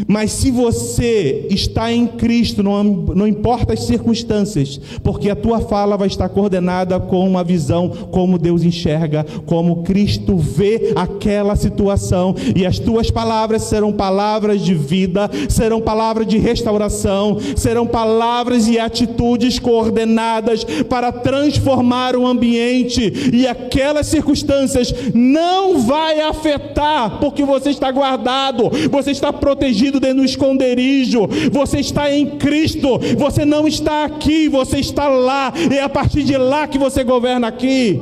Mas 0.07 0.33
se 0.33 0.51
você 0.51 1.47
está 1.51 1.93
em 1.93 2.07
Cristo, 2.07 2.63
não, 2.63 2.83
não 2.83 3.27
importa 3.27 3.73
as 3.73 3.85
circunstâncias, 3.85 4.81
porque 5.03 5.31
a 5.31 5.37
tua 5.37 5.61
fala 5.61 5.97
vai 5.97 6.09
estar 6.09 6.29
coordenada 6.29 6.99
com 6.99 7.27
uma 7.27 7.45
visão, 7.45 7.89
como 8.11 8.39
Deus 8.39 8.63
enxerga, 8.63 9.25
como 9.47 9.83
Cristo 9.83 10.37
vê 10.37 10.93
aquela 10.97 11.57
situação, 11.57 12.35
e 12.55 12.67
as 12.67 12.79
tuas 12.79 13.11
palavras 13.11 13.63
serão 13.63 13.93
palavras 13.93 14.61
de 14.61 14.75
vida, 14.75 15.31
serão 15.49 15.81
palavras 15.81 16.27
de 16.27 16.39
restauração, 16.39 17.39
serão 17.57 17.87
palavras 17.87 18.69
e 18.69 18.79
atitudes 18.79 19.59
coordenadas 19.59 20.65
para 20.89 21.13
transformar 21.13 22.17
o 22.17 22.27
ambiente, 22.27 23.31
e 23.33 23.47
aquelas 23.47 24.07
circunstâncias 24.07 24.93
não 25.15 25.79
vai 25.79 26.21
afetar, 26.21 27.19
porque 27.21 27.45
você 27.45 27.71
está 27.71 27.91
guardado, 27.91 28.71
você 28.91 29.11
está 29.11 29.33
protegido 29.33 29.82
protegido 29.83 29.99
dentro 29.99 30.19
do 30.19 30.25
esconderijo. 30.25 31.29
Você 31.51 31.81
está 31.81 32.13
em 32.13 32.39
Cristo. 32.39 32.99
Você 33.19 33.45
não 33.45 33.67
está 33.67 34.05
aqui, 34.05 34.49
você 34.49 34.79
está 34.79 35.09
lá. 35.09 35.53
E 35.71 35.77
é 35.77 35.83
a 35.83 35.89
partir 35.89 36.23
de 36.23 36.37
lá 36.37 36.69
que 36.69 36.79
você 36.79 37.03
governa 37.03 37.49
aqui. 37.49 38.01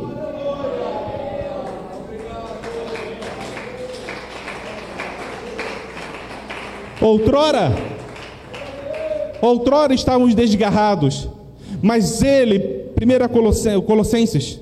Outrora, 7.00 7.72
outrora 9.40 9.94
estávamos 9.94 10.34
desgarrados, 10.34 11.30
mas 11.80 12.20
ele, 12.22 12.84
1 13.00 13.80
Colossenses, 13.80 14.60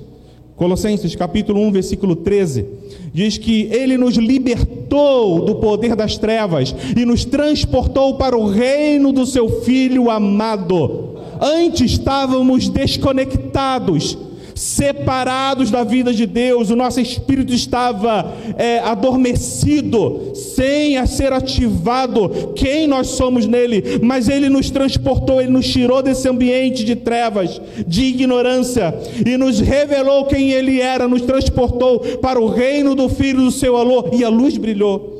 Colossenses 0.59 1.15
capítulo 1.15 1.61
1, 1.61 1.71
versículo 1.71 2.17
13, 2.17 2.65
diz 3.13 3.37
que 3.37 3.69
ele 3.71 3.97
nos 3.97 4.17
libertou 4.17 5.45
do 5.45 5.55
poder 5.55 5.95
das 5.95 6.17
trevas 6.17 6.75
e 6.97 7.05
nos 7.05 7.23
transportou 7.23 8.15
para 8.15 8.37
o 8.37 8.45
reino 8.45 9.13
do 9.13 9.25
seu 9.25 9.61
filho 9.61 10.11
amado. 10.11 11.15
Antes 11.39 11.93
estávamos 11.93 12.67
desconectados, 12.67 14.17
separados 14.59 15.71
da 15.71 15.85
vida 15.85 16.13
de 16.13 16.25
Deus, 16.25 16.69
o 16.69 16.75
nosso 16.75 16.99
espírito 16.99 17.53
estava 17.53 18.33
é, 18.57 18.79
adormecido, 18.79 20.33
sem 20.35 20.97
a 20.97 21.05
ser 21.05 21.31
ativado 21.31 22.51
quem 22.57 22.85
nós 22.85 23.07
somos 23.07 23.47
nele, 23.47 24.01
mas 24.03 24.27
ele 24.27 24.49
nos 24.49 24.69
transportou, 24.69 25.39
ele 25.39 25.51
nos 25.51 25.65
tirou 25.65 26.03
desse 26.03 26.27
ambiente 26.27 26.83
de 26.83 26.93
trevas, 26.93 27.61
de 27.87 28.03
ignorância 28.03 28.93
e 29.25 29.37
nos 29.37 29.61
revelou 29.61 30.25
quem 30.25 30.51
ele 30.51 30.81
era, 30.81 31.07
nos 31.07 31.21
transportou 31.21 31.99
para 32.21 32.37
o 32.37 32.49
reino 32.49 32.95
do 32.95 33.07
Filho 33.07 33.43
do 33.43 33.51
seu 33.51 33.77
alô 33.77 34.09
e 34.11 34.25
a 34.25 34.29
luz 34.29 34.57
brilhou. 34.57 35.17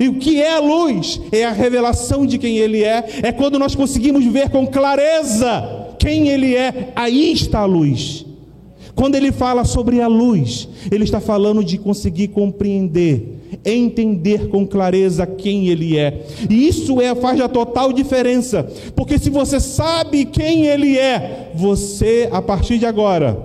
E 0.00 0.08
o 0.08 0.14
que 0.14 0.40
é 0.40 0.54
a 0.54 0.60
luz? 0.60 1.20
É 1.30 1.44
a 1.44 1.52
revelação 1.52 2.26
de 2.26 2.38
quem 2.38 2.58
Ele 2.58 2.82
é. 2.82 3.04
É 3.22 3.30
quando 3.30 3.60
nós 3.60 3.76
conseguimos 3.76 4.24
ver 4.24 4.48
com 4.48 4.66
clareza 4.66 5.94
quem 5.98 6.28
Ele 6.28 6.56
é. 6.56 6.92
Aí 6.96 7.30
está 7.30 7.60
a 7.60 7.64
luz. 7.64 8.24
Quando 8.94 9.14
Ele 9.14 9.32
fala 9.32 9.64
sobre 9.64 10.00
a 10.00 10.06
luz, 10.06 10.68
Ele 10.90 11.04
está 11.04 11.20
falando 11.20 11.64
de 11.64 11.78
conseguir 11.78 12.28
compreender, 12.28 13.58
entender 13.64 14.48
com 14.48 14.66
clareza 14.66 15.26
quem 15.26 15.68
Ele 15.68 15.98
é. 15.98 16.24
E 16.48 16.68
isso 16.68 17.00
é, 17.00 17.14
faz 17.14 17.40
a 17.40 17.48
total 17.48 17.92
diferença. 17.92 18.62
Porque 18.94 19.18
se 19.18 19.30
você 19.30 19.58
sabe 19.58 20.24
quem 20.24 20.66
Ele 20.66 20.98
é, 20.98 21.50
você, 21.54 22.28
a 22.30 22.40
partir 22.40 22.78
de 22.78 22.86
agora, 22.86 23.38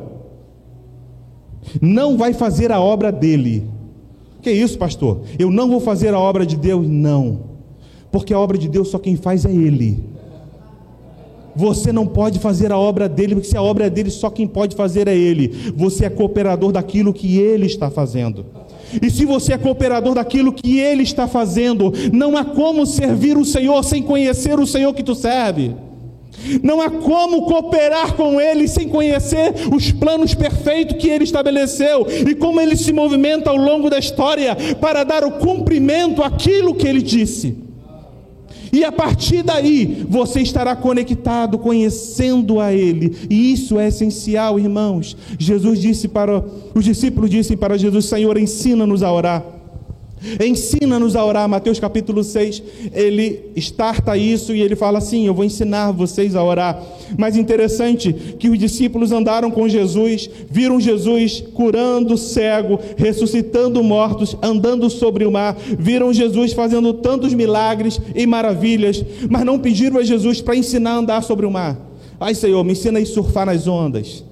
não 1.82 2.18
vai 2.18 2.34
fazer 2.34 2.72
a 2.72 2.80
obra 2.80 3.12
dele 3.12 3.64
que 4.42 4.52
isso, 4.52 4.78
pastor? 4.78 5.22
Eu 5.38 5.52
não 5.52 5.70
vou 5.70 5.80
fazer 5.80 6.14
a 6.14 6.20
obra 6.20 6.46
de 6.46 6.56
Deus? 6.56 6.88
Não. 6.88 7.42
Porque 8.12 8.34
a 8.34 8.40
obra 8.40 8.58
de 8.58 8.70
Deus 8.70 8.90
só 8.90 8.98
quem 8.98 9.16
faz 9.16 9.46
é 9.46 9.52
Ele. 9.52 10.04
Você 11.60 11.92
não 11.92 12.08
pode 12.08 12.40
fazer 12.40 12.72
a 12.72 12.78
obra 12.78 13.10
dele, 13.10 13.36
porque 13.36 13.50
se 13.50 13.58
a 13.58 13.62
obra 13.62 13.88
é 13.88 13.90
dele, 13.90 14.10
só 14.10 14.30
quem 14.30 14.48
pode 14.48 14.78
fazer 14.78 15.10
é 15.10 15.14
ele. 15.16 15.74
Você 15.76 16.06
é 16.06 16.10
cooperador 16.10 16.72
daquilo 16.72 17.14
que 17.14 17.38
ele 17.38 17.66
está 17.66 17.92
fazendo. 17.92 18.46
E 19.02 19.12
se 19.12 19.26
você 19.26 19.52
é 19.52 19.58
cooperador 19.58 20.16
daquilo 20.16 20.54
que 20.54 20.80
ele 20.80 21.04
está 21.04 21.28
fazendo, 21.28 21.92
não 22.14 22.38
há 22.38 22.46
como 22.46 22.86
servir 22.86 23.38
o 23.38 23.44
Senhor 23.44 23.84
sem 23.84 24.02
conhecer 24.02 24.58
o 24.58 24.66
Senhor 24.66 24.94
que 24.94 25.04
tu 25.04 25.14
serve. 25.14 25.76
Não 26.64 26.80
há 26.80 26.90
como 26.90 27.42
cooperar 27.42 28.14
com 28.14 28.40
Ele 28.40 28.66
sem 28.66 28.88
conhecer 28.88 29.54
os 29.76 29.92
planos 29.92 30.34
perfeitos 30.34 30.96
que 30.96 31.10
Ele 31.10 31.26
estabeleceu 31.26 32.08
e 32.08 32.34
como 32.36 32.62
Ele 32.62 32.78
se 32.78 32.94
movimenta 32.94 33.50
ao 33.50 33.58
longo 33.58 33.90
da 33.90 34.00
história 34.00 34.56
para 34.80 35.04
dar 35.04 35.26
o 35.26 35.32
cumprimento 35.32 36.24
àquilo 36.24 36.74
que 36.74 36.88
Ele 36.88 37.02
disse. 37.02 37.69
E 38.72 38.84
a 38.84 38.92
partir 38.92 39.44
daí 39.44 40.06
você 40.08 40.42
estará 40.42 40.76
conectado, 40.76 41.58
conhecendo 41.58 42.60
a 42.60 42.74
Ele, 42.74 43.16
e 43.30 43.54
isso 43.54 43.80
é 43.80 43.88
essencial, 43.88 44.60
irmãos. 44.60 45.16
Jesus 45.38 45.80
disse 45.80 46.08
para 46.08 46.44
os 46.74 46.86
discípulos 46.86 47.30
disse 47.30 47.56
para 47.56 47.78
Jesus: 47.78 48.06
Senhor, 48.06 48.38
ensina-nos 48.38 49.04
a 49.04 49.12
orar. 49.12 49.59
Ensina-nos 50.44 51.16
a 51.16 51.24
orar, 51.24 51.48
Mateus 51.48 51.80
capítulo 51.80 52.24
6, 52.24 52.62
ele 52.94 53.52
starta 53.56 54.18
isso 54.18 54.54
e 54.54 54.62
ele 54.62 54.76
fala 54.76 54.98
assim: 54.98 55.26
Eu 55.26 55.34
vou 55.34 55.46
ensinar 55.46 55.92
vocês 55.92 56.36
a 56.36 56.44
orar. 56.44 56.82
Mas 57.18 57.36
interessante 57.36 58.14
que 58.38 58.50
os 58.50 58.60
discípulos 58.60 59.12
andaram 59.12 59.50
com 59.50 59.68
Jesus, 59.68 60.30
viram 60.50 60.80
Jesus 60.80 61.44
curando 61.54 62.18
cego, 62.18 62.80
ressuscitando 62.98 63.84
mortos, 63.84 64.36
andando 64.42 64.90
sobre 64.90 65.26
o 65.26 65.32
mar, 65.32 65.56
viram 65.58 66.14
Jesus 66.14 66.54
fazendo 66.54 66.94
tantos 66.94 67.34
milagres 67.34 68.00
e 68.14 68.26
maravilhas, 68.28 69.04
mas 69.30 69.46
não 69.46 69.58
pediram 69.58 70.00
a 70.00 70.04
Jesus 70.04 70.42
para 70.42 70.56
ensinar 70.56 70.92
a 70.92 70.98
andar 70.98 71.24
sobre 71.24 71.46
o 71.46 71.52
mar. 71.52 71.78
Ai, 72.20 72.36
Senhor, 72.36 72.64
me 72.64 72.74
ensina 72.74 73.00
a 73.00 73.06
surfar 73.06 73.46
nas 73.46 73.68
ondas. 73.68 74.24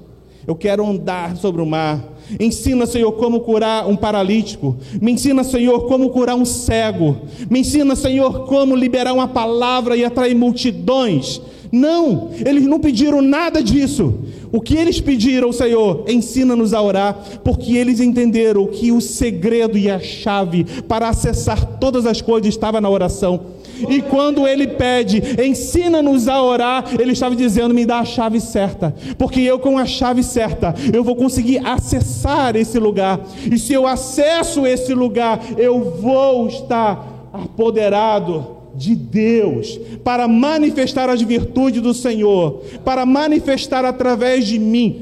Eu 0.46 0.56
quero 0.56 0.86
andar 0.86 1.36
sobre 1.36 1.62
o 1.62 1.66
mar. 1.66 2.17
Ensina, 2.40 2.86
Senhor, 2.86 3.12
como 3.14 3.40
curar 3.40 3.88
um 3.88 3.96
paralítico. 3.96 4.78
Me 5.02 5.12
ensina, 5.12 5.44
Senhor, 5.44 5.88
como 5.88 6.10
curar 6.10 6.36
um 6.36 6.46
cego. 6.46 7.18
Me 7.50 7.60
ensina, 7.60 7.96
Senhor, 7.96 8.46
como 8.46 8.76
liberar 8.76 9.14
uma 9.14 9.28
palavra 9.28 9.96
e 9.96 10.04
atrair 10.04 10.36
multidões. 10.36 11.42
Não, 11.72 12.30
eles 12.46 12.66
não 12.66 12.80
pediram 12.80 13.22
nada 13.22 13.62
disso. 13.62 14.14
O 14.52 14.62
que 14.62 14.76
eles 14.76 15.02
pediram, 15.02 15.52
Senhor, 15.52 16.06
ensina-nos 16.08 16.74
a 16.74 16.82
orar, 16.82 17.42
porque 17.44 17.76
eles 17.76 18.00
entenderam 18.00 18.68
que 18.68 18.92
o 18.92 19.02
segredo 19.02 19.78
e 19.78 19.90
a 19.90 20.00
chave 20.00 20.66
para 20.88 21.10
acessar 21.10 21.78
todas 21.80 22.06
as 22.06 22.22
coisas 22.22 22.48
estava 22.48 22.80
na 22.80 22.90
oração. 22.90 23.57
E 23.90 24.02
quando 24.02 24.48
ele 24.48 24.68
pede, 24.68 25.22
ensina-nos 25.44 26.28
a 26.28 26.42
orar, 26.42 26.86
ele 27.00 27.12
estava 27.12 27.36
dizendo: 27.36 27.74
me 27.74 27.86
dá 27.86 28.00
a 28.00 28.06
chave 28.06 28.40
certa, 28.40 28.94
porque 29.18 29.42
eu 29.42 29.60
com 29.60 29.78
a 29.78 29.86
chave 29.86 30.24
certa 30.24 30.74
eu 30.94 31.04
vou 31.04 31.16
conseguir 31.16 31.66
acessar 31.66 32.56
esse 32.56 32.80
lugar. 32.80 33.20
E 33.52 33.58
se 33.58 33.74
eu 33.74 33.86
acesso 33.86 34.66
esse 34.66 34.94
lugar, 34.94 35.40
eu 35.58 35.98
vou 36.02 36.48
estar 36.48 37.30
apoderado 37.34 38.58
de 38.76 38.96
Deus, 38.96 39.80
para 40.04 40.28
manifestar 40.28 41.10
as 41.10 41.22
virtudes 41.22 41.82
do 41.82 41.96
Senhor, 41.96 42.62
para 42.86 43.06
manifestar 43.06 43.84
através 43.84 44.46
de 44.46 44.60
mim. 44.60 45.02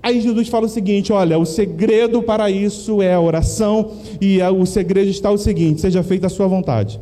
Aí 0.00 0.20
Jesus 0.20 0.48
fala 0.48 0.66
o 0.66 0.68
seguinte: 0.68 1.12
olha, 1.12 1.38
o 1.38 1.44
segredo 1.44 2.22
para 2.22 2.48
isso 2.50 3.02
é 3.02 3.12
a 3.12 3.20
oração, 3.20 3.90
e 4.20 4.40
o 4.42 4.64
segredo 4.64 5.10
está 5.10 5.30
o 5.30 5.38
seguinte: 5.38 5.80
seja 5.80 6.02
feita 6.02 6.28
a 6.28 6.30
sua 6.30 6.46
vontade 6.46 7.00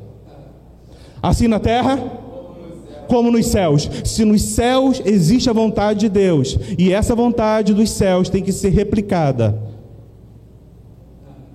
assim 1.28 1.48
na 1.48 1.58
terra 1.58 1.98
como 3.08 3.30
nos 3.30 3.46
céus. 3.46 3.88
Se 4.04 4.24
nos 4.24 4.42
céus 4.42 5.00
existe 5.04 5.48
a 5.48 5.52
vontade 5.52 6.00
de 6.00 6.08
Deus, 6.08 6.58
e 6.78 6.92
essa 6.92 7.14
vontade 7.14 7.72
dos 7.72 7.90
céus 7.90 8.28
tem 8.28 8.42
que 8.42 8.52
ser 8.52 8.70
replicada, 8.70 9.58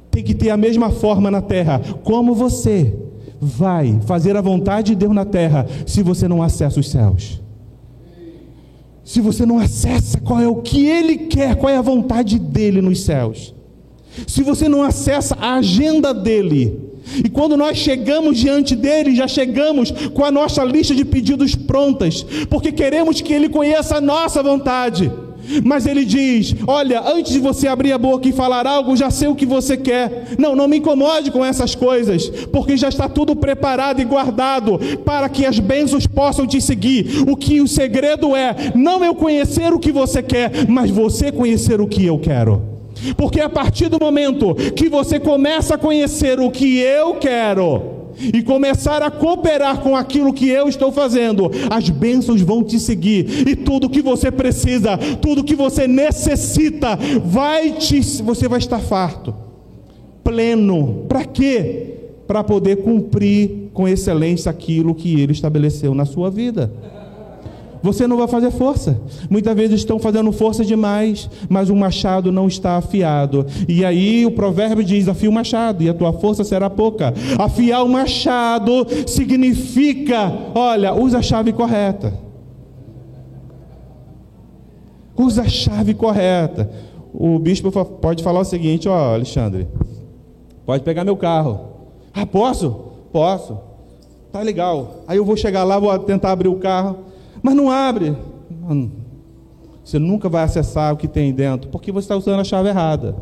tem 0.10 0.24
que 0.24 0.34
ter 0.34 0.50
a 0.50 0.58
mesma 0.58 0.90
forma 0.90 1.30
na 1.30 1.42
terra, 1.42 1.82
como 2.04 2.34
você 2.34 2.96
vai 3.40 4.00
fazer 4.06 4.36
a 4.36 4.42
vontade 4.42 4.88
de 4.88 4.96
Deus 4.96 5.14
na 5.14 5.24
terra 5.24 5.66
se 5.86 6.02
você 6.04 6.28
não 6.28 6.42
acessa 6.42 6.80
os 6.80 6.90
céus? 6.90 7.40
Se 9.04 9.22
você 9.22 9.46
não 9.46 9.58
acessa 9.58 10.20
qual 10.20 10.40
é 10.40 10.48
o 10.48 10.58
que 10.58 10.86
Ele 10.86 11.18
quer, 11.18 11.56
qual 11.56 11.72
é 11.72 11.78
a 11.78 11.82
vontade 11.82 12.38
dele 12.38 12.82
nos 12.82 13.02
céus? 13.02 13.56
Se 14.28 14.44
você 14.44 14.68
não 14.68 14.84
acessa 14.84 15.36
a 15.40 15.56
agenda 15.56 16.14
dele, 16.14 16.89
e 17.24 17.30
quando 17.30 17.58
nós 17.58 17.78
chegamos 17.78 18.38
diante 18.38 18.76
dele, 18.76 19.16
já 19.16 19.28
chegamos 19.28 19.92
com 20.14 20.24
a 20.24 20.32
nossa 20.32 20.64
lista 20.64 20.96
de 20.96 21.06
pedidos 21.06 21.56
prontas, 21.56 22.26
porque 22.50 22.72
queremos 22.72 23.22
que 23.22 23.34
ele 23.34 23.50
conheça 23.50 23.98
a 23.98 24.02
nossa 24.02 24.42
vontade. 24.44 25.12
Mas 25.64 25.86
ele 25.86 26.06
diz: 26.06 26.56
Olha, 26.68 27.02
antes 27.02 27.34
de 27.34 27.40
você 27.40 27.68
abrir 27.68 27.92
a 27.92 27.98
boca 27.98 28.28
e 28.28 28.34
falar 28.34 28.68
algo, 28.68 28.96
já 28.96 29.10
sei 29.10 29.28
o 29.28 29.36
que 29.36 29.46
você 29.46 29.76
quer. 29.76 30.36
Não, 30.38 30.56
não 30.56 30.68
me 30.68 30.78
incomode 30.78 31.32
com 31.32 31.44
essas 31.44 31.74
coisas, 31.74 32.30
porque 32.52 32.78
já 32.78 32.90
está 32.90 33.10
tudo 33.10 33.36
preparado 33.36 34.00
e 34.00 34.06
guardado 34.06 34.80
para 35.04 35.28
que 35.28 35.46
as 35.46 35.60
bênçãos 35.60 36.06
possam 36.06 36.46
te 36.46 36.62
seguir. 36.62 37.24
O 37.28 37.36
que 37.36 37.62
o 37.62 37.68
segredo 37.68 38.36
é 38.36 38.56
não 38.76 39.04
eu 39.04 39.16
conhecer 39.16 39.74
o 39.74 39.80
que 39.80 39.92
você 39.92 40.22
quer, 40.22 40.68
mas 40.68 40.92
você 40.92 41.32
conhecer 41.32 41.82
o 41.82 41.88
que 41.88 42.06
eu 42.06 42.20
quero. 42.20 42.69
Porque 43.16 43.40
a 43.40 43.50
partir 43.50 43.90
do 43.90 44.00
momento 44.00 44.56
que 44.76 44.90
você 44.90 45.20
começa 45.20 45.76
a 45.76 45.78
conhecer 45.78 46.40
o 46.40 46.52
que 46.52 46.80
eu 46.80 47.16
quero, 47.16 48.00
e 48.34 48.44
começar 48.44 49.02
a 49.02 49.10
cooperar 49.10 49.80
com 49.80 49.96
aquilo 49.96 50.34
que 50.34 50.50
eu 50.50 50.68
estou 50.68 50.92
fazendo, 50.92 51.50
as 51.70 51.90
bênçãos 51.90 52.42
vão 52.42 52.64
te 52.64 52.80
seguir, 52.80 53.48
e 53.48 53.56
tudo 53.56 53.90
que 53.90 54.02
você 54.02 54.30
precisa, 54.30 54.98
tudo 55.22 55.44
que 55.44 55.56
você 55.56 55.88
necessita, 55.88 56.98
vai 57.24 57.72
te, 57.72 58.02
você 58.22 58.48
vai 58.48 58.60
estar 58.60 58.80
farto, 58.80 59.34
pleno. 60.24 61.06
Para 61.08 61.24
quê? 61.24 61.96
Para 62.28 62.44
poder 62.44 62.78
cumprir 62.78 63.70
com 63.74 63.88
excelência 63.88 64.50
aquilo 64.50 64.94
que 64.94 65.22
ele 65.22 65.32
estabeleceu 65.32 65.96
na 65.96 66.06
sua 66.06 66.30
vida 66.30 66.72
você 67.82 68.08
não 68.08 68.18
vai 68.18 68.28
fazer 68.28 68.52
força. 68.52 69.00
Muitas 69.30 69.56
vezes 69.56 69.80
estão 69.80 70.00
fazendo 70.00 70.32
força 70.32 70.66
demais, 70.66 71.30
mas 71.48 71.70
o 71.70 71.76
machado 71.76 72.32
não 72.32 72.48
está 72.48 72.78
afiado. 72.78 73.46
E 73.68 73.86
aí 73.86 74.26
o 74.26 74.32
provérbio 74.32 74.84
diz: 74.84 75.08
afia 75.08 75.30
o 75.30 75.34
machado, 75.34 75.84
e 75.84 75.90
a 75.90 75.94
tua 75.94 76.14
força 76.14 76.44
será 76.44 76.70
pouca. 76.70 77.14
Afiar 77.38 77.84
o 77.84 77.90
machado 77.90 78.86
significa, 79.08 80.32
olha, 80.56 80.94
usa 80.94 81.20
a 81.20 81.22
chave 81.22 81.54
correta. 81.54 82.14
Usa 85.18 85.42
a 85.42 85.50
chave 85.50 85.94
correta. 85.94 86.70
O 87.14 87.40
bispo 87.40 87.72
pode 87.72 88.24
falar 88.24 88.42
o 88.42 88.46
seguinte: 88.46 88.88
ó, 88.88 89.14
Alexandre, 89.14 89.68
pode 90.66 90.84
pegar 90.84 91.04
meu 91.04 91.18
carro. 91.18 91.60
Ah, 92.14 92.26
posso? 92.26 92.70
Posso. 93.12 93.58
Tá 94.32 94.42
legal. 94.42 95.04
Aí 95.08 95.18
eu 95.18 95.26
vou 95.26 95.36
chegar 95.36 95.64
lá, 95.64 95.80
vou 95.80 95.98
tentar 96.00 96.32
abrir 96.32 96.48
o 96.48 96.56
carro. 96.56 97.09
Mas 97.42 97.56
não 97.56 97.70
abre. 97.72 98.16
Você 99.84 99.98
nunca 99.98 100.30
vai 100.30 100.44
acessar 100.44 100.94
o 100.94 100.98
que 100.98 101.08
tem 101.08 101.34
dentro, 101.34 101.70
porque 101.70 101.92
você 101.92 102.06
está 102.06 102.16
usando 102.16 102.40
a 102.40 102.44
chave 102.44 102.70
errada. 102.70 103.16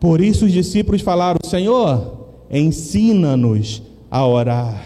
Por 0.00 0.20
isso 0.20 0.46
os 0.46 0.52
discípulos 0.52 1.02
falaram: 1.02 1.38
Senhor, 1.44 2.26
ensina-nos 2.50 3.82
a 4.10 4.26
orar. 4.26 4.82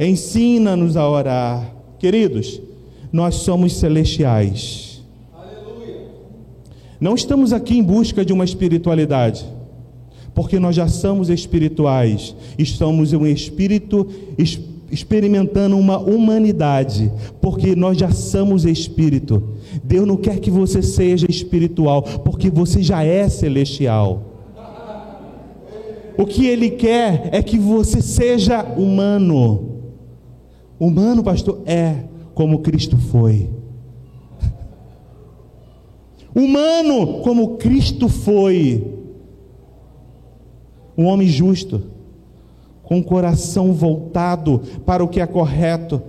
Ensina-nos 0.00 0.96
a 0.96 1.08
orar. 1.08 1.72
Queridos, 1.98 2.60
nós 3.12 3.36
somos 3.36 3.74
celestiais. 3.74 5.02
Não 6.98 7.14
estamos 7.14 7.52
aqui 7.52 7.78
em 7.78 7.82
busca 7.82 8.24
de 8.24 8.32
uma 8.32 8.44
espiritualidade, 8.44 9.44
porque 10.34 10.58
nós 10.58 10.74
já 10.74 10.88
somos 10.88 11.28
espirituais, 11.28 12.34
estamos 12.58 13.12
em 13.12 13.16
um 13.16 13.26
espírito 13.26 14.08
experimentando 14.90 15.76
uma 15.76 15.98
humanidade, 15.98 17.12
porque 17.40 17.74
nós 17.74 17.98
já 17.98 18.10
somos 18.10 18.64
espírito. 18.64 19.42
Deus 19.82 20.06
não 20.06 20.16
quer 20.16 20.38
que 20.38 20.50
você 20.50 20.82
seja 20.82 21.26
espiritual, 21.28 22.02
porque 22.02 22.50
você 22.50 22.82
já 22.82 23.02
é 23.02 23.28
celestial. 23.28 24.36
O 26.18 26.24
que 26.24 26.46
Ele 26.46 26.70
quer 26.70 27.28
é 27.32 27.42
que 27.42 27.58
você 27.58 28.00
seja 28.00 28.64
humano. 28.64 29.82
Humano, 30.78 31.22
pastor, 31.22 31.60
é 31.66 32.04
como 32.34 32.60
Cristo 32.60 32.96
foi. 32.96 33.50
Humano 36.34 37.20
como 37.22 37.56
Cristo 37.56 38.08
foi. 38.08 38.92
Um 40.96 41.04
homem 41.06 41.28
justo, 41.28 41.82
com 42.86 43.00
o 43.00 43.04
coração 43.04 43.72
voltado 43.72 44.60
para 44.86 45.02
o 45.02 45.08
que 45.08 45.20
é 45.20 45.26
correto. 45.26 46.00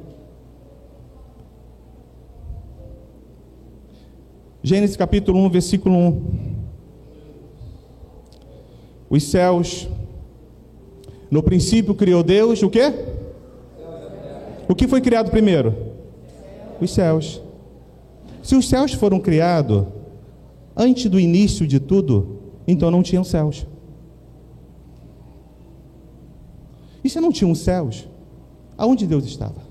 Gênesis 4.61 4.95
capítulo 4.95 5.39
1, 5.39 5.49
versículo 5.49 5.95
1. 5.97 6.21
Os 9.09 9.23
céus. 9.23 9.89
No 11.31 11.41
princípio 11.41 11.95
criou 11.95 12.21
Deus 12.21 12.61
o 12.61 12.69
quê? 12.69 12.93
O 14.69 14.75
que 14.75 14.87
foi 14.87 15.01
criado 15.01 15.31
primeiro? 15.31 15.75
Os 16.79 16.91
céus. 16.91 17.41
Se 18.43 18.55
os 18.55 18.69
céus 18.69 18.93
foram 18.93 19.19
criados 19.19 19.85
antes 20.75 21.09
do 21.09 21.19
início 21.19 21.65
de 21.65 21.79
tudo, 21.79 22.37
então 22.67 22.91
não 22.91 23.01
tinham 23.01 23.23
céus. 23.23 23.65
E 27.07 27.09
se 27.09 27.21
não 27.21 27.31
tinham 27.31 27.55
céus, 27.55 28.05
aonde 28.77 29.07
Deus 29.07 29.23
estava? 29.23 29.65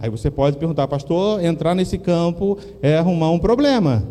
Aí 0.00 0.08
você 0.08 0.30
pode 0.30 0.56
perguntar, 0.56 0.88
pastor, 0.88 1.44
entrar 1.44 1.74
nesse 1.74 1.98
campo 1.98 2.56
é 2.80 2.96
arrumar 2.96 3.30
um 3.30 3.38
problema. 3.38 4.02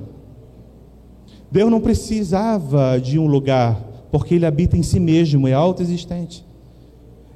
Deus 1.50 1.72
não 1.72 1.82
precisava 1.82 3.00
de 3.02 3.18
um 3.18 3.26
lugar, 3.26 3.82
porque 4.12 4.36
Ele 4.36 4.46
habita 4.46 4.78
em 4.78 4.84
si 4.84 5.00
mesmo, 5.00 5.48
é 5.48 5.54
autoexistente. 5.54 6.46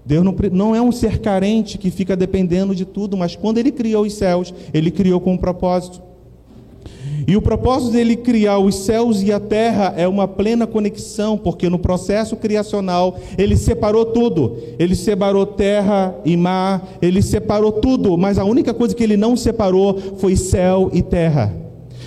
Deus 0.05 0.23
não, 0.23 0.35
não 0.51 0.75
é 0.75 0.81
um 0.83 0.91
ser 0.91 1.19
carente 1.19 1.79
que 1.79 1.89
fica 1.89 2.15
dependendo 2.15 2.75
de 2.75 2.85
tudo, 2.85 3.17
mas 3.17 3.35
quando 3.35 3.57
Ele 3.57 3.71
criou 3.71 4.05
os 4.05 4.13
céus, 4.13 4.53
Ele 4.71 4.91
criou 4.91 5.19
com 5.19 5.33
um 5.33 5.37
propósito. 5.37 5.99
E 7.27 7.35
o 7.35 7.41
propósito 7.41 7.91
dele 7.91 8.15
criar 8.15 8.57
os 8.57 8.75
céus 8.75 9.21
e 9.21 9.31
a 9.31 9.39
terra 9.39 9.93
é 9.95 10.07
uma 10.07 10.27
plena 10.27 10.65
conexão, 10.65 11.37
porque 11.37 11.69
no 11.69 11.77
processo 11.77 12.35
criacional 12.35 13.17
ele 13.37 13.55
separou 13.55 14.05
tudo. 14.05 14.57
Ele 14.79 14.95
separou 14.95 15.45
terra 15.45 16.15
e 16.25 16.35
mar, 16.35 16.97
ele 17.01 17.21
separou 17.21 17.71
tudo, 17.71 18.17
mas 18.17 18.37
a 18.37 18.45
única 18.45 18.73
coisa 18.73 18.95
que 18.95 19.03
ele 19.03 19.17
não 19.17 19.35
separou 19.35 19.97
foi 20.17 20.35
céu 20.35 20.89
e 20.93 21.01
terra. 21.01 21.61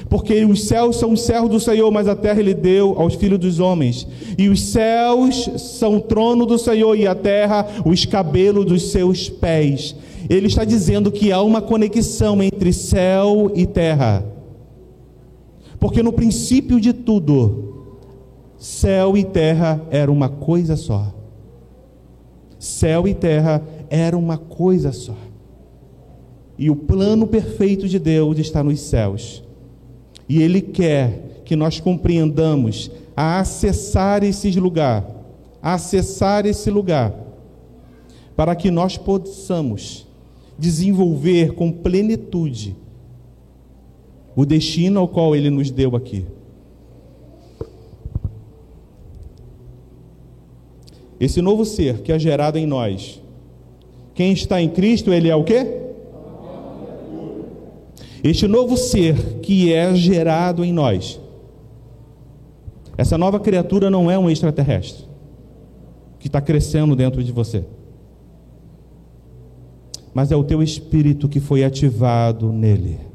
Porque 0.09 0.45
os 0.45 0.65
céus 0.65 0.97
são 0.97 1.13
os 1.13 1.23
céus 1.23 1.49
do 1.49 1.59
Senhor, 1.59 1.91
mas 1.91 2.09
a 2.09 2.15
terra 2.15 2.41
ele 2.41 2.55
deu 2.55 2.95
aos 2.99 3.15
filhos 3.15 3.39
dos 3.39 3.59
homens. 3.59 4.07
E 4.37 4.49
os 4.49 4.61
céus 4.61 5.49
são 5.57 5.97
o 5.97 6.01
trono 6.01 6.45
do 6.45 6.59
Senhor 6.59 6.97
e 6.97 7.07
a 7.07 7.15
terra 7.15 7.67
os 7.85 8.05
cabelos 8.05 8.65
dos 8.65 8.91
seus 8.91 9.29
pés. 9.29 9.95
Ele 10.29 10.47
está 10.47 10.65
dizendo 10.65 11.11
que 11.11 11.33
há 11.33 11.41
uma 11.43 11.61
conexão 11.61 12.43
entre 12.43 12.73
céu 12.73 13.51
e 13.55 13.67
terra. 13.67 14.34
Porque 15.85 16.03
no 16.03 16.15
princípio 16.15 16.81
de 16.81 16.95
tudo, 16.95 17.75
céu 18.57 19.19
e 19.19 19.23
terra 19.23 19.87
eram 19.91 20.15
uma 20.15 20.31
coisa 20.31 20.77
só. 20.77 21.13
Céu 22.59 23.07
e 23.07 23.13
terra 23.13 23.63
eram 23.91 24.19
uma 24.19 24.39
coisa 24.39 24.93
só. 24.93 25.15
E 26.57 26.71
o 26.71 26.75
plano 26.75 27.27
perfeito 27.27 27.87
de 27.87 27.99
Deus 27.99 28.39
está 28.39 28.65
nos 28.65 28.81
céus. 28.81 29.45
E 30.27 30.41
Ele 30.41 30.63
quer 30.63 31.43
que 31.45 31.55
nós 31.55 31.81
compreendamos 31.81 32.91
a 33.15 33.41
acessar 33.41 34.25
esses 34.25 34.57
lugar, 34.57 35.07
acessar 35.61 36.47
esse 36.47 36.71
lugar, 36.71 37.15
para 38.35 38.57
que 38.57 38.71
nós 38.71 38.97
possamos 38.97 40.07
desenvolver 40.59 41.53
com 41.53 41.71
plenitude 41.71 42.75
o 44.37 44.45
destino 44.45 45.01
ao 45.01 45.09
qual 45.09 45.35
ele 45.35 45.51
nos 45.51 45.71
deu 45.71 45.95
aqui. 45.95 46.27
Esse 51.21 51.41
novo 51.41 51.65
ser 51.65 52.03
que 52.03 52.13
é 52.13 52.19
gerado 52.19 52.59
em 52.59 52.67
nós, 52.67 53.23
quem 54.15 54.33
está 54.33 54.61
em 54.61 54.69
Cristo, 54.69 55.13
ele 55.13 55.29
é 55.29 55.37
o 55.37 55.45
quê? 55.45 55.81
Este 58.23 58.49
novo 58.49 58.77
ser 58.77 59.41
que 59.41 59.73
é 59.73 59.95
gerado 59.95 60.65
em 60.65 60.73
nós, 60.73 61.21
essa 62.97 63.19
nova 63.19 63.39
criatura 63.41 63.91
não 63.91 64.11
é 64.11 64.19
um 64.19 64.31
extraterrestre 64.31 65.05
que 66.19 66.29
está 66.29 66.41
crescendo 66.41 66.97
dentro 66.97 67.23
de 67.23 67.31
você, 67.31 67.65
mas 70.13 70.31
é 70.31 70.37
o 70.37 70.45
teu 70.45 70.63
espírito 70.63 71.29
que 71.29 71.41
foi 71.41 71.65
ativado 71.65 72.53
nele. 72.53 73.14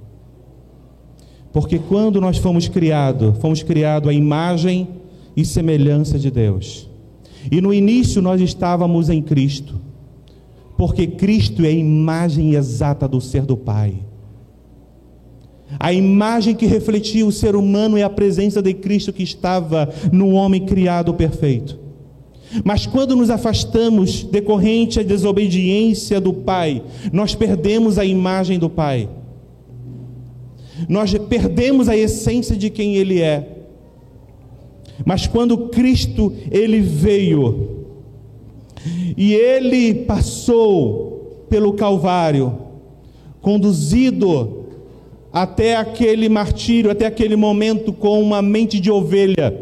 Porque 1.51 1.79
quando 1.79 2.21
nós 2.21 2.37
fomos 2.37 2.67
criados, 2.67 3.37
fomos 3.39 3.63
criados 3.63 4.09
à 4.09 4.13
imagem 4.13 4.87
e 5.35 5.43
semelhança 5.43 6.19
de 6.19 6.29
Deus. 6.29 6.87
E 7.51 7.61
no 7.61 7.73
início 7.73 8.21
nós 8.21 8.41
estávamos 8.41 9.09
em 9.09 9.21
Cristo, 9.21 9.79
porque 10.77 11.07
Cristo 11.07 11.63
é 11.63 11.69
a 11.69 11.71
imagem 11.71 12.53
exata 12.53 13.07
do 13.07 13.19
ser 13.19 13.45
do 13.45 13.57
Pai. 13.57 13.95
A 15.79 15.93
imagem 15.93 16.55
que 16.55 16.65
refletia 16.65 17.25
o 17.25 17.31
ser 17.31 17.55
humano 17.55 17.97
é 17.97 18.03
a 18.03 18.09
presença 18.09 18.61
de 18.61 18.73
Cristo 18.73 19.13
que 19.13 19.23
estava 19.23 19.89
no 20.11 20.31
homem 20.31 20.65
criado 20.65 21.13
perfeito. 21.13 21.77
Mas 22.63 22.87
quando 22.87 23.15
nos 23.15 23.29
afastamos 23.29 24.23
decorrente 24.23 24.97
da 24.97 25.03
desobediência 25.03 26.19
do 26.19 26.33
Pai, 26.33 26.81
nós 27.13 27.35
perdemos 27.35 27.99
a 27.99 28.05
imagem 28.05 28.57
do 28.57 28.69
Pai 28.69 29.07
nós 30.87 31.13
perdemos 31.17 31.89
a 31.89 31.97
essência 31.97 32.55
de 32.55 32.69
quem 32.69 32.95
Ele 32.95 33.21
é. 33.21 33.59
Mas 35.05 35.27
quando 35.27 35.69
Cristo 35.69 36.33
ele 36.51 36.81
veio 36.81 37.85
e 39.17 39.33
ele 39.33 39.93
passou 39.93 41.45
pelo 41.49 41.73
Calvário, 41.73 42.57
conduzido 43.41 44.65
até 45.31 45.75
aquele 45.75 46.27
martírio, 46.29 46.91
até 46.91 47.05
aquele 47.05 47.35
momento 47.35 47.93
com 47.93 48.21
uma 48.21 48.41
mente 48.41 48.79
de 48.79 48.91
ovelha, 48.91 49.57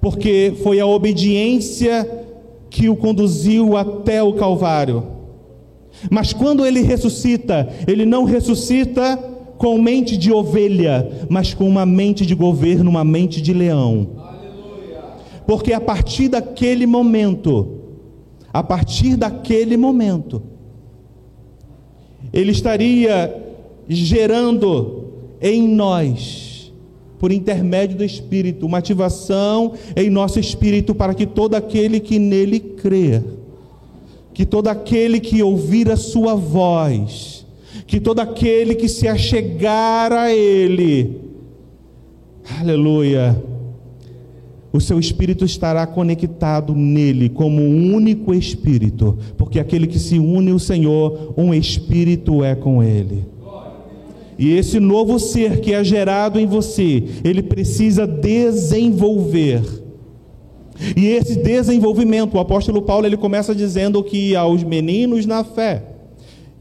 porque 0.00 0.52
foi 0.62 0.80
a 0.80 0.86
obediência 0.86 2.08
que 2.70 2.88
o 2.88 2.96
conduziu 2.96 3.76
até 3.76 4.22
o 4.22 4.34
Calvário. 4.34 5.04
Mas 6.10 6.32
quando 6.32 6.66
ele 6.66 6.82
ressuscita, 6.82 7.68
ele 7.86 8.04
não 8.04 8.24
ressuscita 8.24 9.18
com 9.64 9.80
mente 9.80 10.18
de 10.18 10.30
ovelha, 10.30 11.26
mas 11.26 11.54
com 11.54 11.66
uma 11.66 11.86
mente 11.86 12.26
de 12.26 12.34
governo, 12.34 12.90
uma 12.90 13.02
mente 13.02 13.40
de 13.40 13.54
leão. 13.54 14.10
Porque 15.46 15.72
a 15.72 15.80
partir 15.80 16.28
daquele 16.28 16.86
momento, 16.86 17.78
a 18.52 18.62
partir 18.62 19.16
daquele 19.16 19.78
momento, 19.78 20.42
ele 22.30 22.52
estaria 22.52 23.34
gerando 23.88 25.06
em 25.40 25.66
nós, 25.66 26.70
por 27.18 27.32
intermédio 27.32 27.96
do 27.96 28.04
Espírito, 28.04 28.66
uma 28.66 28.76
ativação 28.76 29.72
em 29.96 30.10
nosso 30.10 30.38
espírito 30.38 30.94
para 30.94 31.14
que 31.14 31.24
todo 31.24 31.54
aquele 31.54 32.00
que 32.00 32.18
nele 32.18 32.60
crê, 32.60 33.22
que 34.34 34.44
todo 34.44 34.68
aquele 34.68 35.20
que 35.20 35.42
ouvir 35.42 35.90
a 35.90 35.96
sua 35.96 36.34
voz, 36.34 37.43
que 37.86 38.00
todo 38.00 38.20
aquele 38.20 38.74
que 38.74 38.88
se 38.88 39.06
achegar 39.06 40.12
a 40.12 40.32
Ele, 40.32 41.20
aleluia, 42.60 43.42
o 44.74 44.80
seu 44.80 44.98
espírito 44.98 45.44
estará 45.44 45.86
conectado 45.86 46.74
nele 46.74 47.28
como 47.28 47.62
um 47.62 47.94
único 47.94 48.34
espírito, 48.34 49.16
porque 49.36 49.60
aquele 49.60 49.86
que 49.86 50.00
se 50.00 50.18
une 50.18 50.50
ao 50.50 50.58
Senhor, 50.58 51.32
um 51.36 51.54
espírito 51.54 52.42
é 52.42 52.56
com 52.56 52.82
ele. 52.82 53.24
E 54.36 54.50
esse 54.50 54.80
novo 54.80 55.20
ser 55.20 55.60
que 55.60 55.72
é 55.72 55.84
gerado 55.84 56.40
em 56.40 56.46
você, 56.46 57.04
ele 57.22 57.40
precisa 57.40 58.04
desenvolver. 58.04 59.62
E 60.96 61.06
esse 61.06 61.36
desenvolvimento, 61.36 62.34
o 62.34 62.40
apóstolo 62.40 62.82
Paulo 62.82 63.06
ele 63.06 63.16
começa 63.16 63.54
dizendo 63.54 64.02
que 64.02 64.34
aos 64.34 64.64
meninos 64.64 65.24
na 65.24 65.44
fé, 65.44 65.93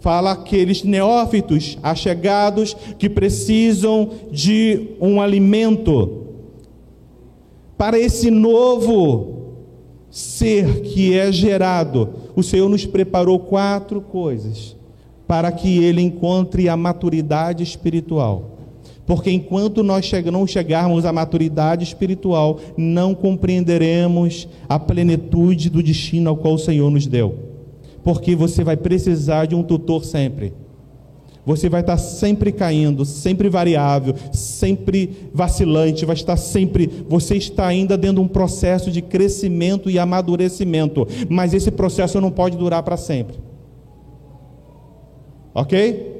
fala 0.04 0.34
aqueles 0.34 0.84
neófitos, 0.84 1.78
achegados, 1.82 2.76
que 3.00 3.10
precisam 3.10 4.10
de 4.30 4.90
um 5.00 5.22
alimento. 5.22 6.26
para 7.78 7.98
esse 7.98 8.30
novo 8.30 9.56
ser 10.12 10.82
que 10.82 11.18
é 11.18 11.32
gerado, 11.32 12.10
o 12.36 12.44
Senhor 12.44 12.68
nos 12.68 12.86
preparou 12.86 13.40
quatro 13.40 14.02
coisas 14.02 14.76
para 15.26 15.50
que 15.54 15.82
ele 15.82 16.02
encontre 16.02 16.68
a 16.68 16.76
maturidade 16.76 17.64
espiritual. 17.64 18.58
Porque 19.06 19.32
enquanto 19.32 19.84
nós 19.84 20.12
não 20.26 20.46
chegarmos 20.46 21.06
à 21.06 21.14
maturidade 21.14 21.86
espiritual, 21.86 22.60
não 22.76 23.16
compreenderemos 23.16 24.50
a 24.68 24.78
plenitude 24.78 25.70
do 25.70 25.82
destino 25.82 26.30
ao 26.30 26.38
qual 26.38 26.56
o 26.56 26.60
Senhor 26.60 26.92
nos 26.92 27.08
deu. 27.08 27.53
Porque 28.04 28.36
você 28.36 28.64
vai 28.64 28.76
precisar 28.76 29.46
de 29.46 29.56
um 29.56 29.64
tutor 29.64 30.04
sempre. 30.04 30.54
Você 31.46 31.68
vai 31.68 31.82
estar 31.82 31.98
sempre 31.98 32.54
caindo, 32.54 33.04
sempre 33.04 33.50
variável, 33.50 34.16
sempre 34.32 35.30
vacilante, 35.34 36.06
vai 36.06 36.16
estar 36.16 36.38
sempre. 36.38 36.90
Você 37.10 37.36
está 37.36 37.68
ainda 37.68 37.98
dentro 37.98 38.18
de 38.18 38.22
um 38.22 38.28
processo 38.28 38.90
de 38.90 39.02
crescimento 39.02 39.90
e 39.90 40.00
amadurecimento, 40.00 41.06
mas 41.30 41.54
esse 41.54 41.70
processo 41.70 42.22
não 42.22 42.32
pode 42.32 42.58
durar 42.58 42.82
para 42.84 42.96
sempre. 42.96 43.36
Ok? 45.54 46.14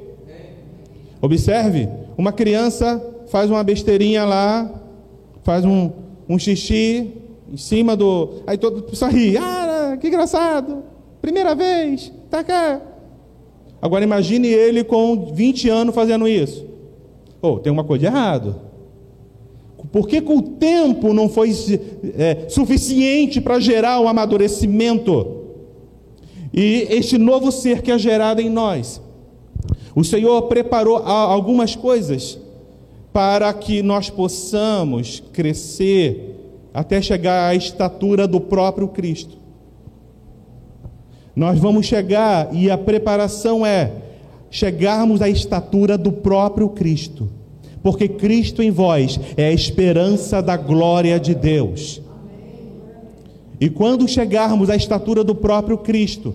Observe: 1.22 1.88
uma 2.18 2.32
criança 2.32 3.02
faz 3.28 3.50
uma 3.50 3.64
besteirinha 3.64 4.26
lá, 4.26 4.70
faz 5.42 5.64
um, 5.64 5.90
um 6.28 6.38
xixi 6.38 7.12
em 7.50 7.56
cima 7.56 7.96
do. 7.96 8.42
Aí 8.46 8.58
todo 8.58 8.82
pessoal 8.82 9.10
ri. 9.10 9.38
Ah, 9.38 9.96
que 9.98 10.08
engraçado! 10.08 10.93
Primeira 11.24 11.54
vez, 11.54 12.12
tá 12.28 12.44
cá. 12.44 12.82
Agora 13.80 14.04
imagine 14.04 14.46
ele 14.46 14.84
com 14.84 15.32
20 15.32 15.70
anos 15.70 15.94
fazendo 15.94 16.28
isso. 16.28 16.66
Oh, 17.40 17.58
tem 17.58 17.72
uma 17.72 17.82
coisa 17.82 18.00
de 18.00 18.06
errado. 18.08 18.60
Por 19.90 20.06
que, 20.06 20.20
que 20.20 20.30
o 20.30 20.42
tempo 20.42 21.14
não 21.14 21.30
foi 21.30 21.50
é, 22.18 22.46
suficiente 22.50 23.40
para 23.40 23.58
gerar 23.58 24.00
um 24.00 24.06
amadurecimento? 24.06 25.44
E 26.52 26.86
este 26.90 27.16
novo 27.16 27.50
ser 27.50 27.80
que 27.80 27.90
é 27.90 27.96
gerado 27.96 28.42
em 28.42 28.50
nós. 28.50 29.00
O 29.96 30.04
Senhor 30.04 30.42
preparou 30.42 30.98
algumas 30.98 31.74
coisas 31.74 32.38
para 33.14 33.50
que 33.54 33.82
nós 33.82 34.10
possamos 34.10 35.22
crescer 35.32 36.36
até 36.74 37.00
chegar 37.00 37.48
à 37.48 37.54
estatura 37.54 38.28
do 38.28 38.42
próprio 38.42 38.88
Cristo. 38.88 39.43
Nós 41.34 41.58
vamos 41.58 41.86
chegar, 41.86 42.54
e 42.54 42.70
a 42.70 42.78
preparação 42.78 43.66
é 43.66 43.90
chegarmos 44.50 45.20
à 45.20 45.28
estatura 45.28 45.98
do 45.98 46.12
próprio 46.12 46.68
Cristo, 46.68 47.28
porque 47.82 48.08
Cristo 48.08 48.62
em 48.62 48.70
vós 48.70 49.18
é 49.36 49.48
a 49.48 49.52
esperança 49.52 50.40
da 50.40 50.56
glória 50.56 51.18
de 51.18 51.34
Deus. 51.34 52.00
E 53.60 53.68
quando 53.68 54.06
chegarmos 54.06 54.70
à 54.70 54.76
estatura 54.76 55.24
do 55.24 55.34
próprio 55.34 55.78
Cristo, 55.78 56.34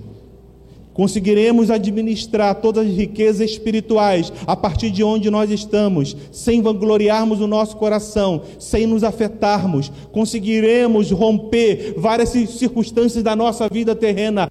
conseguiremos 0.99 1.71
administrar 1.71 2.55
todas 2.55 2.85
as 2.85 2.93
riquezas 2.93 3.51
espirituais 3.51 4.33
a 4.45 4.53
partir 4.53 4.91
de 4.91 5.01
onde 5.01 5.29
nós 5.29 5.49
estamos, 5.49 6.13
sem 6.29 6.61
vangloriarmos 6.61 7.39
o 7.39 7.47
nosso 7.47 7.77
coração, 7.77 8.41
sem 8.59 8.85
nos 8.85 9.01
afetarmos, 9.01 9.89
conseguiremos 10.11 11.09
romper 11.11 11.93
várias 11.95 12.29
circunstâncias 12.29 13.23
da 13.23 13.33
nossa 13.33 13.69
vida 13.69 13.95
terrena, 13.95 14.49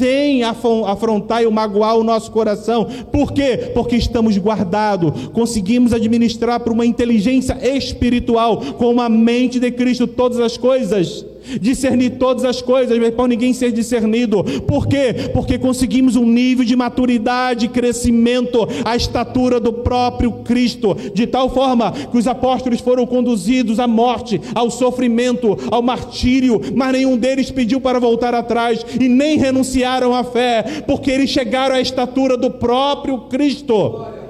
sem 0.00 0.42
afrontar 0.42 1.42
e 1.42 1.50
magoar 1.50 1.94
o 1.94 2.02
nosso 2.02 2.30
coração. 2.30 2.86
Por 3.12 3.32
quê? 3.32 3.70
Porque 3.74 3.96
estamos 3.96 4.38
guardados, 4.38 5.28
conseguimos 5.28 5.92
administrar 5.92 6.58
por 6.60 6.72
uma 6.72 6.86
inteligência 6.86 7.58
espiritual, 7.76 8.62
com 8.78 8.90
uma 8.90 9.10
mente 9.10 9.60
de 9.60 9.70
Cristo 9.70 10.06
todas 10.06 10.40
as 10.40 10.56
coisas 10.56 11.26
discernir 11.60 12.10
todas 12.18 12.44
as 12.44 12.62
coisas, 12.62 12.98
para 13.14 13.28
ninguém 13.28 13.52
ser 13.52 13.72
discernido. 13.72 14.44
Por 14.66 14.86
quê? 14.86 15.14
Porque 15.32 15.58
conseguimos 15.58 16.16
um 16.16 16.26
nível 16.26 16.64
de 16.64 16.76
maturidade, 16.76 17.68
crescimento, 17.68 18.68
a 18.84 18.96
estatura 18.96 19.58
do 19.60 19.72
próprio 19.72 20.32
Cristo, 20.44 20.96
de 21.14 21.26
tal 21.26 21.50
forma 21.50 21.92
que 21.92 22.18
os 22.18 22.26
apóstolos 22.26 22.80
foram 22.80 23.06
conduzidos 23.06 23.78
à 23.78 23.86
morte, 23.86 24.40
ao 24.54 24.70
sofrimento, 24.70 25.58
ao 25.70 25.82
martírio, 25.82 26.60
mas 26.74 26.92
nenhum 26.92 27.16
deles 27.16 27.50
pediu 27.50 27.80
para 27.80 28.00
voltar 28.00 28.34
atrás 28.34 28.84
e 28.98 29.08
nem 29.08 29.38
renunciaram 29.38 30.14
à 30.14 30.24
fé, 30.24 30.82
porque 30.86 31.10
eles 31.10 31.30
chegaram 31.30 31.74
à 31.74 31.80
estatura 31.80 32.36
do 32.36 32.50
próprio 32.50 33.18
Cristo. 33.22 34.20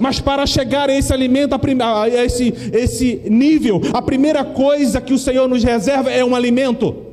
Mas 0.00 0.20
para 0.20 0.46
chegar 0.46 0.88
a 0.88 0.94
esse 0.94 1.12
alimento, 1.12 1.54
a 1.54 2.08
esse, 2.08 2.52
esse 2.72 3.22
nível, 3.28 3.80
a 3.92 4.02
primeira 4.02 4.44
coisa 4.44 5.00
que 5.00 5.12
o 5.12 5.18
Senhor 5.18 5.48
nos 5.48 5.62
reserva 5.62 6.10
é 6.10 6.24
um 6.24 6.34
alimento. 6.34 7.12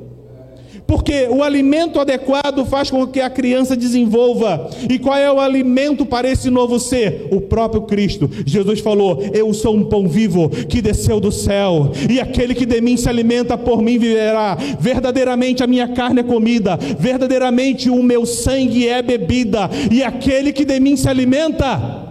Porque 0.89 1.27
o 1.29 1.43
alimento 1.43 1.99
adequado 1.99 2.65
faz 2.65 2.89
com 2.89 3.05
que 3.05 3.21
a 3.21 3.29
criança 3.29 3.77
desenvolva. 3.77 4.71
E 4.89 4.97
qual 4.97 5.15
é 5.15 5.31
o 5.31 5.39
alimento 5.39 6.03
para 6.03 6.27
esse 6.27 6.49
novo 6.49 6.79
ser? 6.79 7.27
O 7.31 7.39
próprio 7.41 7.83
Cristo. 7.83 8.27
Jesus 8.43 8.79
falou: 8.79 9.21
Eu 9.31 9.53
sou 9.53 9.75
um 9.75 9.85
pão 9.85 10.07
vivo 10.07 10.49
que 10.49 10.81
desceu 10.81 11.19
do 11.19 11.31
céu, 11.31 11.91
e 12.09 12.19
aquele 12.19 12.55
que 12.55 12.65
de 12.65 12.81
mim 12.81 12.97
se 12.97 13.07
alimenta 13.07 13.55
por 13.55 13.83
mim 13.83 13.99
viverá. 13.99 14.57
Verdadeiramente 14.79 15.63
a 15.63 15.67
minha 15.67 15.89
carne 15.89 16.21
é 16.21 16.23
comida, 16.23 16.75
verdadeiramente 16.97 17.87
o 17.91 18.01
meu 18.01 18.25
sangue 18.25 18.87
é 18.87 19.03
bebida, 19.03 19.69
e 19.91 20.01
aquele 20.01 20.51
que 20.51 20.65
de 20.65 20.79
mim 20.79 20.97
se 20.97 21.07
alimenta 21.07 22.08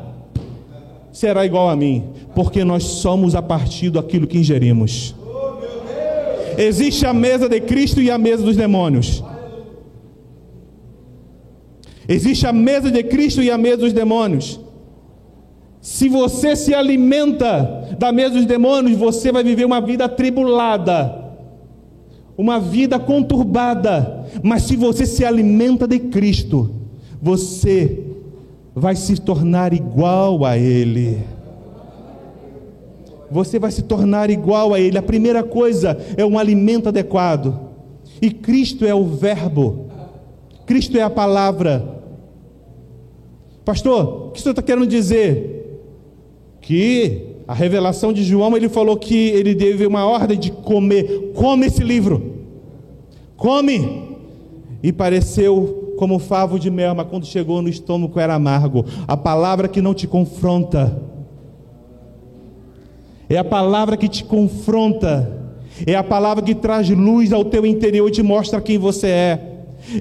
será 1.19 1.45
igual 1.45 1.69
a 1.69 1.75
mim, 1.75 2.05
porque 2.33 2.63
nós 2.63 2.85
somos 2.85 3.35
a 3.35 3.43
partir 3.43 3.91
daquilo 3.91 4.25
que 4.25 4.39
ingerimos. 4.39 5.17
Existe 6.57 7.05
a 7.05 7.13
mesa 7.13 7.49
de 7.49 7.61
Cristo 7.61 8.01
e 8.01 8.09
a 8.09 8.17
mesa 8.17 8.45
dos 8.45 8.57
demônios. 8.57 9.25
Existe 12.09 12.47
a 12.47 12.53
mesa 12.53 12.89
de 12.89 13.03
Cristo 13.03 13.43
e 13.43 13.51
a 13.51 13.59
mesa 13.59 13.79
dos 13.79 13.93
demônios. 13.93 14.61
Se 15.81 16.09
você 16.09 16.55
se 16.55 16.73
alimenta 16.73 17.97
da 17.99 18.13
mesa 18.13 18.35
dos 18.35 18.47
demônios, 18.47 18.97
você 18.97 19.33
vai 19.33 19.43
viver 19.43 19.65
uma 19.65 19.81
vida 19.81 20.05
atribulada, 20.05 21.33
uma 22.37 22.61
vida 22.61 22.97
conturbada. 22.97 24.25
Mas 24.41 24.63
se 24.63 24.77
você 24.77 25.05
se 25.05 25.25
alimenta 25.25 25.85
de 25.85 25.99
Cristo, 25.99 26.71
você 27.21 28.08
vai 28.79 28.97
se 28.97 29.21
tornar 29.21 29.73
igual 29.73 30.45
a 30.45 30.57
Ele. 30.57 31.19
Você 33.31 33.59
vai 33.59 33.71
se 33.71 33.83
tornar 33.83 34.31
igual 34.31 34.73
a 34.73 34.81
Ele. 34.81 34.97
A 34.97 35.03
primeira 35.03 35.43
coisa 35.43 35.99
é 36.17 36.25
um 36.25 36.39
alimento 36.39 36.89
adequado. 36.89 37.59
E 38.23 38.31
Cristo 38.31 38.87
é 38.87 38.95
o 38.95 39.05
Verbo. 39.05 39.87
Cristo 40.65 40.97
é 40.97 41.03
a 41.03 41.11
palavra. 41.11 42.03
Pastor, 43.65 44.29
o 44.29 44.31
que 44.31 44.39
o 44.39 44.43
senhor 44.43 44.53
está 44.53 44.63
querendo 44.63 44.87
dizer? 44.87 45.83
Que 46.61 47.37
a 47.47 47.55
revelação 47.55 48.13
de 48.13 48.23
João, 48.23 48.57
ele 48.57 48.69
falou 48.69 48.97
que 48.97 49.29
ele 49.31 49.55
teve 49.55 49.87
uma 49.87 50.07
ordem 50.07 50.39
de 50.39 50.51
comer. 50.51 51.33
Come 51.35 51.67
esse 51.67 51.83
livro. 51.83 52.35
Come. 53.37 54.17
E 54.83 54.93
pareceu 54.93 55.88
como 55.99 56.19
favo 56.19 56.59
de 56.59 56.71
mel, 56.71 56.95
mas 56.95 57.09
quando 57.09 57.27
chegou 57.27 57.61
no 57.61 57.69
estômago 57.69 58.19
era 58.19 58.35
amargo. 58.35 58.85
A 59.07 59.17
palavra 59.17 59.69
que 59.69 59.83
não 59.83 59.93
te 59.93 60.07
confronta. 60.07 61.03
É 63.29 63.37
a 63.37 63.45
palavra 63.45 63.97
que 63.97 64.09
te 64.09 64.25
confronta. 64.25 65.31
É 65.87 65.95
a 65.95 66.03
palavra 66.03 66.43
que 66.43 66.55
traz 66.55 66.89
luz 66.89 67.33
ao 67.33 67.45
teu 67.45 67.67
interior 67.67 68.09
e 68.09 68.13
te 68.13 68.23
mostra 68.23 68.61
quem 68.61 68.79
você 68.79 69.09
é. 69.09 69.48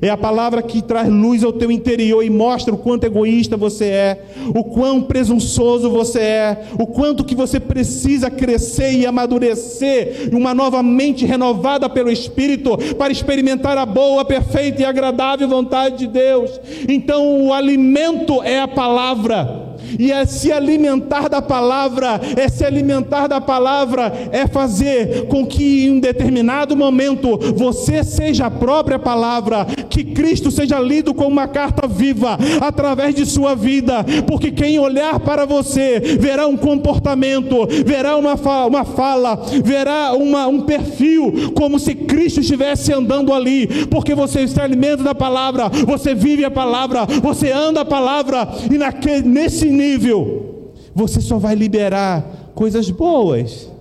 É 0.01 0.09
a 0.09 0.17
palavra 0.17 0.61
que 0.61 0.81
traz 0.81 1.09
luz 1.09 1.43
ao 1.43 1.53
teu 1.53 1.71
interior 1.71 2.23
e 2.23 2.29
mostra 2.29 2.73
o 2.73 2.77
quanto 2.77 3.05
egoísta 3.05 3.55
você 3.55 3.85
é, 3.85 4.21
o 4.53 4.63
quão 4.63 5.01
presunçoso 5.01 5.89
você 5.89 6.19
é, 6.19 6.61
o 6.79 6.87
quanto 6.87 7.23
que 7.23 7.35
você 7.35 7.59
precisa 7.59 8.29
crescer 8.29 8.93
e 8.93 9.05
amadurecer, 9.05 10.29
uma 10.31 10.53
nova 10.53 10.83
mente 10.83 11.25
renovada 11.25 11.89
pelo 11.89 12.11
Espírito 12.11 12.77
para 12.95 13.11
experimentar 13.11 13.77
a 13.77 13.85
boa, 13.85 14.25
perfeita 14.25 14.81
e 14.81 14.85
agradável 14.85 15.47
vontade 15.47 15.97
de 15.97 16.07
Deus. 16.07 16.59
Então 16.87 17.45
o 17.45 17.53
alimento 17.53 18.41
é 18.43 18.59
a 18.59 18.67
palavra. 18.67 19.76
E 19.99 20.11
é 20.11 20.25
se 20.25 20.51
alimentar 20.51 21.29
da 21.29 21.41
palavra, 21.41 22.19
é 22.35 22.47
se 22.49 22.63
alimentar 22.63 23.27
da 23.27 23.39
palavra, 23.39 24.11
é 24.31 24.47
fazer 24.47 25.27
com 25.27 25.45
que 25.45 25.85
em 25.85 25.91
um 25.91 25.99
determinado 25.99 26.75
momento 26.75 27.37
você 27.55 28.03
seja 28.03 28.47
a 28.47 28.51
própria 28.51 28.99
palavra, 28.99 29.65
que 29.89 30.03
Cristo 30.03 30.51
seja 30.51 30.79
lido 30.79 31.13
como 31.13 31.29
uma 31.29 31.47
carta 31.47 31.87
viva 31.87 32.37
através 32.61 33.15
de 33.15 33.25
sua 33.25 33.55
vida, 33.55 34.05
porque 34.27 34.51
quem 34.51 34.79
olhar 34.79 35.19
para 35.19 35.45
você 35.45 35.99
verá 35.99 36.47
um 36.47 36.57
comportamento, 36.57 37.67
verá 37.85 38.15
uma 38.15 38.37
fala, 38.37 38.67
uma 38.67 38.85
fala 38.85 39.37
verá 39.63 40.13
uma, 40.13 40.47
um 40.47 40.61
perfil, 40.61 41.51
como 41.55 41.79
se 41.79 41.93
Cristo 41.95 42.39
estivesse 42.39 42.93
andando 42.93 43.33
ali, 43.33 43.67
porque 43.87 44.15
você 44.15 44.47
se 44.47 44.59
alimenta 44.59 45.03
da 45.03 45.15
palavra, 45.15 45.69
você 45.69 46.13
vive 46.13 46.43
a 46.45 46.51
palavra, 46.51 47.05
você 47.21 47.51
anda 47.51 47.81
a 47.81 47.85
palavra, 47.85 48.47
e 48.71 48.77
naquele, 48.77 49.27
nesse 49.27 49.69
nível, 49.77 50.73
você 50.93 51.21
só 51.21 51.37
vai 51.37 51.55
liberar 51.55 52.51
coisas 52.55 52.89
boas. 52.89 53.71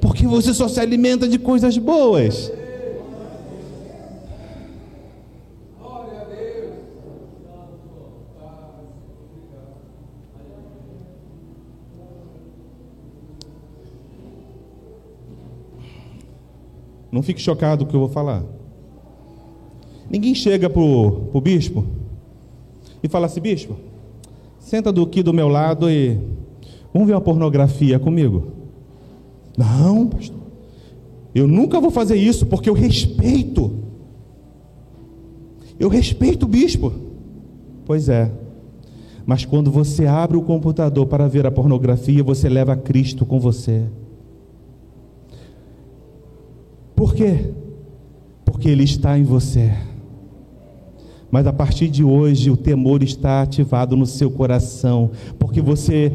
Porque 0.00 0.26
você 0.26 0.52
só 0.52 0.68
se 0.68 0.80
alimenta 0.80 1.28
de 1.28 1.38
coisas 1.38 1.78
boas. 1.78 2.52
Não 17.10 17.22
fique 17.22 17.40
chocado 17.40 17.84
com 17.84 17.88
o 17.88 17.90
que 17.90 17.96
eu 17.96 18.00
vou 18.00 18.10
falar. 18.10 18.44
Ninguém 20.10 20.34
chega 20.34 20.68
para 20.68 20.82
o 20.82 21.40
bispo 21.40 21.86
e 23.02 23.08
fala 23.08 23.26
assim: 23.26 23.40
bispo, 23.40 23.76
senta 24.66 24.90
do 24.90 25.04
aqui 25.04 25.22
do 25.22 25.32
meu 25.32 25.46
lado 25.46 25.88
e 25.88 26.18
vamos 26.92 27.06
ver 27.06 27.14
uma 27.14 27.20
pornografia 27.20 28.00
comigo. 28.00 28.48
Não, 29.56 30.08
pastor. 30.08 30.36
Eu 31.32 31.46
nunca 31.46 31.80
vou 31.80 31.90
fazer 31.90 32.16
isso 32.16 32.46
porque 32.46 32.68
eu 32.68 32.74
respeito. 32.74 33.70
Eu 35.78 35.88
respeito 35.88 36.46
o 36.46 36.48
bispo. 36.48 36.92
Pois 37.84 38.08
é. 38.08 38.32
Mas 39.24 39.44
quando 39.44 39.70
você 39.70 40.04
abre 40.04 40.36
o 40.36 40.42
computador 40.42 41.06
para 41.06 41.28
ver 41.28 41.46
a 41.46 41.50
pornografia, 41.52 42.24
você 42.24 42.48
leva 42.48 42.76
Cristo 42.76 43.24
com 43.24 43.38
você. 43.38 43.84
Por 46.96 47.14
quê? 47.14 47.52
Porque 48.44 48.68
Ele 48.68 48.82
está 48.82 49.16
em 49.16 49.22
você. 49.22 49.72
Mas 51.30 51.46
a 51.46 51.52
partir 51.52 51.88
de 51.88 52.04
hoje 52.04 52.50
o 52.50 52.56
temor 52.56 53.02
está 53.02 53.42
ativado 53.42 53.96
no 53.96 54.06
seu 54.06 54.30
coração, 54.30 55.10
porque 55.38 55.60
você 55.60 56.12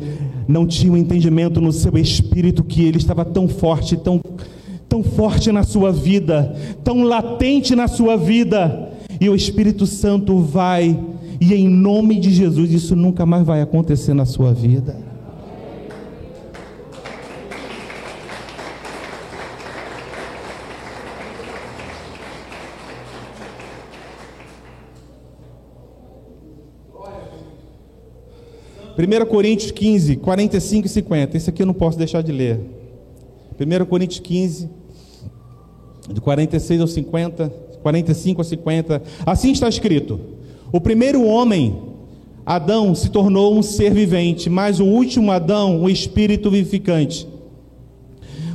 não 0.47 0.65
tinha 0.65 0.91
o 0.91 0.95
um 0.95 0.97
entendimento 0.97 1.59
no 1.59 1.71
seu 1.71 1.97
espírito 1.97 2.63
que 2.63 2.83
ele 2.83 2.97
estava 2.97 3.25
tão 3.25 3.47
forte, 3.47 3.97
tão, 3.97 4.21
tão 4.87 5.03
forte 5.03 5.51
na 5.51 5.63
sua 5.63 5.91
vida, 5.91 6.55
tão 6.83 7.03
latente 7.03 7.75
na 7.75 7.87
sua 7.87 8.15
vida, 8.15 8.89
e 9.19 9.29
o 9.29 9.35
Espírito 9.35 9.85
Santo 9.85 10.39
vai, 10.39 10.97
e 11.39 11.53
em 11.53 11.67
nome 11.67 12.19
de 12.19 12.31
Jesus 12.31 12.71
isso 12.71 12.95
nunca 12.95 13.25
mais 13.25 13.45
vai 13.45 13.61
acontecer 13.61 14.13
na 14.13 14.25
sua 14.25 14.53
vida. 14.53 15.10
1 29.01 29.25
Coríntios 29.25 29.71
15, 29.71 30.17
45 30.17 30.85
e 30.85 30.89
50. 30.89 31.37
Esse 31.37 31.49
aqui 31.49 31.63
eu 31.63 31.65
não 31.65 31.73
posso 31.73 31.97
deixar 31.97 32.21
de 32.21 32.31
ler. 32.31 32.59
1 33.59 33.85
Coríntios 33.85 34.19
15, 34.19 34.69
de 36.13 36.21
46 36.21 36.81
ao 36.81 36.87
50, 36.87 37.49
45 37.81 38.41
a 38.41 38.43
50. 38.43 39.03
Assim 39.25 39.51
está 39.51 39.67
escrito: 39.67 40.19
O 40.71 40.79
primeiro 40.79 41.23
homem, 41.23 41.79
Adão, 42.45 42.93
se 42.93 43.09
tornou 43.09 43.57
um 43.57 43.63
ser 43.63 43.91
vivente, 43.91 44.49
mas 44.49 44.79
o 44.79 44.85
último 44.85 45.31
Adão, 45.31 45.81
um 45.81 45.89
espírito 45.89 46.51
vivificante. 46.51 47.27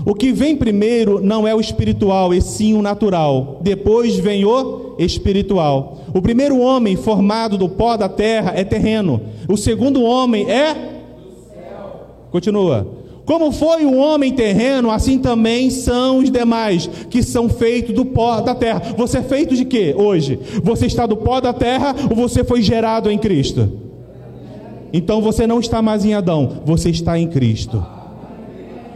O 0.07 0.15
que 0.15 0.33
vem 0.33 0.57
primeiro 0.57 1.21
não 1.21 1.49
é 1.49 1.55
o 1.55 1.61
espiritual, 1.61 2.33
e 2.33 2.41
sim 2.41 2.75
o 2.75 2.81
natural. 2.81 3.59
Depois 3.61 4.17
vem 4.17 4.45
o 4.45 4.95
espiritual. 5.01 5.99
O 6.15 6.23
primeiro 6.23 6.61
homem 6.61 6.95
formado 6.95 7.59
do 7.59 7.69
pó 7.69 7.97
da 7.97 8.09
terra 8.09 8.53
é 8.55 8.63
terreno. 8.63 9.21
O 9.49 9.57
segundo 9.57 10.03
homem 10.05 10.49
é 10.49 10.95
Continua. 12.31 12.87
Como 13.25 13.51
foi 13.51 13.85
o 13.85 13.97
homem 13.97 14.33
terreno, 14.33 14.91
assim 14.91 15.19
também 15.19 15.71
são 15.71 16.19
os 16.19 16.31
demais, 16.31 16.87
que 17.11 17.23
são 17.23 17.49
feitos 17.49 17.95
do 17.95 18.05
pó 18.05 18.41
da 18.41 18.55
terra. 18.55 18.95
Você 18.97 19.19
é 19.19 19.23
feito 19.23 19.57
de 19.57 19.65
quê 19.65 19.95
hoje? 19.99 20.39
Você 20.63 20.87
está 20.87 21.07
do 21.07 21.17
pó 21.17 21.41
da 21.41 21.53
terra 21.53 21.97
ou 22.09 22.15
você 22.15 22.45
foi 22.45 22.63
gerado 22.63 23.11
em 23.11 23.19
Cristo? 23.19 23.73
Então 24.93 25.21
você 25.21 25.47
não 25.47 25.59
está 25.59 25.83
mais 25.83 26.05
em 26.05 26.15
Adão, 26.15 26.63
você 26.65 26.91
está 26.91 27.19
em 27.19 27.27
Cristo. 27.27 27.96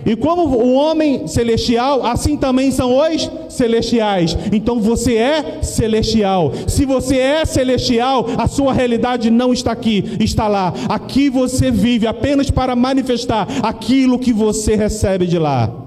E 0.04 0.16
como 0.16 0.42
o 0.42 0.72
homem 0.74 1.26
celestial, 1.26 2.04
assim 2.04 2.36
também 2.36 2.70
são 2.70 2.96
os 2.96 3.30
celestiais. 3.48 4.36
Então 4.52 4.80
você 4.80 5.16
é 5.16 5.62
celestial. 5.62 6.52
Se 6.66 6.84
você 6.84 7.16
é 7.18 7.44
celestial, 7.44 8.26
a 8.38 8.46
sua 8.46 8.72
realidade 8.72 9.30
não 9.30 9.52
está 9.52 9.72
aqui, 9.72 10.16
está 10.20 10.48
lá. 10.48 10.72
Aqui 10.88 11.28
você 11.28 11.70
vive 11.70 12.06
apenas 12.06 12.50
para 12.50 12.74
manifestar 12.74 13.46
aquilo 13.62 14.18
que 14.18 14.32
você 14.32 14.74
recebe 14.74 15.26
de 15.26 15.38
lá. 15.38 15.79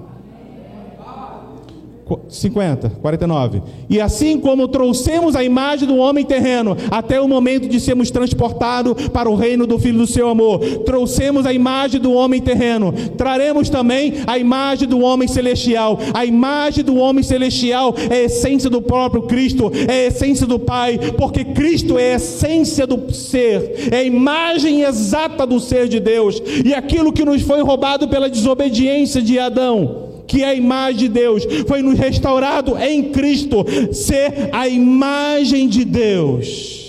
50, 2.28 2.90
49. 3.02 3.62
E 3.90 4.00
assim 4.00 4.40
como 4.40 4.68
trouxemos 4.68 5.36
a 5.36 5.44
imagem 5.44 5.88
do 5.88 5.98
homem 5.98 6.26
terreno 6.26 6.76
até 6.90 7.20
o 7.20 7.28
momento 7.28 7.68
de 7.68 7.80
sermos 7.80 8.12
transportados 8.12 9.08
para 9.10 9.30
o 9.30 9.36
reino 9.36 9.66
do 9.68 9.80
Filho 9.80 10.00
do 10.00 10.08
seu 10.08 10.30
amor, 10.30 10.60
trouxemos 10.86 11.46
a 11.46 11.54
imagem 11.54 12.00
do 12.00 12.14
homem 12.14 12.42
terreno, 12.42 12.94
traremos 13.18 13.70
também 13.70 14.16
a 14.26 14.38
imagem 14.38 14.88
do 14.88 15.00
homem 15.00 15.28
celestial. 15.28 16.00
A 16.14 16.26
imagem 16.26 16.84
do 16.84 16.96
homem 16.96 17.24
celestial 17.24 17.96
é 18.10 18.16
a 18.16 18.24
essência 18.24 18.70
do 18.70 18.82
próprio 18.82 19.24
Cristo, 19.24 19.72
é 19.88 20.06
a 20.06 20.08
essência 20.08 20.46
do 20.46 20.60
Pai, 20.60 20.98
porque 21.18 21.44
Cristo 21.44 21.98
é 21.98 22.14
a 22.14 22.16
essência 22.16 22.86
do 22.88 23.14
ser, 23.14 23.90
é 23.92 23.98
a 23.98 24.04
imagem 24.04 24.82
exata 24.82 25.46
do 25.46 25.60
ser 25.60 25.88
de 25.88 26.00
Deus. 26.00 26.42
E 26.66 26.74
aquilo 26.74 27.14
que 27.14 27.26
nos 27.26 27.42
foi 27.42 27.62
roubado 27.62 28.08
pela 28.08 28.30
desobediência 28.30 29.22
de 29.22 29.40
Adão, 29.40 30.13
que 30.28 30.44
é 30.44 30.50
a 30.50 30.56
imagem 30.56 31.00
de 31.00 31.10
Deus, 31.10 31.44
foi 31.68 31.82
nos 31.82 31.98
restaurado 31.98 32.78
em 32.78 33.12
Cristo, 33.12 33.66
ser 33.92 34.50
a 34.52 34.68
imagem 34.68 35.68
de 35.68 35.86
Deus. 35.86 36.84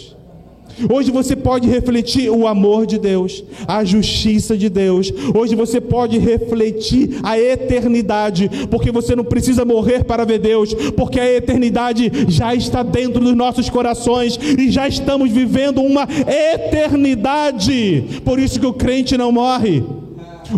Hoje 0.90 1.10
você 1.10 1.36
pode 1.36 1.68
refletir 1.68 2.30
o 2.30 2.46
amor 2.46 2.86
de 2.86 2.98
Deus, 2.98 3.44
a 3.66 3.84
justiça 3.84 4.56
de 4.56 4.68
Deus. 4.68 5.12
Hoje 5.34 5.54
você 5.54 5.80
pode 5.80 6.18
refletir 6.18 7.20
a 7.22 7.38
eternidade, 7.38 8.50
porque 8.70 8.90
você 8.90 9.14
não 9.14 9.24
precisa 9.24 9.64
morrer 9.64 10.04
para 10.04 10.24
ver 10.24 10.38
Deus, 10.38 10.74
porque 10.96 11.20
a 11.20 11.32
eternidade 11.32 12.10
já 12.28 12.54
está 12.54 12.82
dentro 12.82 13.20
dos 13.20 13.36
nossos 13.36 13.70
corações 13.70 14.38
e 14.58 14.70
já 14.70 14.88
estamos 14.88 15.30
vivendo 15.30 15.80
uma 15.80 16.08
eternidade. 16.26 18.20
Por 18.24 18.38
isso 18.38 18.58
que 18.58 18.66
o 18.66 18.72
crente 18.72 19.16
não 19.16 19.30
morre 19.30 19.82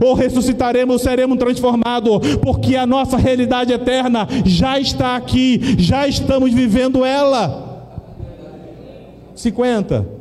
ou 0.01 0.14
ressuscitaremos, 0.14 1.03
seremos 1.03 1.39
transformados, 1.39 2.37
porque 2.43 2.76
a 2.76 2.87
nossa 2.87 3.16
realidade 3.16 3.72
eterna 3.72 4.26
já 4.45 4.78
está 4.78 5.16
aqui, 5.16 5.76
já 5.78 6.07
estamos 6.07 6.53
vivendo 6.53 7.05
ela. 7.05 7.64
50. 9.34 10.15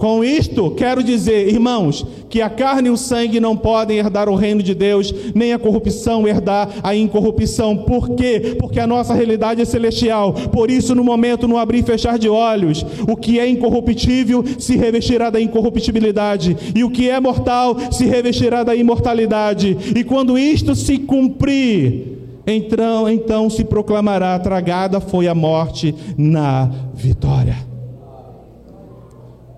Com 0.00 0.24
isto, 0.24 0.70
quero 0.70 1.02
dizer, 1.02 1.48
irmãos, 1.48 2.06
que 2.30 2.40
a 2.40 2.48
carne 2.48 2.88
e 2.88 2.90
o 2.90 2.96
sangue 2.96 3.38
não 3.38 3.54
podem 3.54 3.98
herdar 3.98 4.30
o 4.30 4.34
reino 4.34 4.62
de 4.62 4.74
Deus, 4.74 5.14
nem 5.34 5.52
a 5.52 5.58
corrupção 5.58 6.26
herdar 6.26 6.70
a 6.82 6.96
incorrupção. 6.96 7.76
Por 7.76 8.08
quê? 8.14 8.56
Porque 8.58 8.80
a 8.80 8.86
nossa 8.86 9.12
realidade 9.12 9.60
é 9.60 9.64
celestial. 9.66 10.32
Por 10.32 10.70
isso, 10.70 10.94
no 10.94 11.04
momento, 11.04 11.46
no 11.46 11.58
abrir 11.58 11.80
e 11.80 11.82
fechar 11.82 12.18
de 12.18 12.30
olhos, 12.30 12.82
o 13.06 13.14
que 13.14 13.38
é 13.38 13.46
incorruptível 13.46 14.42
se 14.58 14.74
revestirá 14.74 15.28
da 15.28 15.38
incorruptibilidade, 15.38 16.56
e 16.74 16.82
o 16.82 16.88
que 16.88 17.10
é 17.10 17.20
mortal 17.20 17.76
se 17.92 18.06
revestirá 18.06 18.64
da 18.64 18.74
imortalidade. 18.74 19.76
E 19.94 20.02
quando 20.02 20.38
isto 20.38 20.74
se 20.74 20.96
cumprir, 20.96 22.16
então, 22.46 23.06
então 23.06 23.50
se 23.50 23.64
proclamará: 23.64 24.38
tragada 24.38 24.98
foi 24.98 25.28
a 25.28 25.34
morte 25.34 25.94
na 26.16 26.70
vitória. 26.94 27.69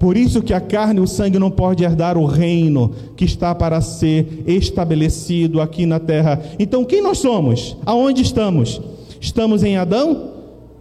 Por 0.03 0.17
isso 0.17 0.43
que 0.43 0.53
a 0.53 0.61
carne 0.61 0.99
e 0.99 1.03
o 1.05 1.07
sangue 1.07 1.39
não 1.39 1.49
podem 1.49 1.87
herdar 1.87 2.19
o 2.19 2.27
reino 2.27 2.91
que 3.17 3.25
está 3.25 3.55
para 3.55 3.81
ser 3.81 4.43
estabelecido 4.49 5.61
aqui 5.61 5.87
na 5.87 6.01
terra. 6.01 6.43
Então, 6.59 6.85
quem 6.85 7.01
nós 7.01 7.19
somos? 7.19 7.77
Aonde 7.87 8.21
estamos? 8.21 8.81
Estamos 9.21 9.63
em 9.63 9.77
Adão? 9.77 10.33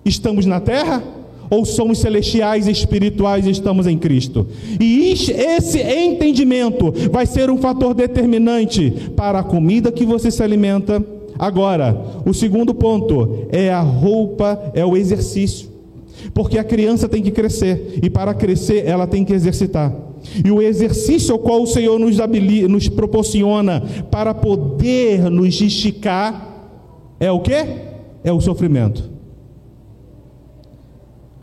Estamos 0.04 0.48
na 0.48 0.60
terra? 0.60 1.04
Ou 1.52 1.66
somos 1.66 2.00
celestiais 2.00 2.66
espirituais 2.66 3.46
e 3.46 3.52
estamos 3.52 3.86
em 3.86 3.96
Cristo? 3.96 4.48
E 4.80 5.12
esse 5.12 5.80
entendimento 5.80 6.92
vai 7.12 7.28
ser 7.28 7.52
um 7.52 7.60
fator 7.60 7.94
determinante 7.94 8.90
para 9.16 9.38
a 9.38 9.44
comida 9.44 9.92
que 9.92 10.04
você 10.04 10.32
se 10.32 10.42
alimenta. 10.42 11.00
Agora, 11.38 11.96
o 12.26 12.34
segundo 12.34 12.74
ponto 12.74 13.46
é 13.52 13.70
a 13.70 13.82
roupa, 13.82 14.60
é 14.74 14.84
o 14.84 14.98
exercício. 14.98 15.71
Porque 16.34 16.58
a 16.58 16.64
criança 16.64 17.10
tem 17.10 17.22
que 17.22 17.32
crescer, 17.32 18.00
e 18.02 18.10
para 18.10 18.34
crescer 18.34 18.86
ela 18.86 19.08
tem 19.08 19.24
que 19.24 19.34
exercitar. 19.34 19.94
E 20.44 20.52
o 20.52 20.62
exercício 20.62 21.34
ao 21.34 21.40
qual 21.40 21.62
o 21.64 21.68
Senhor 21.68 22.00
nos, 22.00 22.18
nos 22.70 22.88
proporciona 22.90 23.82
para 24.12 24.34
poder 24.34 25.30
nos 25.30 25.60
esticar 25.60 26.50
é 27.20 27.32
o 27.32 27.40
que? 27.40 27.54
É 28.24 28.32
o 28.32 28.40
sofrimento. 28.40 29.10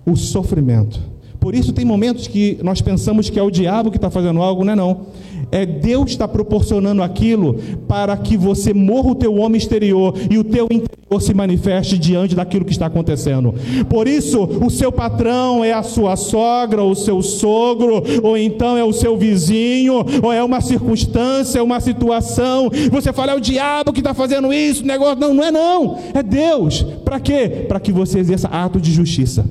O 0.06 0.16
sofrimento. 0.16 1.00
Por 1.38 1.54
isso 1.54 1.72
tem 1.72 1.84
momentos 1.84 2.26
que 2.26 2.58
nós 2.62 2.80
pensamos 2.80 3.30
que 3.30 3.38
é 3.38 3.42
o 3.42 3.50
diabo 3.50 3.90
que 3.90 3.96
está 3.96 4.10
fazendo 4.10 4.42
algo, 4.42 4.64
não 4.64 4.72
é 4.72 4.76
não. 4.76 5.06
É 5.50 5.64
Deus 5.64 6.10
está 6.10 6.28
proporcionando 6.28 7.02
aquilo 7.02 7.54
para 7.86 8.16
que 8.16 8.36
você 8.36 8.74
morra 8.74 9.10
o 9.10 9.14
teu 9.14 9.34
homem 9.36 9.58
exterior 9.58 10.14
e 10.30 10.36
o 10.38 10.44
teu 10.44 10.66
interior 10.70 11.20
se 11.20 11.32
manifeste 11.32 11.96
diante 11.96 12.34
daquilo 12.34 12.64
que 12.64 12.72
está 12.72 12.86
acontecendo. 12.86 13.54
Por 13.88 14.06
isso, 14.06 14.42
o 14.44 14.68
seu 14.68 14.92
patrão 14.92 15.64
é 15.64 15.72
a 15.72 15.82
sua 15.82 16.16
sogra, 16.16 16.82
ou 16.82 16.90
o 16.90 16.96
seu 16.96 17.22
sogro, 17.22 18.02
ou 18.22 18.36
então 18.36 18.76
é 18.76 18.84
o 18.84 18.92
seu 18.92 19.16
vizinho, 19.16 20.04
ou 20.22 20.32
é 20.32 20.44
uma 20.44 20.60
circunstância, 20.60 21.64
uma 21.64 21.80
situação. 21.80 22.70
Você 22.90 23.12
fala, 23.12 23.32
é 23.32 23.34
o 23.34 23.40
diabo 23.40 23.92
que 23.92 24.00
está 24.00 24.12
fazendo 24.12 24.52
isso, 24.52 24.84
negócio. 24.84 25.18
Não, 25.18 25.32
não 25.32 25.44
é 25.44 25.50
não. 25.50 25.98
É 26.12 26.22
Deus. 26.22 26.82
Para 27.04 27.18
quê? 27.18 27.64
Para 27.66 27.80
que 27.80 27.90
você 27.90 28.18
exerça 28.18 28.48
ato 28.48 28.80
de 28.80 28.92
justiça 28.92 29.46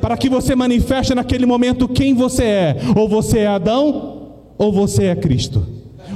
para 0.00 0.18
que 0.18 0.28
você 0.28 0.54
manifeste 0.54 1.14
naquele 1.14 1.46
momento 1.46 1.88
quem 1.88 2.12
você 2.12 2.44
é. 2.44 2.76
Ou 2.94 3.08
você 3.08 3.38
é 3.38 3.46
Adão, 3.46 4.13
ou 4.58 4.72
você 4.72 5.04
é 5.04 5.14
Cristo. 5.14 5.66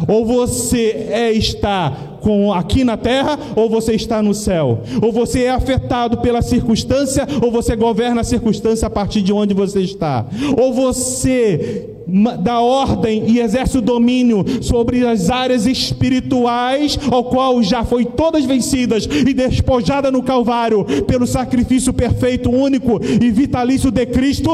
Ou 0.06 0.24
você 0.24 1.08
é 1.10 1.32
está 1.32 2.18
com 2.20 2.52
aqui 2.52 2.84
na 2.84 2.96
terra, 2.96 3.38
ou 3.56 3.70
você 3.70 3.94
está 3.94 4.22
no 4.22 4.34
céu. 4.34 4.82
Ou 5.02 5.10
você 5.10 5.44
é 5.44 5.50
afetado 5.50 6.18
pela 6.18 6.42
circunstância, 6.42 7.26
ou 7.42 7.50
você 7.50 7.74
governa 7.74 8.20
a 8.20 8.24
circunstância 8.24 8.86
a 8.86 8.90
partir 8.90 9.22
de 9.22 9.32
onde 9.32 9.54
você 9.54 9.80
está. 9.80 10.26
Ou 10.56 10.72
você 10.72 11.94
dá 12.40 12.60
ordem 12.60 13.24
e 13.28 13.38
exerce 13.38 13.76
o 13.76 13.82
domínio 13.82 14.44
sobre 14.62 15.06
as 15.06 15.28
áreas 15.28 15.66
espirituais, 15.66 16.98
ao 17.10 17.24
qual 17.24 17.62
já 17.62 17.84
foi 17.84 18.04
todas 18.04 18.44
vencidas 18.44 19.04
e 19.04 19.34
despojada 19.34 20.10
no 20.10 20.22
Calvário 20.22 20.84
pelo 21.06 21.26
sacrifício 21.26 21.92
perfeito, 21.92 22.50
único 22.50 22.98
e 23.02 23.30
vitalício 23.30 23.90
de 23.90 24.06
Cristo. 24.06 24.50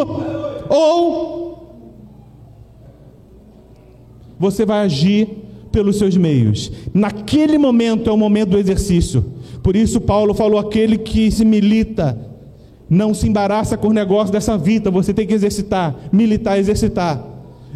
Ou 0.68 1.43
você 4.44 4.66
vai 4.66 4.84
agir 4.84 5.26
pelos 5.72 5.96
seus 5.96 6.16
meios. 6.16 6.70
Naquele 6.92 7.56
momento 7.56 8.10
é 8.10 8.12
o 8.12 8.16
momento 8.16 8.50
do 8.50 8.58
exercício. 8.58 9.24
Por 9.62 9.74
isso, 9.74 10.00
Paulo 10.00 10.34
falou: 10.34 10.58
aquele 10.58 10.98
que 10.98 11.30
se 11.30 11.44
milita, 11.44 12.18
não 12.88 13.14
se 13.14 13.26
embaraça 13.26 13.76
com 13.76 13.88
o 13.88 13.92
negócio 13.92 14.32
dessa 14.32 14.58
vida, 14.58 14.90
você 14.90 15.14
tem 15.14 15.26
que 15.26 15.32
exercitar, 15.32 15.96
militar, 16.12 16.58
exercitar. 16.58 17.32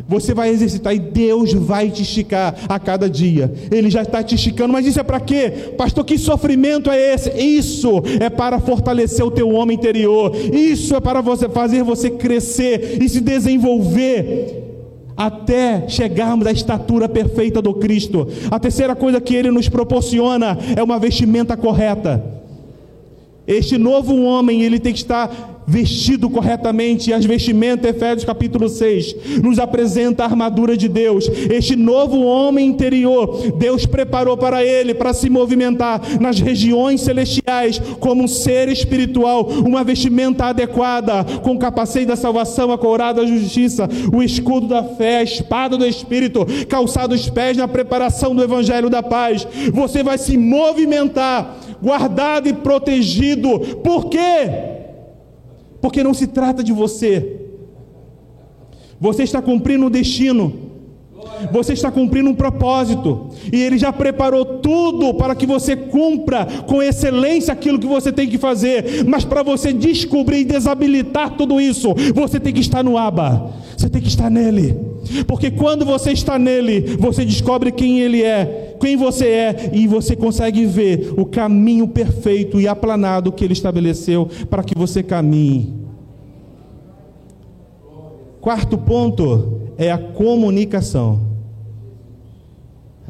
Você 0.06 0.32
vai 0.32 0.50
exercitar 0.50 0.94
e 0.94 0.98
Deus 1.00 1.52
vai 1.54 1.90
te 1.90 2.02
esticar 2.02 2.54
a 2.68 2.78
cada 2.78 3.10
dia. 3.10 3.52
Ele 3.68 3.90
já 3.90 4.02
está 4.02 4.22
te 4.22 4.36
esticando, 4.36 4.72
mas 4.72 4.86
isso 4.86 5.00
é 5.00 5.02
para 5.02 5.18
quê? 5.18 5.72
Pastor, 5.76 6.04
que 6.04 6.16
sofrimento 6.16 6.88
é 6.88 7.14
esse? 7.14 7.30
Isso 7.30 8.00
é 8.20 8.30
para 8.30 8.60
fortalecer 8.60 9.24
o 9.26 9.30
teu 9.30 9.48
homem 9.48 9.76
interior. 9.76 10.32
Isso 10.36 10.94
é 10.94 11.00
para 11.00 11.20
você 11.20 11.48
fazer 11.48 11.82
você 11.82 12.10
crescer 12.10 12.98
e 13.02 13.08
se 13.08 13.20
desenvolver 13.20 14.67
até 15.18 15.88
chegarmos 15.88 16.46
à 16.46 16.52
estatura 16.52 17.08
perfeita 17.08 17.60
do 17.60 17.74
Cristo. 17.74 18.28
A 18.48 18.60
terceira 18.60 18.94
coisa 18.94 19.20
que 19.20 19.34
ele 19.34 19.50
nos 19.50 19.68
proporciona 19.68 20.56
é 20.76 20.82
uma 20.82 21.00
vestimenta 21.00 21.56
correta. 21.56 22.24
Este 23.44 23.76
novo 23.76 24.22
homem, 24.22 24.62
ele 24.62 24.78
tem 24.78 24.92
que 24.92 25.00
estar 25.00 25.57
vestido 25.68 26.30
corretamente, 26.30 27.10
e 27.10 27.12
as 27.12 27.26
vestimentas, 27.26 27.94
Efésios 27.94 28.24
capítulo 28.24 28.70
6, 28.70 29.42
nos 29.42 29.58
apresenta 29.58 30.22
a 30.22 30.26
armadura 30.26 30.76
de 30.76 30.88
Deus. 30.88 31.28
Este 31.50 31.76
novo 31.76 32.22
homem 32.22 32.66
interior, 32.66 33.52
Deus 33.58 33.84
preparou 33.84 34.34
para 34.36 34.64
ele, 34.64 34.94
para 34.94 35.12
se 35.12 35.28
movimentar 35.28 36.00
nas 36.18 36.40
regiões 36.40 37.02
celestiais, 37.02 37.78
como 38.00 38.24
um 38.24 38.28
ser 38.28 38.70
espiritual, 38.70 39.46
uma 39.46 39.84
vestimenta 39.84 40.46
adequada, 40.46 41.22
com 41.42 41.58
capacete 41.58 42.06
da 42.06 42.16
salvação, 42.16 42.72
a 42.72 42.78
courada 42.78 43.20
da 43.20 43.26
justiça, 43.26 43.86
o 44.10 44.22
escudo 44.22 44.68
da 44.68 44.82
fé, 44.82 45.18
a 45.18 45.22
espada 45.22 45.76
do 45.76 45.86
Espírito, 45.86 46.46
calçado 46.66 47.14
os 47.14 47.28
pés 47.28 47.58
na 47.58 47.68
preparação 47.68 48.34
do 48.34 48.42
evangelho 48.42 48.88
da 48.88 49.02
paz. 49.02 49.46
Você 49.74 50.02
vai 50.02 50.16
se 50.16 50.38
movimentar, 50.38 51.58
guardado 51.82 52.48
e 52.48 52.54
protegido. 52.54 53.60
Por 53.82 54.06
quê? 54.06 54.77
Porque 55.80 56.02
não 56.02 56.14
se 56.14 56.26
trata 56.26 56.62
de 56.62 56.72
você. 56.72 57.40
Você 59.00 59.22
está 59.22 59.40
cumprindo 59.40 59.86
um 59.86 59.90
destino. 59.90 60.68
Você 61.52 61.72
está 61.72 61.90
cumprindo 61.90 62.30
um 62.30 62.34
propósito, 62.34 63.28
e 63.52 63.62
Ele 63.62 63.78
já 63.78 63.92
preparou 63.92 64.44
tudo 64.44 65.14
para 65.14 65.34
que 65.34 65.46
você 65.46 65.76
cumpra 65.76 66.46
com 66.66 66.82
excelência 66.82 67.52
aquilo 67.52 67.78
que 67.78 67.86
você 67.86 68.10
tem 68.10 68.28
que 68.28 68.38
fazer. 68.38 69.04
Mas 69.06 69.24
para 69.24 69.42
você 69.42 69.72
descobrir 69.72 70.40
e 70.40 70.44
desabilitar 70.44 71.36
tudo 71.36 71.60
isso, 71.60 71.94
você 72.14 72.40
tem 72.40 72.52
que 72.52 72.60
estar 72.60 72.82
no 72.82 72.98
Aba, 72.98 73.52
você 73.76 73.88
tem 73.88 74.02
que 74.02 74.08
estar 74.08 74.30
nele, 74.30 74.76
porque 75.26 75.50
quando 75.50 75.84
você 75.84 76.12
está 76.12 76.38
nele, 76.38 76.96
você 76.98 77.24
descobre 77.24 77.70
quem 77.70 78.00
Ele 78.00 78.22
é, 78.22 78.67
quem 78.78 78.96
você 78.96 79.26
é, 79.26 79.70
e 79.72 79.86
você 79.86 80.16
consegue 80.16 80.64
ver 80.64 81.12
o 81.18 81.26
caminho 81.26 81.88
perfeito 81.88 82.60
e 82.60 82.66
aplanado 82.66 83.32
que 83.32 83.44
Ele 83.44 83.52
estabeleceu 83.52 84.28
para 84.48 84.62
que 84.62 84.76
você 84.76 85.02
caminhe. 85.02 85.78
Quarto 88.40 88.78
ponto 88.78 89.60
é 89.76 89.90
a 89.90 89.98
comunicação. 89.98 91.20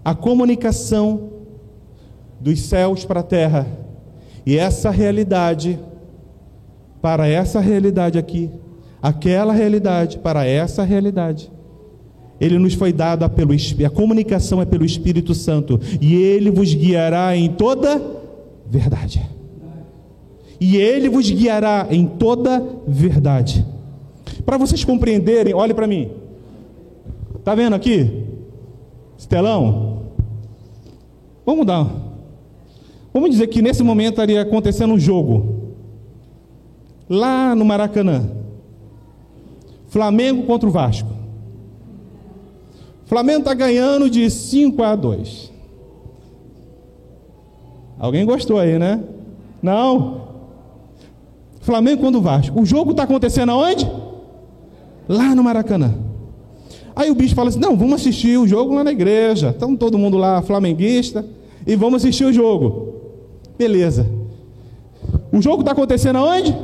A 0.04 0.14
comunicação 0.14 1.30
dos 2.40 2.60
céus 2.62 3.04
para 3.04 3.20
a 3.20 3.24
terra. 3.24 3.66
E 4.46 4.56
essa 4.56 4.90
realidade, 4.90 5.78
para 7.02 7.26
essa 7.28 7.60
realidade 7.60 8.18
aqui, 8.18 8.50
aquela 9.02 9.52
realidade, 9.52 10.18
para 10.18 10.46
essa 10.46 10.82
realidade. 10.82 11.50
Ele 12.40 12.58
nos 12.58 12.74
foi 12.74 12.92
dado 12.92 13.28
pelo 13.30 13.52
a 13.52 13.90
comunicação 13.90 14.62
é 14.62 14.64
pelo 14.64 14.84
Espírito 14.84 15.34
Santo, 15.34 15.80
e 16.00 16.14
ele 16.14 16.50
vos 16.50 16.72
guiará 16.72 17.36
em 17.36 17.48
toda 17.48 18.00
verdade. 18.66 19.20
E 20.60 20.76
ele 20.76 21.08
vos 21.08 21.30
guiará 21.30 21.86
em 21.90 22.06
toda 22.06 22.64
verdade. 22.86 23.64
Para 24.44 24.56
vocês 24.56 24.84
compreenderem, 24.84 25.54
olhe 25.54 25.74
para 25.74 25.86
mim. 25.86 26.10
Está 27.38 27.54
vendo 27.54 27.74
aqui? 27.74 28.24
Estelão? 29.16 30.02
Vamos 31.44 31.66
dar. 31.66 31.88
Vamos 33.12 33.30
dizer 33.30 33.46
que 33.48 33.62
nesse 33.62 33.82
momento 33.82 34.14
estaria 34.14 34.42
acontecendo 34.42 34.94
um 34.94 34.98
jogo. 34.98 35.72
Lá 37.08 37.54
no 37.54 37.64
Maracanã. 37.64 38.30
Flamengo 39.88 40.42
contra 40.42 40.68
o 40.68 40.72
Vasco. 40.72 41.17
Flamengo 43.08 43.38
está 43.38 43.54
ganhando 43.54 44.10
de 44.10 44.30
5 44.30 44.82
a 44.82 44.94
2. 44.94 45.50
Alguém 47.98 48.26
gostou 48.26 48.58
aí, 48.58 48.78
né? 48.78 49.02
Não. 49.62 50.28
Flamengo 51.62 52.02
contra 52.02 52.18
o 52.18 52.22
Vasco. 52.22 52.60
O 52.60 52.66
jogo 52.66 52.90
está 52.90 53.04
acontecendo 53.04 53.50
aonde? 53.50 53.90
Lá 55.08 55.34
no 55.34 55.42
Maracanã. 55.42 55.94
Aí 56.94 57.10
o 57.10 57.14
bicho 57.14 57.34
fala 57.34 57.48
assim: 57.48 57.58
não, 57.58 57.78
vamos 57.78 57.94
assistir 57.94 58.38
o 58.38 58.46
jogo 58.46 58.74
lá 58.74 58.84
na 58.84 58.92
igreja. 58.92 59.50
Estão 59.50 59.74
todo 59.74 59.96
mundo 59.96 60.18
lá, 60.18 60.42
flamenguista, 60.42 61.24
e 61.66 61.74
vamos 61.76 62.02
assistir 62.02 62.26
o 62.26 62.32
jogo. 62.32 62.92
Beleza. 63.56 64.06
O 65.32 65.40
jogo 65.40 65.60
está 65.60 65.72
acontecendo 65.72 66.16
aonde? 66.16 66.54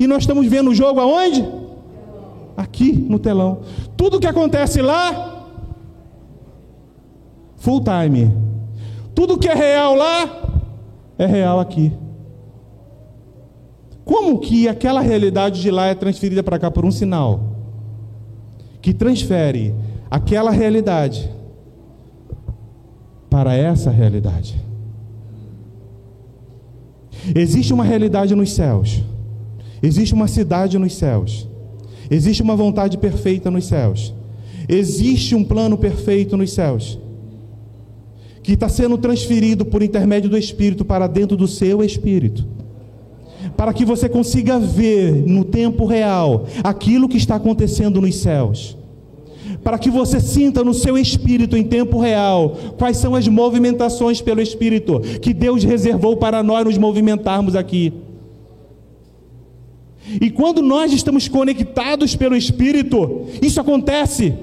E 0.00 0.06
nós 0.06 0.22
estamos 0.22 0.46
vendo 0.46 0.70
o 0.70 0.74
jogo 0.74 1.00
aonde? 1.00 1.46
Aqui 2.56 2.92
no 2.92 3.18
telão. 3.18 3.60
Tudo 3.96 4.20
que 4.20 4.26
acontece 4.26 4.82
lá, 4.82 5.48
full 7.56 7.82
time. 7.82 8.32
Tudo 9.14 9.38
que 9.38 9.48
é 9.48 9.54
real 9.54 9.94
lá, 9.94 10.64
é 11.18 11.26
real 11.26 11.60
aqui. 11.60 11.92
Como 14.04 14.38
que 14.40 14.68
aquela 14.68 15.00
realidade 15.00 15.60
de 15.60 15.70
lá 15.70 15.86
é 15.86 15.94
transferida 15.94 16.42
para 16.42 16.58
cá 16.58 16.70
por 16.70 16.84
um 16.84 16.90
sinal? 16.90 17.52
que 18.82 18.92
transfere 18.92 19.72
aquela 20.10 20.50
realidade 20.50 21.30
para 23.30 23.54
essa 23.54 23.90
realidade. 23.90 24.60
Existe 27.34 27.72
uma 27.72 27.84
realidade 27.84 28.34
nos 28.34 28.52
céus, 28.52 29.00
existe 29.80 30.12
uma 30.12 30.26
cidade 30.26 30.76
nos 30.76 30.94
céus, 30.96 31.48
existe 32.14 32.42
uma 32.42 32.56
vontade 32.56 32.98
perfeita 32.98 33.50
nos 33.50 33.66
céus, 33.66 34.14
existe 34.68 35.34
um 35.34 35.44
plano 35.44 35.76
perfeito 35.76 36.36
nos 36.36 36.52
céus, 36.52 36.98
que 38.42 38.52
está 38.52 38.68
sendo 38.68 38.98
transferido 38.98 39.64
por 39.64 39.82
intermédio 39.82 40.28
do 40.30 40.36
Espírito 40.36 40.84
para 40.84 41.06
dentro 41.06 41.36
do 41.36 41.46
seu 41.46 41.82
espírito 41.82 42.46
para 43.56 43.72
que 43.72 43.84
você 43.84 44.08
consiga 44.08 44.58
ver 44.58 45.12
no 45.26 45.44
tempo 45.44 45.84
real 45.84 46.46
aquilo 46.62 47.08
que 47.08 47.16
está 47.16 47.36
acontecendo 47.36 48.00
nos 48.00 48.16
céus. 48.16 48.76
Para 49.62 49.78
que 49.78 49.90
você 49.90 50.20
sinta 50.20 50.64
no 50.64 50.74
seu 50.74 50.98
espírito 50.98 51.56
em 51.56 51.62
tempo 51.62 52.00
real 52.00 52.56
quais 52.76 52.96
são 52.96 53.14
as 53.14 53.28
movimentações 53.28 54.20
pelo 54.20 54.40
espírito 54.40 55.00
que 55.20 55.32
Deus 55.32 55.62
reservou 55.62 56.16
para 56.16 56.42
nós 56.42 56.64
nos 56.64 56.78
movimentarmos 56.78 57.54
aqui. 57.54 57.92
E 60.20 60.30
quando 60.30 60.62
nós 60.62 60.92
estamos 60.92 61.28
conectados 61.28 62.14
pelo 62.14 62.36
espírito, 62.36 63.26
isso 63.40 63.60
acontece. 63.60 64.34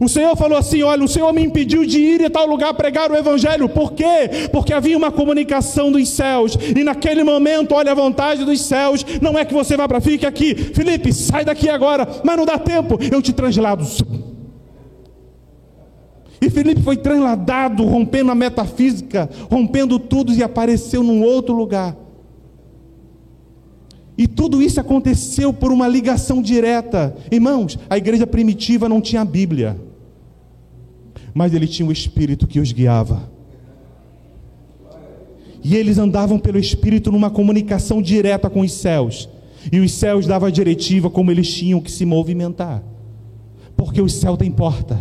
O 0.00 0.08
Senhor 0.08 0.36
falou 0.36 0.58
assim: 0.58 0.82
Olha, 0.82 1.04
o 1.04 1.08
Senhor 1.08 1.32
me 1.32 1.42
impediu 1.42 1.84
de 1.84 1.98
ir 1.98 2.24
a 2.24 2.30
tal 2.30 2.46
lugar 2.46 2.72
pregar 2.74 3.10
o 3.10 3.16
Evangelho. 3.16 3.68
Por 3.68 3.92
quê? 3.92 4.48
Porque 4.52 4.72
havia 4.72 4.96
uma 4.96 5.10
comunicação 5.10 5.90
dos 5.90 6.08
céus. 6.08 6.56
E 6.76 6.82
naquele 6.84 7.22
momento, 7.22 7.74
olha, 7.74 7.92
a 7.92 7.94
vontade 7.94 8.44
dos 8.44 8.60
céus 8.60 9.04
não 9.20 9.38
é 9.38 9.44
que 9.44 9.54
você 9.54 9.76
vá 9.76 9.88
para 9.88 10.00
fique 10.00 10.26
aqui. 10.26 10.54
Felipe, 10.54 11.12
sai 11.12 11.44
daqui 11.44 11.68
agora. 11.68 12.06
Mas 12.24 12.36
não 12.36 12.44
dá 12.44 12.58
tempo. 12.58 12.98
Eu 13.10 13.22
te 13.22 13.32
translado. 13.32 13.86
E 16.40 16.50
Felipe 16.50 16.82
foi 16.82 16.96
transladado, 16.96 17.84
rompendo 17.84 18.30
a 18.30 18.34
metafísica, 18.34 19.28
rompendo 19.50 19.98
tudo 19.98 20.32
e 20.32 20.42
apareceu 20.42 21.02
num 21.02 21.22
outro 21.22 21.54
lugar. 21.54 21.96
E 24.18 24.26
tudo 24.26 24.62
isso 24.62 24.80
aconteceu 24.80 25.52
por 25.52 25.70
uma 25.70 25.86
ligação 25.86 26.40
direta. 26.40 27.14
Irmãos, 27.30 27.78
a 27.88 27.98
igreja 27.98 28.26
primitiva 28.26 28.88
não 28.88 29.00
tinha 29.00 29.20
a 29.20 29.24
Bíblia, 29.24 29.78
mas 31.34 31.52
ele 31.52 31.66
tinha 31.66 31.86
o 31.86 31.92
Espírito 31.92 32.46
que 32.46 32.58
os 32.58 32.72
guiava. 32.72 33.30
E 35.62 35.76
eles 35.76 35.98
andavam 35.98 36.38
pelo 36.38 36.58
Espírito 36.58 37.10
numa 37.12 37.28
comunicação 37.28 38.00
direta 38.00 38.48
com 38.48 38.60
os 38.60 38.72
céus. 38.72 39.28
E 39.70 39.80
os 39.80 39.92
céus 39.92 40.26
davam 40.26 40.48
a 40.48 40.50
diretiva 40.50 41.10
como 41.10 41.30
eles 41.30 41.52
tinham 41.52 41.80
que 41.80 41.90
se 41.90 42.06
movimentar. 42.06 42.82
Porque 43.76 44.00
o 44.00 44.08
céu 44.08 44.36
tem 44.36 44.50
porta. 44.50 44.98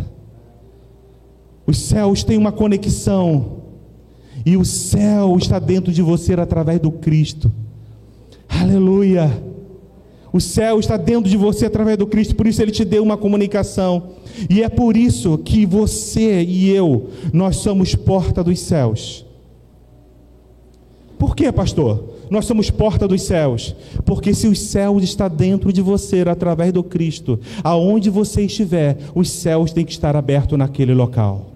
Os 1.68 1.78
céus 1.78 2.24
têm 2.24 2.38
uma 2.38 2.52
conexão. 2.52 3.58
E 4.46 4.58
o 4.58 4.66
céu 4.66 5.38
está 5.38 5.60
dentro 5.60 5.94
de 5.94 6.02
você 6.02 6.34
através 6.34 6.80
do 6.80 6.92
Cristo. 6.92 7.52
Aleluia. 8.50 9.44
O 10.32 10.42
céu 10.42 10.80
está 10.80 10.98
dentro 10.98 11.30
de 11.30 11.38
você 11.38 11.66
através 11.66 11.98
do 11.98 12.06
Cristo, 12.06 12.36
por 12.36 12.46
isso 12.46 12.62
ele 12.62 12.72
te 12.72 12.84
deu 12.84 13.02
uma 13.02 13.16
comunicação. 13.16 14.12
E 14.50 14.62
é 14.62 14.68
por 14.68 14.98
isso 14.98 15.38
que 15.38 15.66
você 15.66 16.44
e 16.44 16.70
eu, 16.70 17.10
nós 17.32 17.56
somos 17.56 17.96
porta 17.96 18.44
dos 18.44 18.60
céus. 18.60 19.26
Por 21.18 21.36
quê, 21.36 21.52
pastor? 21.52 22.16
Nós 22.30 22.46
somos 22.46 22.70
porta 22.70 23.08
dos 23.08 23.22
céus, 23.22 23.76
porque 24.04 24.34
se 24.34 24.48
os 24.48 24.60
céus 24.60 25.04
está 25.04 25.28
dentro 25.28 25.72
de 25.72 25.82
você 25.82 26.22
através 26.22 26.74
do 26.74 26.84
Cristo, 26.84 27.40
aonde 27.64 28.10
você 28.10 28.42
estiver, 28.42 28.98
os 29.14 29.30
céus 29.30 29.72
têm 29.72 29.86
que 29.86 29.92
estar 29.92 30.16
abertos 30.16 30.58
naquele 30.58 30.94
local. 30.94 31.52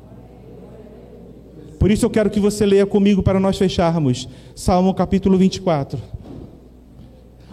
Por 1.77 1.89
isso 1.89 2.05
eu 2.05 2.09
quero 2.09 2.29
que 2.29 2.39
você 2.39 2.65
leia 2.65 2.85
comigo 2.85 3.23
para 3.23 3.39
nós 3.39 3.57
fecharmos 3.57 4.27
Salmo 4.53 4.93
capítulo 4.93 5.37
24. 5.37 5.99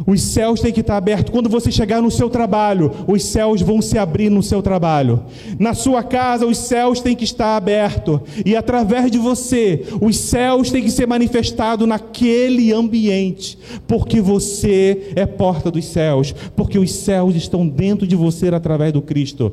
Os 0.05 0.21
céus 0.21 0.61
têm 0.61 0.73
que 0.73 0.81
estar 0.81 0.97
abertos. 0.97 1.33
Quando 1.33 1.49
você 1.49 1.71
chegar 1.73 2.03
no 2.03 2.11
seu 2.11 2.29
trabalho, 2.29 2.91
os 3.07 3.25
céus 3.25 3.63
vão 3.63 3.81
se 3.81 3.97
abrir 3.97 4.29
no 4.29 4.43
seu 4.43 4.61
trabalho. 4.61 5.23
Na 5.59 5.73
sua 5.73 6.03
casa, 6.03 6.45
os 6.45 6.59
céus 6.59 7.01
têm 7.01 7.17
que 7.17 7.25
estar 7.25 7.57
abertos. 7.57 8.21
E 8.45 8.55
através 8.55 9.11
de 9.11 9.19
você, 9.19 9.87
os 10.01 10.17
céus 10.19 10.71
têm 10.71 10.83
que 10.83 10.91
ser 10.91 11.07
manifestados 11.07 11.89
naquele 11.89 12.73
ambiente. 12.73 13.59
Porque 13.87 14.21
você 14.21 15.13
é 15.17 15.25
porta 15.25 15.71
dos 15.71 15.87
céus. 15.87 16.35
Porque 16.55 16.79
os 16.79 16.93
céus 16.93 17.35
estão 17.35 17.67
dentro 17.67 18.07
de 18.07 18.17
você 18.17 18.49
através 18.49 18.93
do 18.93 19.01
Cristo. 19.01 19.53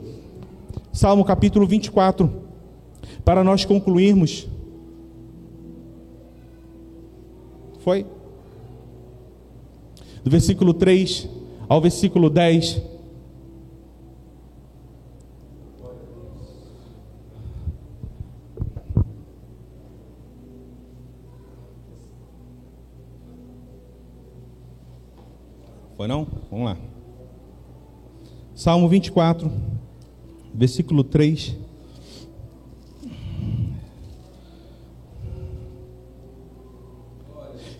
Salmo 0.91 1.23
capítulo 1.23 1.65
24. 1.65 2.29
Para 3.23 3.43
nós 3.43 3.63
concluirmos. 3.63 4.47
Foi? 7.79 8.05
Do 10.23 10.31
versículo 10.31 10.73
3 10.73 11.27
ao 11.67 11.81
versículo 11.81 12.29
10. 12.29 12.81
Foi 25.97 26.07
não? 26.07 26.27
Vamos 26.49 26.65
lá. 26.65 26.77
Salmo 28.53 28.87
24, 28.87 29.51
versículo 30.53 31.03
3. 31.03 31.57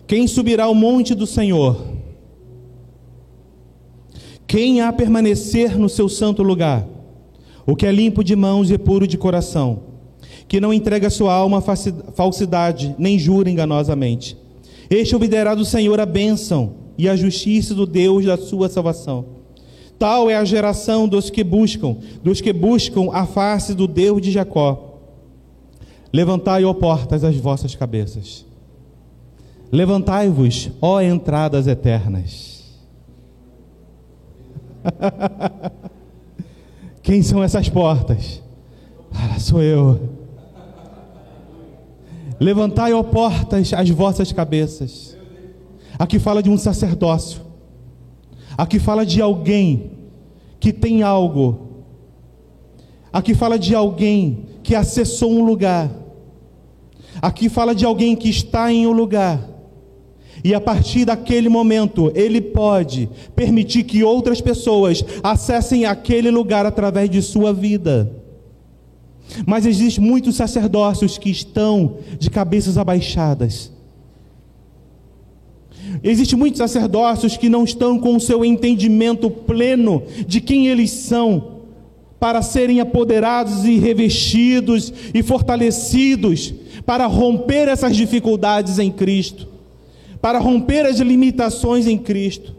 Quem 0.06 0.26
subirá 0.26 0.64
ao 0.64 0.74
monte 0.74 1.14
do 1.14 1.26
Senhor? 1.26 1.93
Quem 4.54 4.80
há 4.80 4.92
permanecer 4.92 5.76
no 5.76 5.88
seu 5.88 6.08
santo 6.08 6.40
lugar? 6.40 6.86
O 7.66 7.74
que 7.74 7.84
é 7.84 7.90
limpo 7.90 8.22
de 8.22 8.36
mãos 8.36 8.70
e 8.70 8.78
puro 8.78 9.04
de 9.04 9.18
coração, 9.18 9.80
que 10.46 10.60
não 10.60 10.72
entrega 10.72 11.10
sua 11.10 11.34
alma 11.34 11.58
a 11.58 12.12
falsidade, 12.12 12.94
nem 12.96 13.18
jura 13.18 13.50
enganosamente. 13.50 14.36
Este 14.88 15.12
ouvidará 15.12 15.56
do 15.56 15.64
Senhor 15.64 15.98
a 15.98 16.06
bênção 16.06 16.74
e 16.96 17.08
a 17.08 17.16
justiça 17.16 17.74
do 17.74 17.84
Deus 17.84 18.26
da 18.26 18.36
sua 18.36 18.68
salvação. 18.68 19.24
Tal 19.98 20.30
é 20.30 20.36
a 20.36 20.44
geração 20.44 21.08
dos 21.08 21.30
que 21.30 21.42
buscam, 21.42 21.96
dos 22.22 22.40
que 22.40 22.52
buscam 22.52 23.10
a 23.12 23.26
face 23.26 23.74
do 23.74 23.88
Deus 23.88 24.22
de 24.22 24.30
Jacó. 24.30 25.00
Levantai, 26.12 26.64
ó 26.64 26.72
portas, 26.72 27.24
as 27.24 27.34
vossas 27.34 27.74
cabeças. 27.74 28.46
Levantai-vos, 29.72 30.70
ó 30.80 31.00
entradas 31.00 31.66
eternas 31.66 32.53
Quem 37.02 37.22
são 37.22 37.42
essas 37.42 37.68
portas? 37.68 38.42
Ah, 39.12 39.38
sou 39.38 39.62
eu. 39.62 40.00
Levantai, 42.40 42.92
ó 42.92 43.02
portas, 43.02 43.72
as 43.72 43.88
vossas 43.90 44.32
cabeças. 44.32 45.16
Aqui 45.98 46.18
fala 46.18 46.42
de 46.42 46.50
um 46.50 46.58
sacerdócio. 46.58 47.42
Aqui 48.56 48.78
fala 48.78 49.06
de 49.06 49.20
alguém 49.20 49.92
que 50.58 50.72
tem 50.72 51.02
algo. 51.02 51.84
Aqui 53.12 53.34
fala 53.34 53.58
de 53.58 53.74
alguém 53.74 54.46
que 54.62 54.74
acessou 54.74 55.30
um 55.30 55.44
lugar. 55.44 55.90
Aqui 57.22 57.48
fala 57.48 57.74
de 57.74 57.84
alguém 57.84 58.16
que 58.16 58.28
está 58.28 58.72
em 58.72 58.86
um 58.86 58.92
lugar 58.92 59.53
e 60.44 60.52
a 60.52 60.60
partir 60.60 61.06
daquele 61.06 61.48
momento, 61.48 62.12
ele 62.14 62.38
pode 62.38 63.08
permitir 63.34 63.82
que 63.84 64.04
outras 64.04 64.42
pessoas 64.42 65.02
acessem 65.22 65.86
aquele 65.86 66.30
lugar 66.30 66.66
através 66.66 67.08
de 67.08 67.22
sua 67.22 67.50
vida. 67.50 68.12
Mas 69.46 69.64
existem 69.64 70.04
muitos 70.04 70.36
sacerdócios 70.36 71.16
que 71.16 71.30
estão 71.30 71.96
de 72.18 72.28
cabeças 72.28 72.76
abaixadas. 72.76 73.72
Existem 76.02 76.38
muitos 76.38 76.58
sacerdócios 76.58 77.38
que 77.38 77.48
não 77.48 77.64
estão 77.64 77.98
com 77.98 78.14
o 78.14 78.20
seu 78.20 78.44
entendimento 78.44 79.30
pleno 79.30 80.02
de 80.26 80.42
quem 80.42 80.66
eles 80.66 80.90
são, 80.90 81.52
para 82.20 82.42
serem 82.42 82.80
apoderados 82.80 83.64
e 83.64 83.78
revestidos 83.78 84.92
e 85.14 85.22
fortalecidos 85.22 86.52
para 86.84 87.06
romper 87.06 87.68
essas 87.68 87.96
dificuldades 87.96 88.78
em 88.78 88.90
Cristo 88.90 89.53
para 90.24 90.38
romper 90.38 90.86
as 90.86 91.00
limitações 91.00 91.86
em 91.86 91.98
Cristo. 91.98 92.54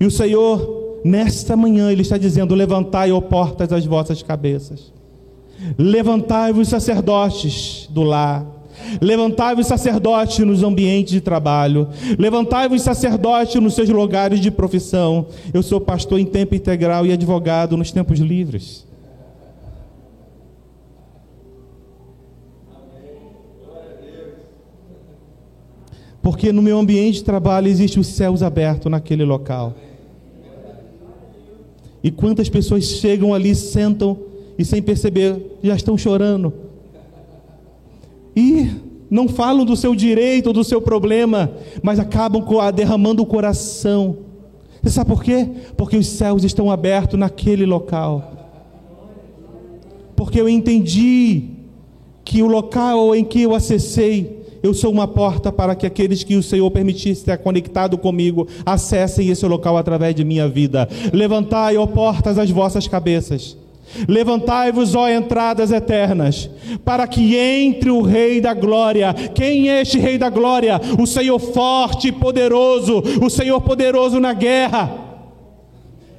E 0.00 0.04
o 0.04 0.10
Senhor, 0.10 1.00
nesta 1.04 1.56
manhã, 1.56 1.92
Ele 1.92 2.02
está 2.02 2.18
dizendo: 2.18 2.52
Levantai, 2.52 3.12
ó 3.12 3.20
portas, 3.20 3.72
as 3.72 3.86
vossas 3.86 4.24
cabeças. 4.24 4.92
Levantai-vos, 5.78 6.66
sacerdotes 6.66 7.86
do 7.92 8.02
lar. 8.02 8.44
Levantai-vos, 9.00 9.68
sacerdotes 9.68 10.44
nos 10.44 10.64
ambientes 10.64 11.12
de 11.12 11.20
trabalho. 11.20 11.90
Levantai-vos, 12.18 12.82
sacerdotes 12.82 13.62
nos 13.62 13.74
seus 13.74 13.88
lugares 13.88 14.40
de 14.40 14.50
profissão. 14.50 15.26
Eu 15.54 15.62
sou 15.62 15.80
pastor 15.80 16.18
em 16.18 16.26
tempo 16.26 16.56
integral 16.56 17.06
e 17.06 17.12
advogado 17.12 17.76
nos 17.76 17.92
tempos 17.92 18.18
livres. 18.18 18.84
Porque 26.26 26.52
no 26.52 26.60
meu 26.60 26.76
ambiente 26.76 27.18
de 27.18 27.24
trabalho 27.24 27.68
existe 27.68 28.00
os 28.00 28.08
céus 28.08 28.42
abertos 28.42 28.90
naquele 28.90 29.22
local. 29.22 29.74
E 32.02 32.10
quantas 32.10 32.48
pessoas 32.48 32.82
chegam 32.82 33.32
ali, 33.32 33.54
sentam 33.54 34.18
e 34.58 34.64
sem 34.64 34.82
perceber 34.82 35.40
já 35.62 35.76
estão 35.76 35.96
chorando. 35.96 36.52
E 38.34 38.68
não 39.08 39.28
falam 39.28 39.64
do 39.64 39.76
seu 39.76 39.94
direito 39.94 40.52
do 40.52 40.64
seu 40.64 40.82
problema, 40.82 41.52
mas 41.80 42.00
acabam 42.00 42.44
derramando 42.74 43.22
o 43.22 43.26
coração. 43.26 44.16
Você 44.82 44.94
sabe 44.94 45.08
por 45.08 45.22
quê? 45.22 45.48
Porque 45.76 45.96
os 45.96 46.08
céus 46.08 46.42
estão 46.42 46.72
abertos 46.72 47.16
naquele 47.16 47.64
local. 47.64 48.32
Porque 50.16 50.40
eu 50.40 50.48
entendi 50.48 51.50
que 52.24 52.42
o 52.42 52.48
local 52.48 53.14
em 53.14 53.24
que 53.24 53.42
eu 53.42 53.54
acessei 53.54 54.44
eu 54.66 54.74
sou 54.74 54.90
uma 54.90 55.06
porta 55.06 55.52
para 55.52 55.76
que 55.76 55.86
aqueles 55.86 56.24
que 56.24 56.34
o 56.34 56.42
Senhor 56.42 56.68
permitisse 56.72 57.20
estar 57.20 57.38
conectado 57.38 57.96
comigo 57.96 58.48
acessem 58.64 59.28
esse 59.28 59.46
local 59.46 59.76
através 59.76 60.14
de 60.14 60.24
minha 60.24 60.48
vida. 60.48 60.88
Levantai, 61.12 61.76
ó 61.76 61.86
portas, 61.86 62.36
as 62.36 62.50
vossas 62.50 62.88
cabeças. 62.88 63.56
Levantai-vos, 64.08 64.96
ó 64.96 65.08
entradas 65.08 65.70
eternas, 65.70 66.50
para 66.84 67.06
que 67.06 67.36
entre 67.36 67.90
o 67.90 68.02
Rei 68.02 68.40
da 68.40 68.52
Glória. 68.52 69.14
Quem 69.14 69.70
é 69.70 69.82
este 69.82 69.98
Rei 69.98 70.18
da 70.18 70.28
Glória? 70.28 70.80
O 71.00 71.06
Senhor 71.06 71.38
forte 71.38 72.08
e 72.08 72.12
poderoso, 72.12 73.00
o 73.22 73.30
Senhor 73.30 73.60
poderoso 73.60 74.18
na 74.18 74.32
guerra. 74.32 74.92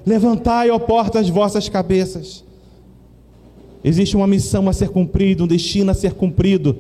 Levantai, 0.06 0.70
ó 0.70 0.80
portas, 0.80 1.24
as 1.24 1.30
vossas 1.30 1.68
cabeças. 1.68 2.46
Existe 3.84 4.16
uma 4.16 4.26
missão 4.26 4.70
a 4.70 4.74
ser 4.74 4.88
cumprida, 4.88 5.44
um 5.44 5.48
destino 5.48 5.92
a 5.92 5.94
ser 5.94 6.14
cumprido. 6.14 6.78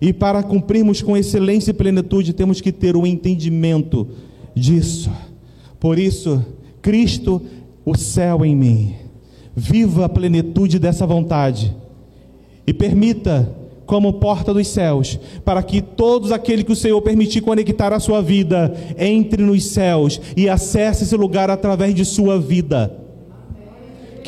E 0.00 0.12
para 0.12 0.42
cumprirmos 0.42 1.02
com 1.02 1.16
excelência 1.16 1.70
e 1.70 1.74
plenitude, 1.74 2.32
temos 2.32 2.60
que 2.60 2.70
ter 2.70 2.96
o 2.96 3.06
entendimento 3.06 4.08
disso. 4.54 5.10
Por 5.80 5.98
isso, 5.98 6.44
Cristo 6.80 7.42
o 7.84 7.96
céu 7.96 8.44
em 8.44 8.54
mim. 8.54 8.94
Viva 9.56 10.04
a 10.04 10.08
plenitude 10.08 10.78
dessa 10.78 11.06
vontade 11.06 11.74
e 12.66 12.72
permita, 12.72 13.56
como 13.86 14.14
porta 14.14 14.52
dos 14.52 14.68
céus, 14.68 15.18
para 15.44 15.62
que 15.62 15.80
todos 15.80 16.30
aqueles 16.30 16.64
que 16.64 16.72
o 16.72 16.76
Senhor 16.76 17.00
permitir 17.00 17.40
conectar 17.40 17.92
a 17.92 17.98
sua 17.98 18.20
vida 18.20 18.74
entre 18.98 19.42
nos 19.42 19.64
céus 19.64 20.20
e 20.36 20.48
acesse 20.48 21.04
esse 21.04 21.16
lugar 21.16 21.50
através 21.50 21.94
de 21.94 22.04
sua 22.04 22.38
vida 22.38 23.07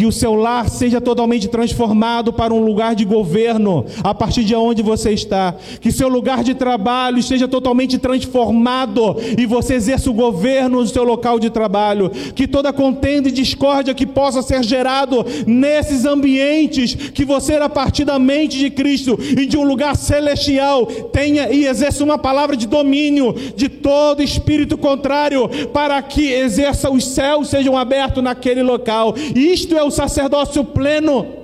que 0.00 0.06
o 0.06 0.10
seu 0.10 0.34
lar 0.34 0.66
seja 0.70 0.98
totalmente 0.98 1.46
transformado 1.46 2.32
para 2.32 2.54
um 2.54 2.64
lugar 2.64 2.94
de 2.94 3.04
governo 3.04 3.84
a 4.02 4.14
partir 4.14 4.44
de 4.44 4.54
onde 4.54 4.82
você 4.82 5.10
está, 5.10 5.54
que 5.78 5.92
seu 5.92 6.08
lugar 6.08 6.42
de 6.42 6.54
trabalho 6.54 7.22
seja 7.22 7.46
totalmente 7.46 7.98
transformado 7.98 9.16
e 9.36 9.44
você 9.44 9.74
exerça 9.74 10.08
o 10.08 10.14
governo 10.14 10.82
do 10.82 10.88
seu 10.88 11.04
local 11.04 11.38
de 11.38 11.50
trabalho, 11.50 12.10
que 12.34 12.48
toda 12.48 12.72
contenda 12.72 13.28
e 13.28 13.30
discórdia 13.30 13.92
que 13.92 14.06
possa 14.06 14.40
ser 14.40 14.62
gerado 14.62 15.22
nesses 15.46 16.06
ambientes, 16.06 16.94
que 16.94 17.26
você 17.26 17.56
a 17.56 17.68
partir 17.68 18.06
da 18.06 18.18
mente 18.18 18.56
de 18.56 18.70
Cristo 18.70 19.18
e 19.20 19.44
de 19.44 19.58
um 19.58 19.64
lugar 19.64 19.96
celestial 19.96 20.86
tenha 21.12 21.52
e 21.52 21.66
exerça 21.66 22.02
uma 22.02 22.16
palavra 22.16 22.56
de 22.56 22.66
domínio 22.66 23.34
de 23.54 23.68
todo 23.68 24.22
espírito 24.22 24.78
contrário, 24.78 25.46
para 25.74 26.00
que 26.00 26.32
exerça 26.32 26.88
os 26.88 27.04
céus 27.04 27.50
sejam 27.50 27.76
abertos 27.76 28.24
naquele 28.24 28.62
local. 28.62 29.14
Isto 29.36 29.76
é 29.76 29.82
o 29.82 29.89
sacerdócio 29.90 30.64
pleno. 30.64 31.39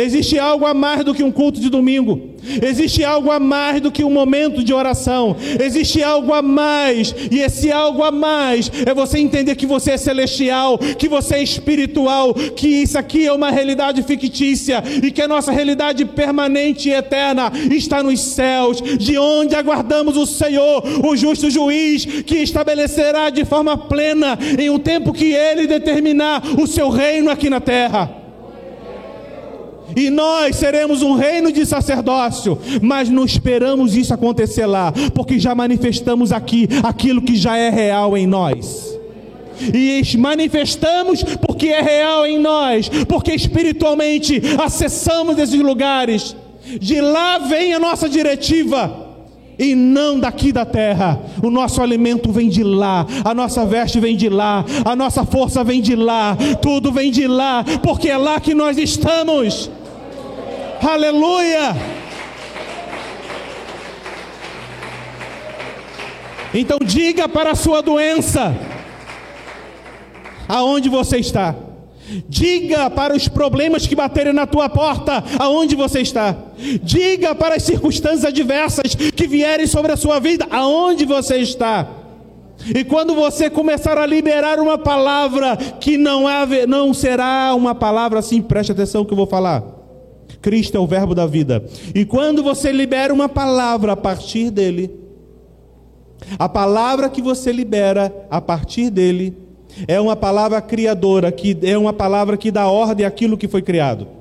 Existe 0.00 0.38
algo 0.38 0.64
a 0.66 0.74
mais 0.74 1.04
do 1.04 1.14
que 1.14 1.22
um 1.22 1.30
culto 1.30 1.60
de 1.60 1.68
domingo. 1.68 2.30
Existe 2.62 3.04
algo 3.04 3.30
a 3.30 3.38
mais 3.38 3.80
do 3.80 3.92
que 3.92 4.02
um 4.02 4.10
momento 4.10 4.64
de 4.64 4.72
oração. 4.72 5.36
Existe 5.62 6.02
algo 6.02 6.32
a 6.32 6.42
mais. 6.42 7.14
E 7.30 7.40
esse 7.40 7.70
algo 7.70 8.02
a 8.02 8.10
mais 8.10 8.70
é 8.86 8.94
você 8.94 9.18
entender 9.18 9.54
que 9.56 9.66
você 9.66 9.92
é 9.92 9.96
celestial, 9.96 10.78
que 10.78 11.08
você 11.08 11.36
é 11.36 11.42
espiritual, 11.42 12.34
que 12.34 12.68
isso 12.68 12.98
aqui 12.98 13.26
é 13.26 13.32
uma 13.32 13.50
realidade 13.50 14.02
fictícia 14.02 14.82
e 15.02 15.10
que 15.10 15.22
a 15.22 15.28
nossa 15.28 15.52
realidade 15.52 16.04
permanente 16.04 16.88
e 16.88 16.92
eterna 16.92 17.52
está 17.70 18.02
nos 18.02 18.20
céus, 18.20 18.80
de 18.80 19.18
onde 19.18 19.54
aguardamos 19.54 20.16
o 20.16 20.26
Senhor, 20.26 20.82
o 21.04 21.16
justo 21.16 21.50
juiz, 21.50 22.04
que 22.04 22.36
estabelecerá 22.36 23.30
de 23.30 23.44
forma 23.44 23.76
plena 23.76 24.38
em 24.58 24.70
um 24.70 24.78
tempo 24.78 25.12
que 25.12 25.32
ele 25.32 25.66
determinar 25.66 26.42
o 26.58 26.66
seu 26.66 26.88
reino 26.88 27.30
aqui 27.30 27.50
na 27.50 27.60
terra 27.60 28.19
e 29.96 30.10
nós 30.10 30.56
seremos 30.56 31.02
um 31.02 31.14
reino 31.14 31.52
de 31.52 31.64
sacerdócio, 31.66 32.58
mas 32.82 33.08
não 33.08 33.24
esperamos 33.24 33.96
isso 33.96 34.14
acontecer 34.14 34.66
lá, 34.66 34.92
porque 35.14 35.38
já 35.38 35.54
manifestamos 35.54 36.32
aqui 36.32 36.68
aquilo 36.82 37.22
que 37.22 37.36
já 37.36 37.56
é 37.56 37.70
real 37.70 38.16
em 38.16 38.26
nós. 38.26 38.98
E 39.74 40.02
manifestamos 40.16 41.22
porque 41.22 41.68
é 41.68 41.82
real 41.82 42.26
em 42.26 42.38
nós, 42.38 42.88
porque 43.06 43.32
espiritualmente 43.32 44.40
acessamos 44.58 45.38
esses 45.38 45.60
lugares. 45.60 46.34
De 46.80 47.00
lá 47.00 47.38
vem 47.38 47.74
a 47.74 47.78
nossa 47.78 48.08
diretiva 48.08 49.08
e 49.60 49.74
não 49.74 50.18
daqui 50.18 50.50
da 50.50 50.64
terra. 50.64 51.20
O 51.42 51.50
nosso 51.50 51.82
alimento 51.82 52.32
vem 52.32 52.48
de 52.48 52.64
lá, 52.64 53.06
a 53.22 53.34
nossa 53.34 53.66
veste 53.66 54.00
vem 54.00 54.16
de 54.16 54.30
lá, 54.30 54.64
a 54.84 54.96
nossa 54.96 55.24
força 55.24 55.62
vem 55.62 55.82
de 55.82 55.94
lá, 55.94 56.36
tudo 56.62 56.90
vem 56.90 57.10
de 57.10 57.26
lá, 57.26 57.62
porque 57.82 58.08
é 58.08 58.16
lá 58.16 58.40
que 58.40 58.54
nós 58.54 58.78
estamos. 58.78 59.70
Aleluia! 60.82 61.76
Então 66.54 66.78
diga 66.82 67.28
para 67.28 67.52
a 67.52 67.54
sua 67.54 67.80
doença 67.80 68.56
aonde 70.48 70.88
você 70.88 71.18
está. 71.18 71.54
Diga 72.28 72.90
para 72.90 73.14
os 73.14 73.28
problemas 73.28 73.86
que 73.86 73.94
baterem 73.94 74.32
na 74.32 74.46
tua 74.46 74.68
porta 74.68 75.22
aonde 75.38 75.76
você 75.76 76.00
está. 76.00 76.34
Diga 76.82 77.34
para 77.34 77.54
as 77.54 77.62
circunstâncias 77.62 78.24
adversas 78.24 78.94
que 78.94 79.26
vierem 79.28 79.66
sobre 79.66 79.92
a 79.92 79.96
sua 79.96 80.18
vida 80.18 80.46
aonde 80.50 81.04
você 81.04 81.36
está. 81.36 81.86
E 82.74 82.82
quando 82.84 83.14
você 83.14 83.48
começar 83.48 83.96
a 83.96 84.04
liberar 84.04 84.58
uma 84.58 84.76
palavra 84.76 85.56
que 85.56 85.96
não, 85.96 86.26
há, 86.26 86.44
não 86.66 86.92
será 86.92 87.54
uma 87.54 87.74
palavra 87.74 88.18
assim, 88.18 88.42
preste 88.42 88.72
atenção 88.72 89.04
que 89.04 89.12
eu 89.12 89.16
vou 89.16 89.26
falar 89.26 89.79
Cristo 90.40 90.76
é 90.76 90.80
o 90.80 90.86
verbo 90.86 91.14
da 91.14 91.26
vida. 91.26 91.64
E 91.94 92.04
quando 92.04 92.42
você 92.42 92.72
libera 92.72 93.12
uma 93.12 93.28
palavra 93.28 93.92
a 93.92 93.96
partir 93.96 94.50
dele, 94.50 94.90
a 96.38 96.48
palavra 96.48 97.08
que 97.08 97.22
você 97.22 97.52
libera 97.52 98.12
a 98.30 98.40
partir 98.40 98.90
dele 98.90 99.36
é 99.86 100.00
uma 100.00 100.16
palavra 100.16 100.60
criadora, 100.60 101.30
que 101.30 101.56
é 101.62 101.76
uma 101.78 101.92
palavra 101.92 102.36
que 102.36 102.50
dá 102.50 102.68
ordem 102.68 103.06
àquilo 103.06 103.38
que 103.38 103.48
foi 103.48 103.62
criado. 103.62 104.19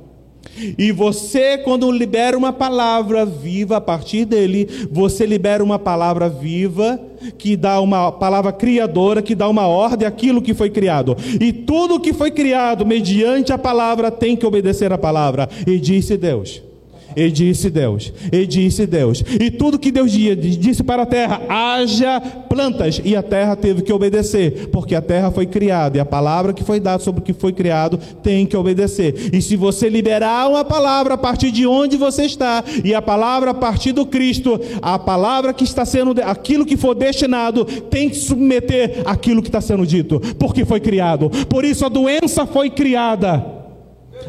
E 0.78 0.91
você, 0.91 1.57
quando 1.57 1.91
libera 1.91 2.38
uma 2.38 2.53
palavra 2.53 3.26
viva 3.26 3.78
a 3.78 3.82
partir 3.82 4.26
dele, 4.26 4.68
você 4.91 5.26
libera 5.26 5.64
uma 5.64 5.80
palavra 5.80 6.30
viva, 6.30 6.99
que 7.38 7.55
dá 7.55 7.80
uma 7.82 8.12
palavra 8.12 8.51
criadora, 8.51 9.22
que 9.22 9.36
dá 9.36 9.47
uma 9.47 9.68
ordem 9.68 10.07
àquilo 10.07 10.41
que 10.41 10.53
foi 10.53 10.70
criado. 10.70 11.16
E 11.39 11.51
tudo 11.51 11.99
que 11.99 12.14
foi 12.14 12.32
criado 12.32 12.86
mediante 12.86 13.51
a 13.51 13.57
palavra 13.57 14.12
tem 14.12 14.36
que 14.36 14.45
obedecer 14.45 14.91
a 14.91 14.97
palavra. 14.97 15.49
E 15.68 15.80
disse 15.80 16.18
Deus. 16.18 16.68
E 17.16 17.30
disse 17.32 17.70
Deus, 17.70 18.14
e 18.32 18.45
disse 18.45 18.86
Deus, 18.86 19.24
e 19.39 19.49
tudo 19.51 19.80
que 19.80 19.91
Deus 19.91 20.12
disse 20.12 20.84
para 20.84 21.03
a 21.03 21.05
terra: 21.05 21.41
haja 21.49 22.20
plantas, 22.20 23.01
e 23.03 23.16
a 23.16 23.24
terra 23.24 23.55
teve 23.55 23.82
que 23.82 23.91
obedecer, 23.91 24.70
porque 24.72 24.95
a 24.95 25.01
terra 25.01 25.32
foi 25.32 25.45
criada, 25.45 25.97
e 25.97 25.99
a 25.99 26.05
palavra 26.05 26.53
que 26.53 26.64
foi 26.64 26.80
dada 26.80 27.01
sobre 27.03 27.22
o 27.22 27.24
que 27.24 27.34
foi 27.34 27.51
criado 27.51 27.99
tem 28.22 28.45
que 28.45 28.55
obedecer. 28.55 29.30
E 29.34 29.41
se 29.41 29.55
você 29.55 29.89
liberar 29.89 30.49
uma 30.49 30.64
palavra 30.64 31.16
a 31.16 31.18
partir 31.18 31.51
de 31.51 31.66
onde 31.66 31.97
você 31.97 32.24
está, 32.26 32.64
e 32.84 32.93
a 32.93 33.01
palavra 33.01 33.51
a 33.51 33.53
partir 33.53 33.91
do 33.91 34.05
Cristo, 34.05 34.60
a 34.82 34.97
palavra 34.97 35.53
que 35.53 35.64
está 35.64 35.86
sendo, 35.86 36.16
aquilo 36.24 36.66
que 36.66 36.78
for 36.78 36.95
destinado, 36.95 37.66
tem 37.66 38.10
que 38.10 38.16
submeter 38.16 39.01
aquilo 39.05 39.41
que 39.41 39.49
está 39.49 39.62
sendo 39.62 39.86
dito, 39.86 40.20
porque 40.38 40.66
foi 40.66 40.80
criado. 40.80 41.30
Por 41.47 41.66
isso 41.66 41.86
a 41.86 41.89
doença 41.89 42.45
foi 42.45 42.70
criada 42.70 43.59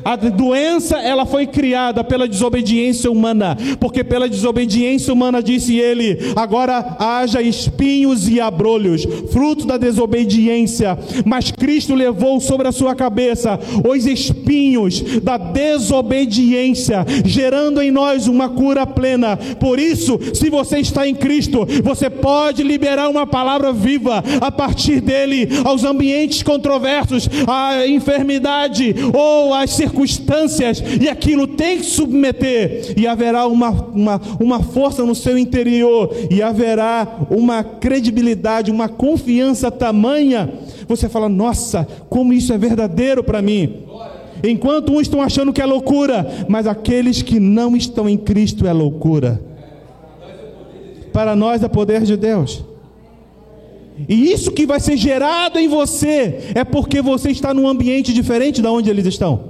a 0.04 0.16
doença 0.16 0.98
ela 0.98 1.26
foi 1.26 1.46
criada 1.46 2.02
pela 2.02 2.28
desobediência 2.28 3.10
humana, 3.10 3.56
porque 3.78 4.02
pela 4.02 4.28
desobediência 4.28 5.12
humana 5.12 5.42
disse 5.42 5.76
ele: 5.76 6.18
agora 6.36 6.96
haja 6.98 7.42
espinhos 7.42 8.28
e 8.28 8.40
abrolhos, 8.40 9.04
fruto 9.30 9.66
da 9.66 9.76
desobediência. 9.76 10.98
Mas 11.24 11.50
Cristo 11.50 11.94
levou 11.94 12.40
sobre 12.40 12.68
a 12.68 12.72
sua 12.72 12.94
cabeça 12.94 13.58
os 13.88 14.06
espinhos 14.06 15.02
da 15.22 15.36
desobediência, 15.36 17.04
gerando 17.24 17.82
em 17.82 17.90
nós 17.90 18.26
uma 18.26 18.48
cura 18.48 18.86
plena. 18.86 19.36
Por 19.36 19.78
isso, 19.78 20.18
se 20.34 20.50
você 20.50 20.78
está 20.78 21.06
em 21.06 21.14
Cristo, 21.14 21.66
você 21.82 22.08
pode 22.08 22.62
liberar 22.62 23.08
uma 23.08 23.26
palavra 23.26 23.72
viva 23.72 24.22
a 24.40 24.50
partir 24.50 25.00
dele 25.00 25.48
aos 25.64 25.84
ambientes 25.84 26.42
controversos, 26.42 27.28
à 27.46 27.86
enfermidade 27.86 28.94
ou 29.12 29.52
às 29.54 29.79
circunstâncias, 29.80 30.82
e 31.00 31.08
aquilo 31.08 31.46
tem 31.46 31.78
que 31.78 31.84
submeter, 31.84 32.94
e 32.96 33.06
haverá 33.06 33.46
uma, 33.46 33.70
uma, 33.70 34.20
uma 34.38 34.62
força 34.62 35.04
no 35.04 35.14
seu 35.14 35.38
interior, 35.38 36.14
e 36.30 36.42
haverá 36.42 37.26
uma 37.30 37.64
credibilidade, 37.64 38.70
uma 38.70 38.88
confiança 38.88 39.70
tamanha. 39.70 40.52
Você 40.86 41.08
fala, 41.08 41.28
nossa, 41.28 41.86
como 42.08 42.32
isso 42.32 42.52
é 42.52 42.58
verdadeiro 42.58 43.24
para 43.24 43.40
mim. 43.40 43.84
Enquanto 44.42 44.92
uns 44.92 45.02
estão 45.02 45.20
achando 45.20 45.52
que 45.52 45.60
é 45.60 45.66
loucura, 45.66 46.46
mas 46.48 46.66
aqueles 46.66 47.22
que 47.22 47.38
não 47.38 47.76
estão 47.76 48.08
em 48.08 48.16
Cristo 48.16 48.66
é 48.66 48.72
loucura. 48.72 49.40
Para 51.12 51.34
nós 51.34 51.62
é 51.62 51.68
poder 51.68 52.02
de 52.02 52.16
Deus. 52.16 52.64
E 54.08 54.32
isso 54.32 54.50
que 54.52 54.66
vai 54.66 54.80
ser 54.80 54.96
gerado 54.96 55.58
em 55.58 55.68
você 55.68 56.52
é 56.54 56.64
porque 56.64 57.02
você 57.02 57.30
está 57.30 57.52
num 57.52 57.68
ambiente 57.68 58.14
diferente 58.14 58.62
da 58.62 58.72
onde 58.72 58.88
eles 58.88 59.06
estão. 59.06 59.49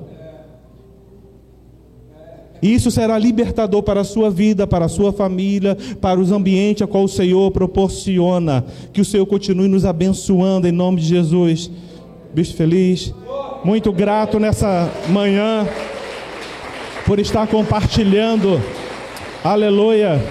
Isso 2.62 2.90
será 2.90 3.18
libertador 3.18 3.82
para 3.82 4.00
a 4.00 4.04
sua 4.04 4.30
vida, 4.30 4.66
para 4.66 4.84
a 4.84 4.88
sua 4.88 5.12
família, 5.12 5.76
para 6.00 6.20
os 6.20 6.30
ambientes 6.30 6.82
a 6.82 6.86
qual 6.86 7.04
o 7.04 7.08
Senhor 7.08 7.50
proporciona. 7.50 8.64
Que 8.92 9.00
o 9.00 9.04
Senhor 9.04 9.26
continue 9.26 9.68
nos 9.68 9.84
abençoando 9.84 10.68
em 10.68 10.72
nome 10.72 11.00
de 11.00 11.06
Jesus. 11.06 11.70
Bicho 12.34 12.54
feliz, 12.54 13.14
muito 13.64 13.92
grato 13.92 14.38
nessa 14.38 14.90
manhã 15.08 15.66
por 17.06 17.18
estar 17.18 17.46
compartilhando. 17.46 18.60
Aleluia. 19.42 20.22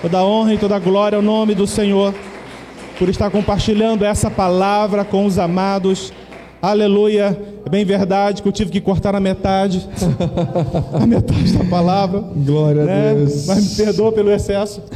Toda 0.00 0.24
honra 0.24 0.54
e 0.54 0.58
toda 0.58 0.78
glória 0.78 1.16
ao 1.16 1.22
nome 1.22 1.54
do 1.54 1.66
Senhor. 1.66 2.14
Por 2.98 3.08
estar 3.08 3.30
compartilhando 3.30 4.04
essa 4.04 4.30
palavra 4.30 5.04
com 5.04 5.26
os 5.26 5.38
amados. 5.38 6.12
Aleluia. 6.66 7.38
É 7.64 7.70
bem 7.70 7.84
verdade 7.84 8.42
que 8.42 8.48
eu 8.48 8.52
tive 8.52 8.72
que 8.72 8.80
cortar 8.80 9.14
a 9.14 9.20
metade. 9.20 9.88
a 10.92 11.06
metade 11.06 11.56
da 11.56 11.64
palavra. 11.66 12.18
Glória 12.18 12.84
né? 12.84 13.10
a 13.10 13.14
Deus. 13.14 13.46
Mas 13.46 13.70
me 13.70 13.84
perdoa 13.84 14.10
pelo 14.10 14.32
excesso. 14.32 14.82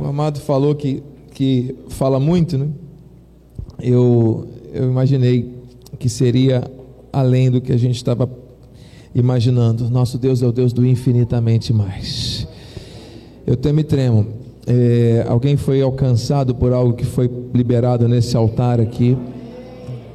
o 0.00 0.04
amado 0.04 0.40
falou 0.40 0.74
que, 0.74 1.00
que 1.32 1.76
fala 1.90 2.18
muito, 2.18 2.58
né? 2.58 2.66
Eu, 3.78 4.48
eu 4.72 4.90
imaginei 4.90 5.54
que 5.96 6.08
seria 6.08 6.64
além 7.12 7.52
do 7.52 7.60
que 7.60 7.72
a 7.72 7.76
gente 7.76 7.94
estava 7.94 8.28
imaginando. 9.20 9.88
Nosso 9.90 10.18
Deus 10.18 10.42
é 10.42 10.46
o 10.46 10.52
Deus 10.52 10.72
do 10.72 10.86
infinitamente 10.86 11.72
mais. 11.72 12.46
Eu 13.46 13.56
temo 13.56 13.80
e 13.80 13.84
tremo. 13.84 14.26
É, 14.66 15.24
alguém 15.26 15.56
foi 15.56 15.80
alcançado 15.80 16.54
por 16.54 16.72
algo 16.72 16.92
que 16.92 17.04
foi 17.04 17.30
liberado 17.54 18.06
nesse 18.06 18.36
altar 18.36 18.80
aqui. 18.80 19.16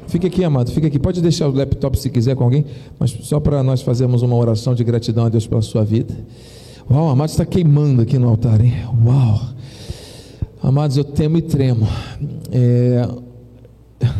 Fica 0.08 0.28
aqui, 0.28 0.43
amado, 0.43 0.72
fica 0.72 0.86
aqui. 0.86 0.99
Pode 0.99 1.22
deixar 1.22 1.47
o 1.47 1.51
laptop 1.51 1.97
se 1.97 2.10
quiser 2.10 2.36
com 2.36 2.43
alguém, 2.43 2.64
mas 2.99 3.10
só 3.10 3.39
para 3.39 3.64
nós 3.64 3.82
fazermos 3.82 4.22
uma 4.22 4.36
oração 4.36 4.76
de 4.76 4.84
gratidão 4.84 5.26
a 5.26 5.30
Deus 5.30 5.47
pela 5.47 5.64
sua 5.64 5.84
vida. 5.84 6.16
Uau, 6.89 7.10
amado, 7.10 7.30
está 7.30 7.45
queimando 7.45 8.04
aqui 8.04 8.20
no 8.20 8.30
altar, 8.30 8.64
hein? 8.64 8.74
Uau. 9.04 9.41
Amados, 10.62 10.97
eu 10.97 11.04
temo 11.04 11.38
e 11.38 11.41
tremo. 11.41 11.88
É... 12.51 13.08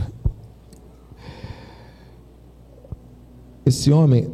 Esse 3.66 3.92
homem, 3.92 4.28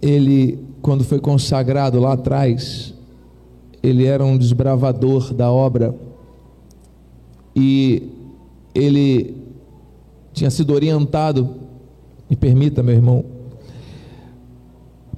ele, 0.00 0.58
quando 0.82 1.04
foi 1.04 1.18
consagrado 1.18 1.98
lá 1.98 2.12
atrás, 2.12 2.94
ele 3.82 4.04
era 4.04 4.24
um 4.24 4.36
desbravador 4.36 5.32
da 5.32 5.50
obra. 5.50 5.94
E 7.54 8.10
ele 8.74 9.36
tinha 10.32 10.50
sido 10.50 10.72
orientado, 10.74 11.56
me 12.28 12.36
permita, 12.36 12.82
meu 12.82 12.94
irmão, 12.94 13.24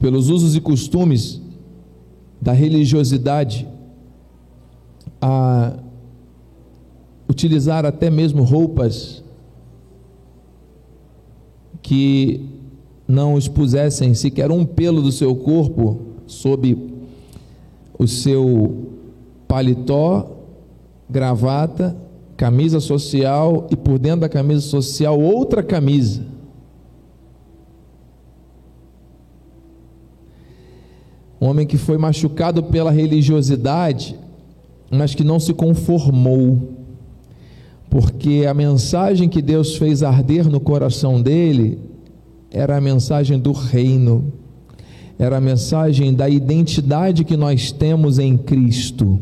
pelos 0.00 0.28
usos 0.28 0.54
e 0.54 0.60
costumes 0.60 1.40
da 2.40 2.52
religiosidade 2.52 3.66
a 5.20 5.76
utilizar 7.28 7.84
até 7.84 8.08
mesmo 8.08 8.42
roupas 8.42 9.24
que 11.82 12.47
não 13.08 13.38
expusessem 13.38 14.12
sequer 14.12 14.50
um 14.50 14.66
pelo 14.66 15.00
do 15.00 15.10
seu 15.10 15.34
corpo 15.34 16.02
sob 16.26 16.76
o 17.98 18.06
seu 18.06 18.92
paletó, 19.48 20.36
gravata, 21.08 21.96
camisa 22.36 22.80
social 22.80 23.66
e 23.70 23.76
por 23.76 23.98
dentro 23.98 24.20
da 24.20 24.28
camisa 24.28 24.60
social 24.60 25.18
outra 25.18 25.62
camisa. 25.62 26.22
Um 31.40 31.46
homem 31.46 31.66
que 31.66 31.78
foi 31.78 31.96
machucado 31.96 32.62
pela 32.64 32.90
religiosidade, 32.90 34.18
mas 34.90 35.14
que 35.14 35.24
não 35.24 35.40
se 35.40 35.54
conformou, 35.54 36.74
porque 37.88 38.44
a 38.46 38.52
mensagem 38.52 39.28
que 39.28 39.40
Deus 39.40 39.76
fez 39.76 40.02
arder 40.02 40.48
no 40.48 40.60
coração 40.60 41.22
dele 41.22 41.78
era 42.50 42.76
a 42.76 42.80
mensagem 42.80 43.38
do 43.38 43.52
reino, 43.52 44.32
era 45.18 45.36
a 45.36 45.40
mensagem 45.40 46.14
da 46.14 46.28
identidade 46.28 47.24
que 47.24 47.36
nós 47.36 47.72
temos 47.72 48.18
em 48.18 48.36
Cristo, 48.36 49.20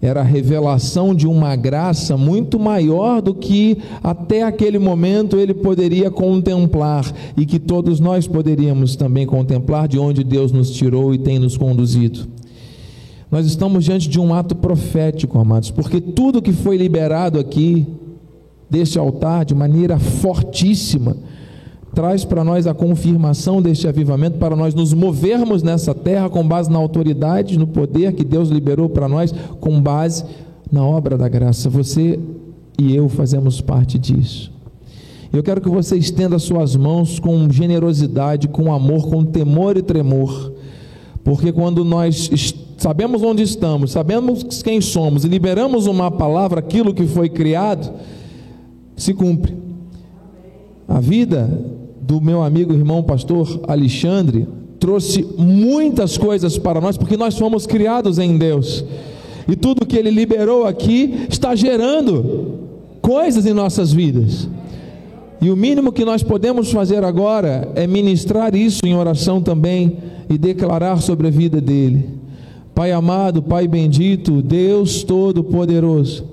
era 0.00 0.20
a 0.20 0.24
revelação 0.24 1.14
de 1.14 1.26
uma 1.26 1.56
graça 1.56 2.16
muito 2.16 2.58
maior 2.58 3.20
do 3.20 3.34
que 3.34 3.78
até 4.02 4.42
aquele 4.42 4.78
momento 4.78 5.36
ele 5.36 5.52
poderia 5.52 6.10
contemplar 6.10 7.04
e 7.36 7.44
que 7.44 7.58
todos 7.58 7.98
nós 7.98 8.26
poderíamos 8.26 8.94
também 8.94 9.26
contemplar 9.26 9.88
de 9.88 9.98
onde 9.98 10.22
Deus 10.22 10.52
nos 10.52 10.70
tirou 10.70 11.12
e 11.12 11.18
tem 11.18 11.38
nos 11.38 11.56
conduzido. 11.56 12.28
Nós 13.30 13.44
estamos 13.44 13.84
diante 13.84 14.08
de 14.08 14.20
um 14.20 14.32
ato 14.32 14.54
profético, 14.54 15.38
amados, 15.38 15.70
porque 15.70 16.00
tudo 16.00 16.40
que 16.40 16.52
foi 16.52 16.76
liberado 16.76 17.38
aqui, 17.38 17.86
deste 18.70 18.98
altar, 18.98 19.44
de 19.44 19.54
maneira 19.54 19.98
fortíssima, 19.98 21.16
traz 21.98 22.24
para 22.24 22.44
nós 22.44 22.68
a 22.68 22.72
confirmação 22.72 23.60
deste 23.60 23.88
avivamento, 23.88 24.38
para 24.38 24.54
nós 24.54 24.72
nos 24.72 24.94
movermos 24.94 25.64
nessa 25.64 25.92
terra 25.92 26.30
com 26.30 26.46
base 26.46 26.70
na 26.70 26.78
autoridade, 26.78 27.58
no 27.58 27.66
poder 27.66 28.12
que 28.12 28.22
Deus 28.24 28.50
liberou 28.50 28.88
para 28.88 29.08
nós, 29.08 29.34
com 29.58 29.82
base 29.82 30.24
na 30.70 30.86
obra 30.86 31.18
da 31.18 31.28
graça. 31.28 31.68
Você 31.68 32.20
e 32.78 32.94
eu 32.94 33.08
fazemos 33.08 33.60
parte 33.60 33.98
disso. 33.98 34.52
Eu 35.32 35.42
quero 35.42 35.60
que 35.60 35.68
você 35.68 35.96
estenda 35.96 36.38
suas 36.38 36.76
mãos 36.76 37.18
com 37.18 37.50
generosidade, 37.50 38.46
com 38.46 38.72
amor, 38.72 39.08
com 39.08 39.24
temor 39.24 39.76
e 39.76 39.82
tremor, 39.82 40.52
porque 41.24 41.50
quando 41.50 41.84
nós 41.84 42.30
sabemos 42.76 43.24
onde 43.24 43.42
estamos, 43.42 43.90
sabemos 43.90 44.44
quem 44.62 44.80
somos 44.80 45.24
e 45.24 45.28
liberamos 45.28 45.88
uma 45.88 46.12
palavra, 46.12 46.60
aquilo 46.60 46.94
que 46.94 47.08
foi 47.08 47.28
criado, 47.28 47.92
se 48.96 49.12
cumpre. 49.12 49.52
A 50.86 51.00
vida 51.00 51.76
do 52.08 52.22
meu 52.22 52.42
amigo 52.42 52.72
irmão 52.72 53.02
pastor 53.02 53.60
Alexandre 53.68 54.48
trouxe 54.80 55.28
muitas 55.36 56.16
coisas 56.16 56.56
para 56.56 56.80
nós, 56.80 56.96
porque 56.96 57.18
nós 57.18 57.36
fomos 57.36 57.66
criados 57.66 58.18
em 58.18 58.38
Deus. 58.38 58.82
E 59.46 59.54
tudo 59.54 59.84
que 59.84 59.94
ele 59.94 60.10
liberou 60.10 60.66
aqui 60.66 61.26
está 61.28 61.54
gerando 61.54 62.54
coisas 63.02 63.44
em 63.44 63.52
nossas 63.52 63.92
vidas. 63.92 64.48
E 65.38 65.50
o 65.50 65.56
mínimo 65.56 65.92
que 65.92 66.02
nós 66.02 66.22
podemos 66.22 66.72
fazer 66.72 67.04
agora 67.04 67.70
é 67.74 67.86
ministrar 67.86 68.54
isso 68.54 68.86
em 68.86 68.96
oração 68.96 69.42
também 69.42 69.98
e 70.30 70.38
declarar 70.38 71.02
sobre 71.02 71.26
a 71.26 71.30
vida 71.30 71.60
dele. 71.60 72.08
Pai 72.74 72.90
amado, 72.90 73.42
Pai 73.42 73.68
bendito, 73.68 74.40
Deus 74.40 75.02
Todo-Poderoso, 75.02 76.24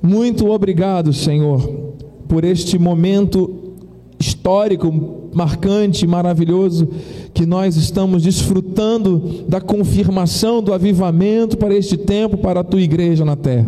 muito 0.00 0.48
obrigado, 0.48 1.12
Senhor, 1.12 1.60
por 2.28 2.44
este 2.44 2.78
momento 2.78 3.67
histórico, 4.38 5.30
marcante, 5.34 6.06
maravilhoso, 6.06 6.88
que 7.34 7.44
nós 7.44 7.76
estamos 7.76 8.22
desfrutando 8.22 9.44
da 9.48 9.60
confirmação 9.60 10.62
do 10.62 10.72
avivamento 10.72 11.56
para 11.58 11.74
este 11.74 11.96
tempo, 11.96 12.36
para 12.38 12.60
a 12.60 12.64
tua 12.64 12.80
igreja 12.80 13.24
na 13.24 13.36
terra. 13.36 13.66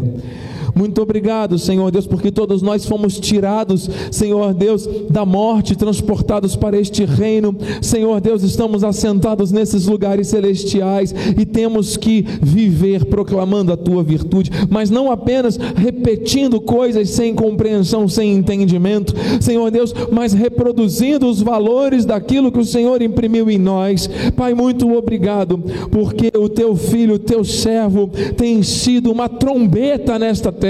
Muito 0.81 1.03
obrigado, 1.03 1.59
Senhor 1.59 1.91
Deus, 1.91 2.07
porque 2.07 2.31
todos 2.31 2.63
nós 2.63 2.87
fomos 2.87 3.21
tirados, 3.21 3.87
Senhor 4.11 4.55
Deus, 4.55 4.89
da 5.11 5.27
morte, 5.27 5.77
transportados 5.77 6.57
para 6.57 6.81
este 6.81 7.05
reino. 7.05 7.55
Senhor 7.83 8.19
Deus, 8.19 8.43
estamos 8.43 8.83
assentados 8.83 9.53
nesses 9.53 9.87
lugares 9.87 10.29
celestiais 10.29 11.15
e 11.39 11.45
temos 11.45 11.99
que 11.99 12.25
viver 12.41 13.05
proclamando 13.05 13.75
a 13.75 13.77
tua 13.77 14.03
virtude, 14.03 14.51
mas 14.71 14.89
não 14.89 15.13
apenas 15.13 15.59
repetindo 15.59 16.59
coisas 16.63 17.11
sem 17.11 17.35
compreensão, 17.35 18.09
sem 18.09 18.33
entendimento, 18.33 19.13
Senhor 19.39 19.71
Deus, 19.71 19.95
mas 20.11 20.33
reproduzindo 20.33 21.29
os 21.29 21.43
valores 21.43 22.07
daquilo 22.07 22.51
que 22.51 22.59
o 22.59 22.65
Senhor 22.65 23.03
imprimiu 23.03 23.51
em 23.51 23.59
nós. 23.59 24.09
Pai, 24.35 24.55
muito 24.55 24.91
obrigado, 24.97 25.59
porque 25.91 26.33
o 26.35 26.49
teu 26.49 26.75
filho, 26.75 27.17
o 27.17 27.19
teu 27.19 27.45
servo, 27.45 28.09
tem 28.35 28.63
sido 28.63 29.13
uma 29.13 29.29
trombeta 29.29 30.19
nesta 30.19 30.51
terra. 30.51 30.70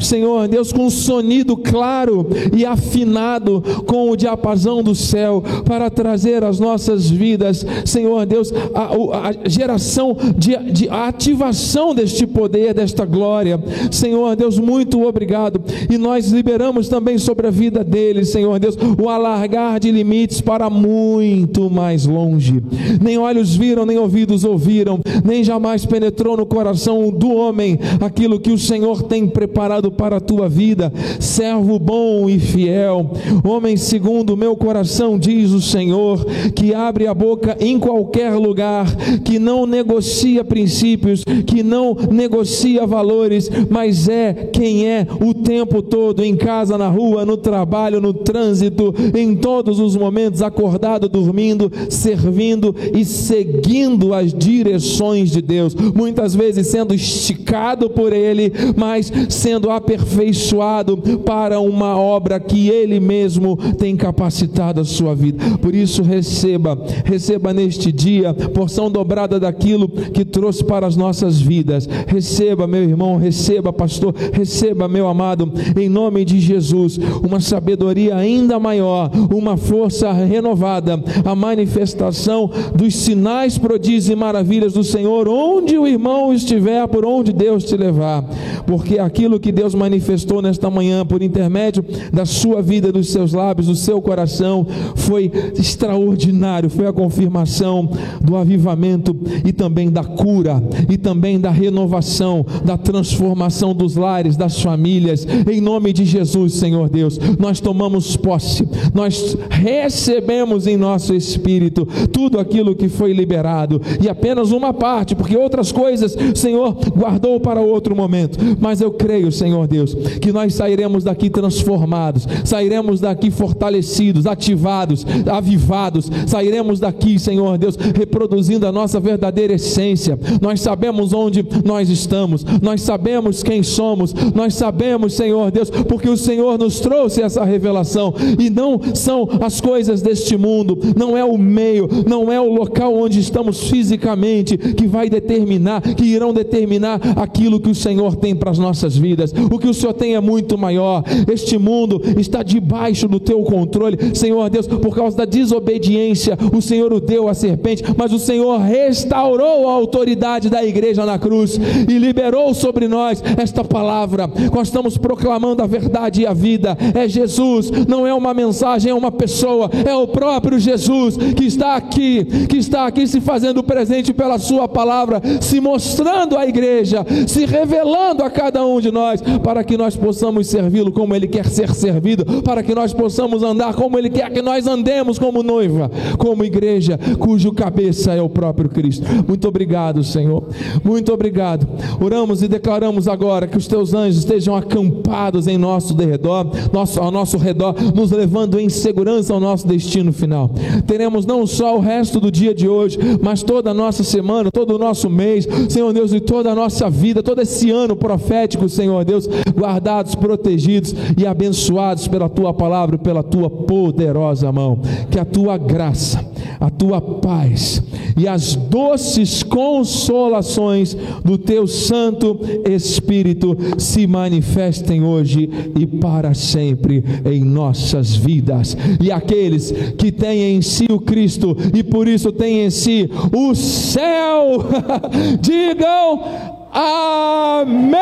Senhor 0.00 0.48
Deus, 0.48 0.72
com 0.72 0.86
um 0.86 0.90
sonido 0.90 1.56
claro 1.56 2.26
e 2.56 2.64
afinado 2.64 3.62
com 3.86 4.10
o 4.10 4.16
diapasão 4.16 4.82
do 4.82 4.94
céu, 4.94 5.42
para 5.64 5.90
trazer 5.90 6.44
às 6.44 6.58
nossas 6.58 7.08
vidas, 7.08 7.64
Senhor 7.84 8.26
Deus, 8.26 8.52
a, 8.74 9.28
a 9.28 9.48
geração 9.48 10.16
de, 10.36 10.56
de 10.72 10.88
a 10.88 11.08
ativação 11.08 11.94
deste 11.94 12.26
poder, 12.26 12.74
desta 12.74 13.04
glória. 13.04 13.62
Senhor 13.90 14.36
Deus, 14.36 14.58
muito 14.58 15.02
obrigado. 15.06 15.60
E 15.90 15.96
nós 15.98 16.30
liberamos 16.30 16.88
também 16.88 17.18
sobre 17.18 17.46
a 17.46 17.50
vida 17.50 17.84
deles, 17.84 18.30
Senhor 18.30 18.58
Deus, 18.58 18.76
o 19.00 19.08
alargar 19.08 19.80
de 19.80 19.90
limites 19.90 20.40
para 20.40 20.70
muito 20.70 21.70
mais 21.70 22.06
longe. 22.06 22.62
Nem 23.00 23.18
olhos 23.18 23.54
viram, 23.54 23.84
nem 23.86 23.98
ouvidos 23.98 24.44
ouviram, 24.44 25.00
nem 25.24 25.44
jamais 25.44 25.84
penetrou 25.84 26.36
no 26.36 26.46
coração 26.46 27.10
do 27.10 27.32
homem 27.32 27.78
aquilo 28.00 28.40
que 28.40 28.50
o 28.50 28.58
Senhor 28.58 29.02
tem 29.02 29.19
tem 29.20 29.28
preparado 29.28 29.92
para 29.92 30.16
a 30.16 30.20
tua 30.20 30.48
vida, 30.48 30.90
servo 31.18 31.78
bom 31.78 32.28
e 32.30 32.38
fiel, 32.38 33.10
homem 33.44 33.76
segundo 33.76 34.30
o 34.32 34.36
meu 34.36 34.56
coração, 34.56 35.18
diz 35.18 35.50
o 35.50 35.60
Senhor, 35.60 36.24
que 36.54 36.74
abre 36.74 37.06
a 37.06 37.12
boca 37.12 37.56
em 37.60 37.78
qualquer 37.78 38.32
lugar, 38.34 38.86
que 39.22 39.38
não 39.38 39.66
negocia 39.66 40.42
princípios, 40.42 41.22
que 41.46 41.62
não 41.62 41.94
negocia 42.10 42.86
valores, 42.86 43.50
mas 43.68 44.08
é 44.08 44.32
quem 44.52 44.86
é 44.86 45.06
o 45.20 45.34
tempo 45.34 45.82
todo, 45.82 46.24
em 46.24 46.34
casa, 46.34 46.78
na 46.78 46.88
rua, 46.88 47.26
no 47.26 47.36
trabalho, 47.36 48.00
no 48.00 48.14
trânsito, 48.14 48.94
em 49.14 49.36
todos 49.36 49.78
os 49.78 49.96
momentos, 49.96 50.40
acordado, 50.40 51.08
dormindo, 51.10 51.70
servindo 51.90 52.74
e 52.94 53.04
seguindo 53.04 54.14
as 54.14 54.32
direções 54.32 55.30
de 55.30 55.42
Deus, 55.42 55.74
muitas 55.74 56.34
vezes 56.34 56.68
sendo 56.68 56.94
esticado 56.94 57.90
por 57.90 58.12
Ele, 58.14 58.52
mas 58.76 58.99
sendo 59.28 59.70
aperfeiçoado 59.70 60.96
para 61.24 61.60
uma 61.60 61.96
obra 61.96 62.40
que 62.40 62.68
Ele 62.68 62.98
mesmo 63.00 63.56
tem 63.78 63.96
capacitado 63.96 64.80
a 64.80 64.84
sua 64.84 65.14
vida. 65.14 65.58
Por 65.58 65.74
isso, 65.74 66.02
receba, 66.02 66.78
receba 67.04 67.52
neste 67.52 67.92
dia 67.92 68.34
porção 68.34 68.90
dobrada 68.90 69.38
daquilo 69.38 69.88
que 69.88 70.24
trouxe 70.24 70.64
para 70.64 70.86
as 70.86 70.96
nossas 70.96 71.40
vidas. 71.40 71.88
Receba, 72.06 72.66
meu 72.66 72.82
irmão, 72.82 73.16
receba, 73.16 73.72
pastor, 73.72 74.14
receba, 74.32 74.88
meu 74.88 75.08
amado, 75.08 75.52
em 75.78 75.88
nome 75.88 76.24
de 76.24 76.40
Jesus, 76.40 76.98
uma 77.22 77.40
sabedoria 77.40 78.16
ainda 78.16 78.58
maior, 78.58 79.10
uma 79.32 79.56
força 79.56 80.12
renovada, 80.12 81.02
a 81.24 81.34
manifestação 81.34 82.50
dos 82.74 82.94
sinais, 82.94 83.58
prodígios 83.58 84.08
e 84.08 84.16
maravilhas 84.16 84.72
do 84.72 84.84
Senhor, 84.84 85.28
onde 85.28 85.78
o 85.78 85.86
irmão 85.86 86.32
estiver, 86.32 86.86
por 86.88 87.04
onde 87.04 87.32
Deus 87.32 87.64
te 87.64 87.76
levar, 87.76 88.24
porque 88.66 88.89
aquilo 88.98 89.40
que 89.40 89.52
Deus 89.52 89.74
manifestou 89.74 90.42
nesta 90.42 90.70
manhã, 90.70 91.04
por 91.04 91.22
intermédio 91.22 91.84
da 92.12 92.24
sua 92.24 92.62
vida, 92.62 92.92
dos 92.92 93.10
seus 93.10 93.32
lábios, 93.32 93.66
do 93.66 93.76
seu 93.76 94.00
coração, 94.00 94.66
foi 94.96 95.30
extraordinário, 95.58 96.70
foi 96.70 96.86
a 96.86 96.92
confirmação 96.92 97.88
do 98.20 98.36
avivamento 98.36 99.16
e 99.44 99.52
também 99.52 99.90
da 99.90 100.04
cura, 100.04 100.62
e 100.88 100.96
também 100.96 101.38
da 101.38 101.50
renovação, 101.50 102.44
da 102.64 102.76
transformação 102.76 103.74
dos 103.74 103.96
lares, 103.96 104.36
das 104.36 104.60
famílias, 104.60 105.26
em 105.50 105.60
nome 105.60 105.92
de 105.92 106.04
Jesus, 106.04 106.54
Senhor 106.54 106.88
Deus, 106.88 107.18
nós 107.38 107.60
tomamos 107.60 108.16
posse, 108.16 108.66
nós 108.94 109.36
recebemos 109.50 110.66
em 110.66 110.76
nosso 110.76 111.14
espírito 111.14 111.86
tudo 112.12 112.38
aquilo 112.38 112.74
que 112.74 112.88
foi 112.88 113.12
liberado, 113.12 113.80
e 114.02 114.08
apenas 114.08 114.52
uma 114.52 114.72
parte, 114.72 115.14
porque 115.14 115.36
outras 115.36 115.72
coisas, 115.72 116.16
Senhor, 116.34 116.76
guardou 116.96 117.40
para 117.40 117.60
outro 117.60 117.94
momento, 117.94 118.38
mas 118.60 118.79
eu 118.80 118.92
creio, 118.92 119.32
Senhor 119.32 119.66
Deus, 119.66 119.94
que 120.20 120.32
nós 120.32 120.54
sairemos 120.54 121.04
daqui 121.04 121.28
transformados, 121.28 122.26
sairemos 122.44 123.00
daqui 123.00 123.30
fortalecidos, 123.30 124.26
ativados, 124.26 125.04
avivados, 125.30 126.10
sairemos 126.26 126.78
daqui, 126.78 127.18
Senhor 127.18 127.58
Deus, 127.58 127.76
reproduzindo 127.76 128.66
a 128.66 128.72
nossa 128.72 129.00
verdadeira 129.00 129.54
essência. 129.54 130.18
Nós 130.40 130.60
sabemos 130.60 131.12
onde 131.12 131.44
nós 131.64 131.88
estamos, 131.88 132.44
nós 132.62 132.82
sabemos 132.82 133.42
quem 133.42 133.62
somos, 133.62 134.14
nós 134.34 134.54
sabemos, 134.54 135.14
Senhor 135.14 135.50
Deus, 135.50 135.70
porque 135.70 136.08
o 136.08 136.16
Senhor 136.16 136.58
nos 136.58 136.80
trouxe 136.80 137.22
essa 137.22 137.44
revelação 137.44 138.14
e 138.38 138.50
não 138.50 138.80
são 138.94 139.28
as 139.40 139.60
coisas 139.60 140.02
deste 140.02 140.36
mundo, 140.36 140.78
não 140.96 141.16
é 141.16 141.24
o 141.24 141.36
meio, 141.36 141.88
não 142.06 142.32
é 142.32 142.40
o 142.40 142.52
local 142.52 142.94
onde 142.96 143.18
estamos 143.18 143.68
fisicamente 143.68 144.56
que 144.56 144.86
vai 144.86 145.08
determinar, 145.08 145.80
que 145.80 146.04
irão 146.04 146.32
determinar 146.32 147.00
aquilo 147.16 147.60
que 147.60 147.70
o 147.70 147.74
Senhor 147.74 148.16
tem 148.16 148.34
para 148.36 148.50
nossas 148.60 148.69
vidas. 148.96 149.32
O 149.50 149.58
que 149.58 149.68
o 149.68 149.74
Senhor 149.74 149.92
tem 149.92 150.14
é 150.14 150.20
muito 150.20 150.56
maior. 150.56 151.02
Este 151.30 151.58
mundo 151.58 152.00
está 152.18 152.42
debaixo 152.42 153.08
do 153.08 153.20
teu 153.20 153.42
controle, 153.42 154.14
Senhor 154.14 154.48
Deus, 154.50 154.66
por 154.66 154.94
causa 154.94 155.16
da 155.16 155.24
desobediência. 155.24 156.38
O 156.56 156.60
Senhor 156.60 156.92
o 156.92 157.00
deu 157.00 157.28
a 157.28 157.34
serpente, 157.34 157.82
mas 157.96 158.12
o 158.12 158.18
Senhor 158.18 158.58
restaurou 158.58 159.68
a 159.68 159.72
autoridade 159.72 160.48
da 160.48 160.64
igreja 160.64 161.04
na 161.04 161.18
cruz 161.18 161.58
e 161.88 161.98
liberou 161.98 162.52
sobre 162.54 162.88
nós 162.88 163.22
esta 163.36 163.64
palavra. 163.64 164.30
Nós 164.52 164.68
estamos 164.68 164.96
proclamando 164.96 165.62
a 165.62 165.66
verdade 165.66 166.22
e 166.22 166.26
a 166.26 166.32
vida. 166.32 166.76
É 166.94 167.08
Jesus, 167.08 167.70
não 167.88 168.06
é 168.06 168.14
uma 168.14 168.34
mensagem, 168.34 168.90
é 168.90 168.94
uma 168.94 169.12
pessoa, 169.12 169.70
é 169.86 169.94
o 169.94 170.08
próprio 170.08 170.58
Jesus 170.58 171.16
que 171.16 171.44
está 171.44 171.76
aqui, 171.76 172.24
que 172.48 172.56
está 172.56 172.86
aqui 172.86 173.06
se 173.06 173.20
fazendo 173.20 173.62
presente 173.62 174.12
pela 174.12 174.38
Sua 174.38 174.68
palavra, 174.68 175.20
se 175.40 175.60
mostrando 175.60 176.36
à 176.36 176.46
igreja, 176.46 177.04
se 177.26 177.46
revelando 177.46 178.22
a 178.22 178.30
cada 178.30 178.59
um 178.64 178.80
de 178.80 178.90
nós, 178.90 179.20
para 179.42 179.62
que 179.64 179.76
nós 179.76 179.96
possamos 179.96 180.46
servi-lo 180.46 180.92
como 180.92 181.14
Ele 181.14 181.26
quer 181.26 181.46
ser 181.46 181.72
servido, 181.74 182.42
para 182.42 182.62
que 182.62 182.74
nós 182.74 182.92
possamos 182.92 183.42
andar 183.42 183.74
como 183.74 183.98
Ele 183.98 184.10
quer 184.10 184.30
que 184.30 184.42
nós 184.42 184.66
andemos 184.66 185.18
como 185.18 185.42
noiva, 185.42 185.90
como 186.18 186.44
igreja, 186.44 186.98
cujo 187.18 187.52
cabeça 187.52 188.12
é 188.12 188.22
o 188.22 188.28
próprio 188.28 188.68
Cristo. 188.68 189.06
Muito 189.26 189.46
obrigado, 189.48 190.02
Senhor. 190.04 190.44
Muito 190.84 191.12
obrigado. 191.12 191.66
Oramos 192.00 192.42
e 192.42 192.48
declaramos 192.48 193.08
agora 193.08 193.46
que 193.46 193.58
os 193.58 193.66
teus 193.66 193.94
anjos 193.94 194.18
estejam 194.18 194.54
acampados 194.56 195.46
em 195.46 195.58
nosso 195.58 195.94
redor, 195.94 196.46
nosso, 196.72 197.00
ao 197.00 197.10
nosso 197.10 197.36
redor, 197.36 197.74
nos 197.94 198.10
levando 198.10 198.58
em 198.58 198.68
segurança 198.68 199.32
ao 199.32 199.40
nosso 199.40 199.66
destino 199.66 200.12
final. 200.12 200.50
Teremos 200.86 201.26
não 201.26 201.46
só 201.46 201.76
o 201.76 201.80
resto 201.80 202.20
do 202.20 202.30
dia 202.30 202.54
de 202.54 202.68
hoje, 202.68 202.98
mas 203.22 203.42
toda 203.42 203.70
a 203.70 203.74
nossa 203.74 204.02
semana, 204.02 204.50
todo 204.50 204.74
o 204.74 204.78
nosso 204.78 205.08
mês, 205.08 205.46
Senhor 205.68 205.92
Deus, 205.92 206.12
e 206.12 206.20
toda 206.20 206.50
a 206.50 206.54
nossa 206.54 206.88
vida, 206.88 207.22
todo 207.22 207.40
esse 207.40 207.70
ano 207.70 207.94
profético, 207.96 208.49
Senhor 208.68 209.04
Deus, 209.04 209.28
guardados, 209.54 210.14
protegidos 210.14 210.94
e 211.16 211.26
abençoados 211.26 212.08
pela 212.08 212.28
tua 212.28 212.52
palavra, 212.52 212.98
pela 212.98 213.22
tua 213.22 213.50
poderosa 213.50 214.50
mão. 214.52 214.80
Que 215.10 215.18
a 215.18 215.24
tua 215.24 215.56
graça, 215.58 216.24
a 216.60 216.70
tua 216.70 217.00
paz 217.00 217.82
e 218.16 218.28
as 218.28 218.54
doces 218.54 219.42
consolações 219.42 220.94
do 221.24 221.38
teu 221.38 221.66
Santo 221.66 222.38
Espírito 222.68 223.56
se 223.78 224.06
manifestem 224.06 225.02
hoje 225.02 225.48
e 225.78 225.86
para 225.86 226.34
sempre 226.34 227.02
em 227.24 227.42
nossas 227.42 228.14
vidas. 228.14 228.76
E 229.00 229.10
aqueles 229.10 229.72
que 229.96 230.12
têm 230.12 230.56
em 230.56 230.62
si 230.62 230.86
o 230.90 231.00
Cristo 231.00 231.56
e 231.74 231.82
por 231.82 232.06
isso 232.06 232.30
têm 232.30 232.66
em 232.66 232.70
si 232.70 233.10
o 233.32 233.54
céu, 233.54 234.64
digam 235.40 236.59
amém. 236.72 238.00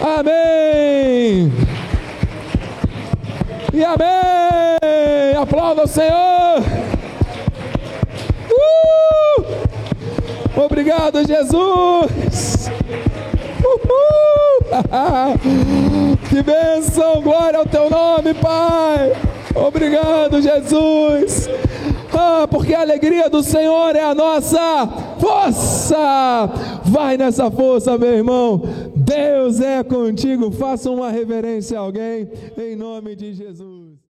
Amém. 0.00 1.52
E 3.72 3.84
amém. 3.84 5.36
Aplauda 5.40 5.84
o 5.84 5.86
Senhor. 5.86 6.62
Uh! 8.50 9.44
Obrigado, 10.64 11.26
Jesus. 11.26 12.70
Que 16.28 16.42
bênção, 16.42 17.20
glória 17.20 17.58
ao 17.58 17.66
teu 17.66 17.90
nome, 17.90 18.32
Pai. 18.32 19.12
Obrigado, 19.54 20.40
Jesus. 20.40 21.46
Ah, 22.12 22.46
porque 22.50 22.74
a 22.74 22.80
alegria 22.80 23.28
do 23.28 23.42
Senhor 23.42 23.94
é 23.94 24.02
a 24.02 24.14
nossa 24.14 24.88
força. 25.22 26.50
Vai 26.84 27.16
nessa 27.16 27.48
força, 27.48 27.96
meu 27.96 28.12
irmão. 28.12 28.60
Deus 28.96 29.60
é 29.60 29.84
contigo. 29.84 30.50
Faça 30.50 30.90
uma 30.90 31.10
reverência 31.10 31.78
a 31.78 31.82
alguém, 31.82 32.28
em 32.58 32.74
nome 32.74 33.14
de 33.14 33.32
Jesus. 33.32 33.81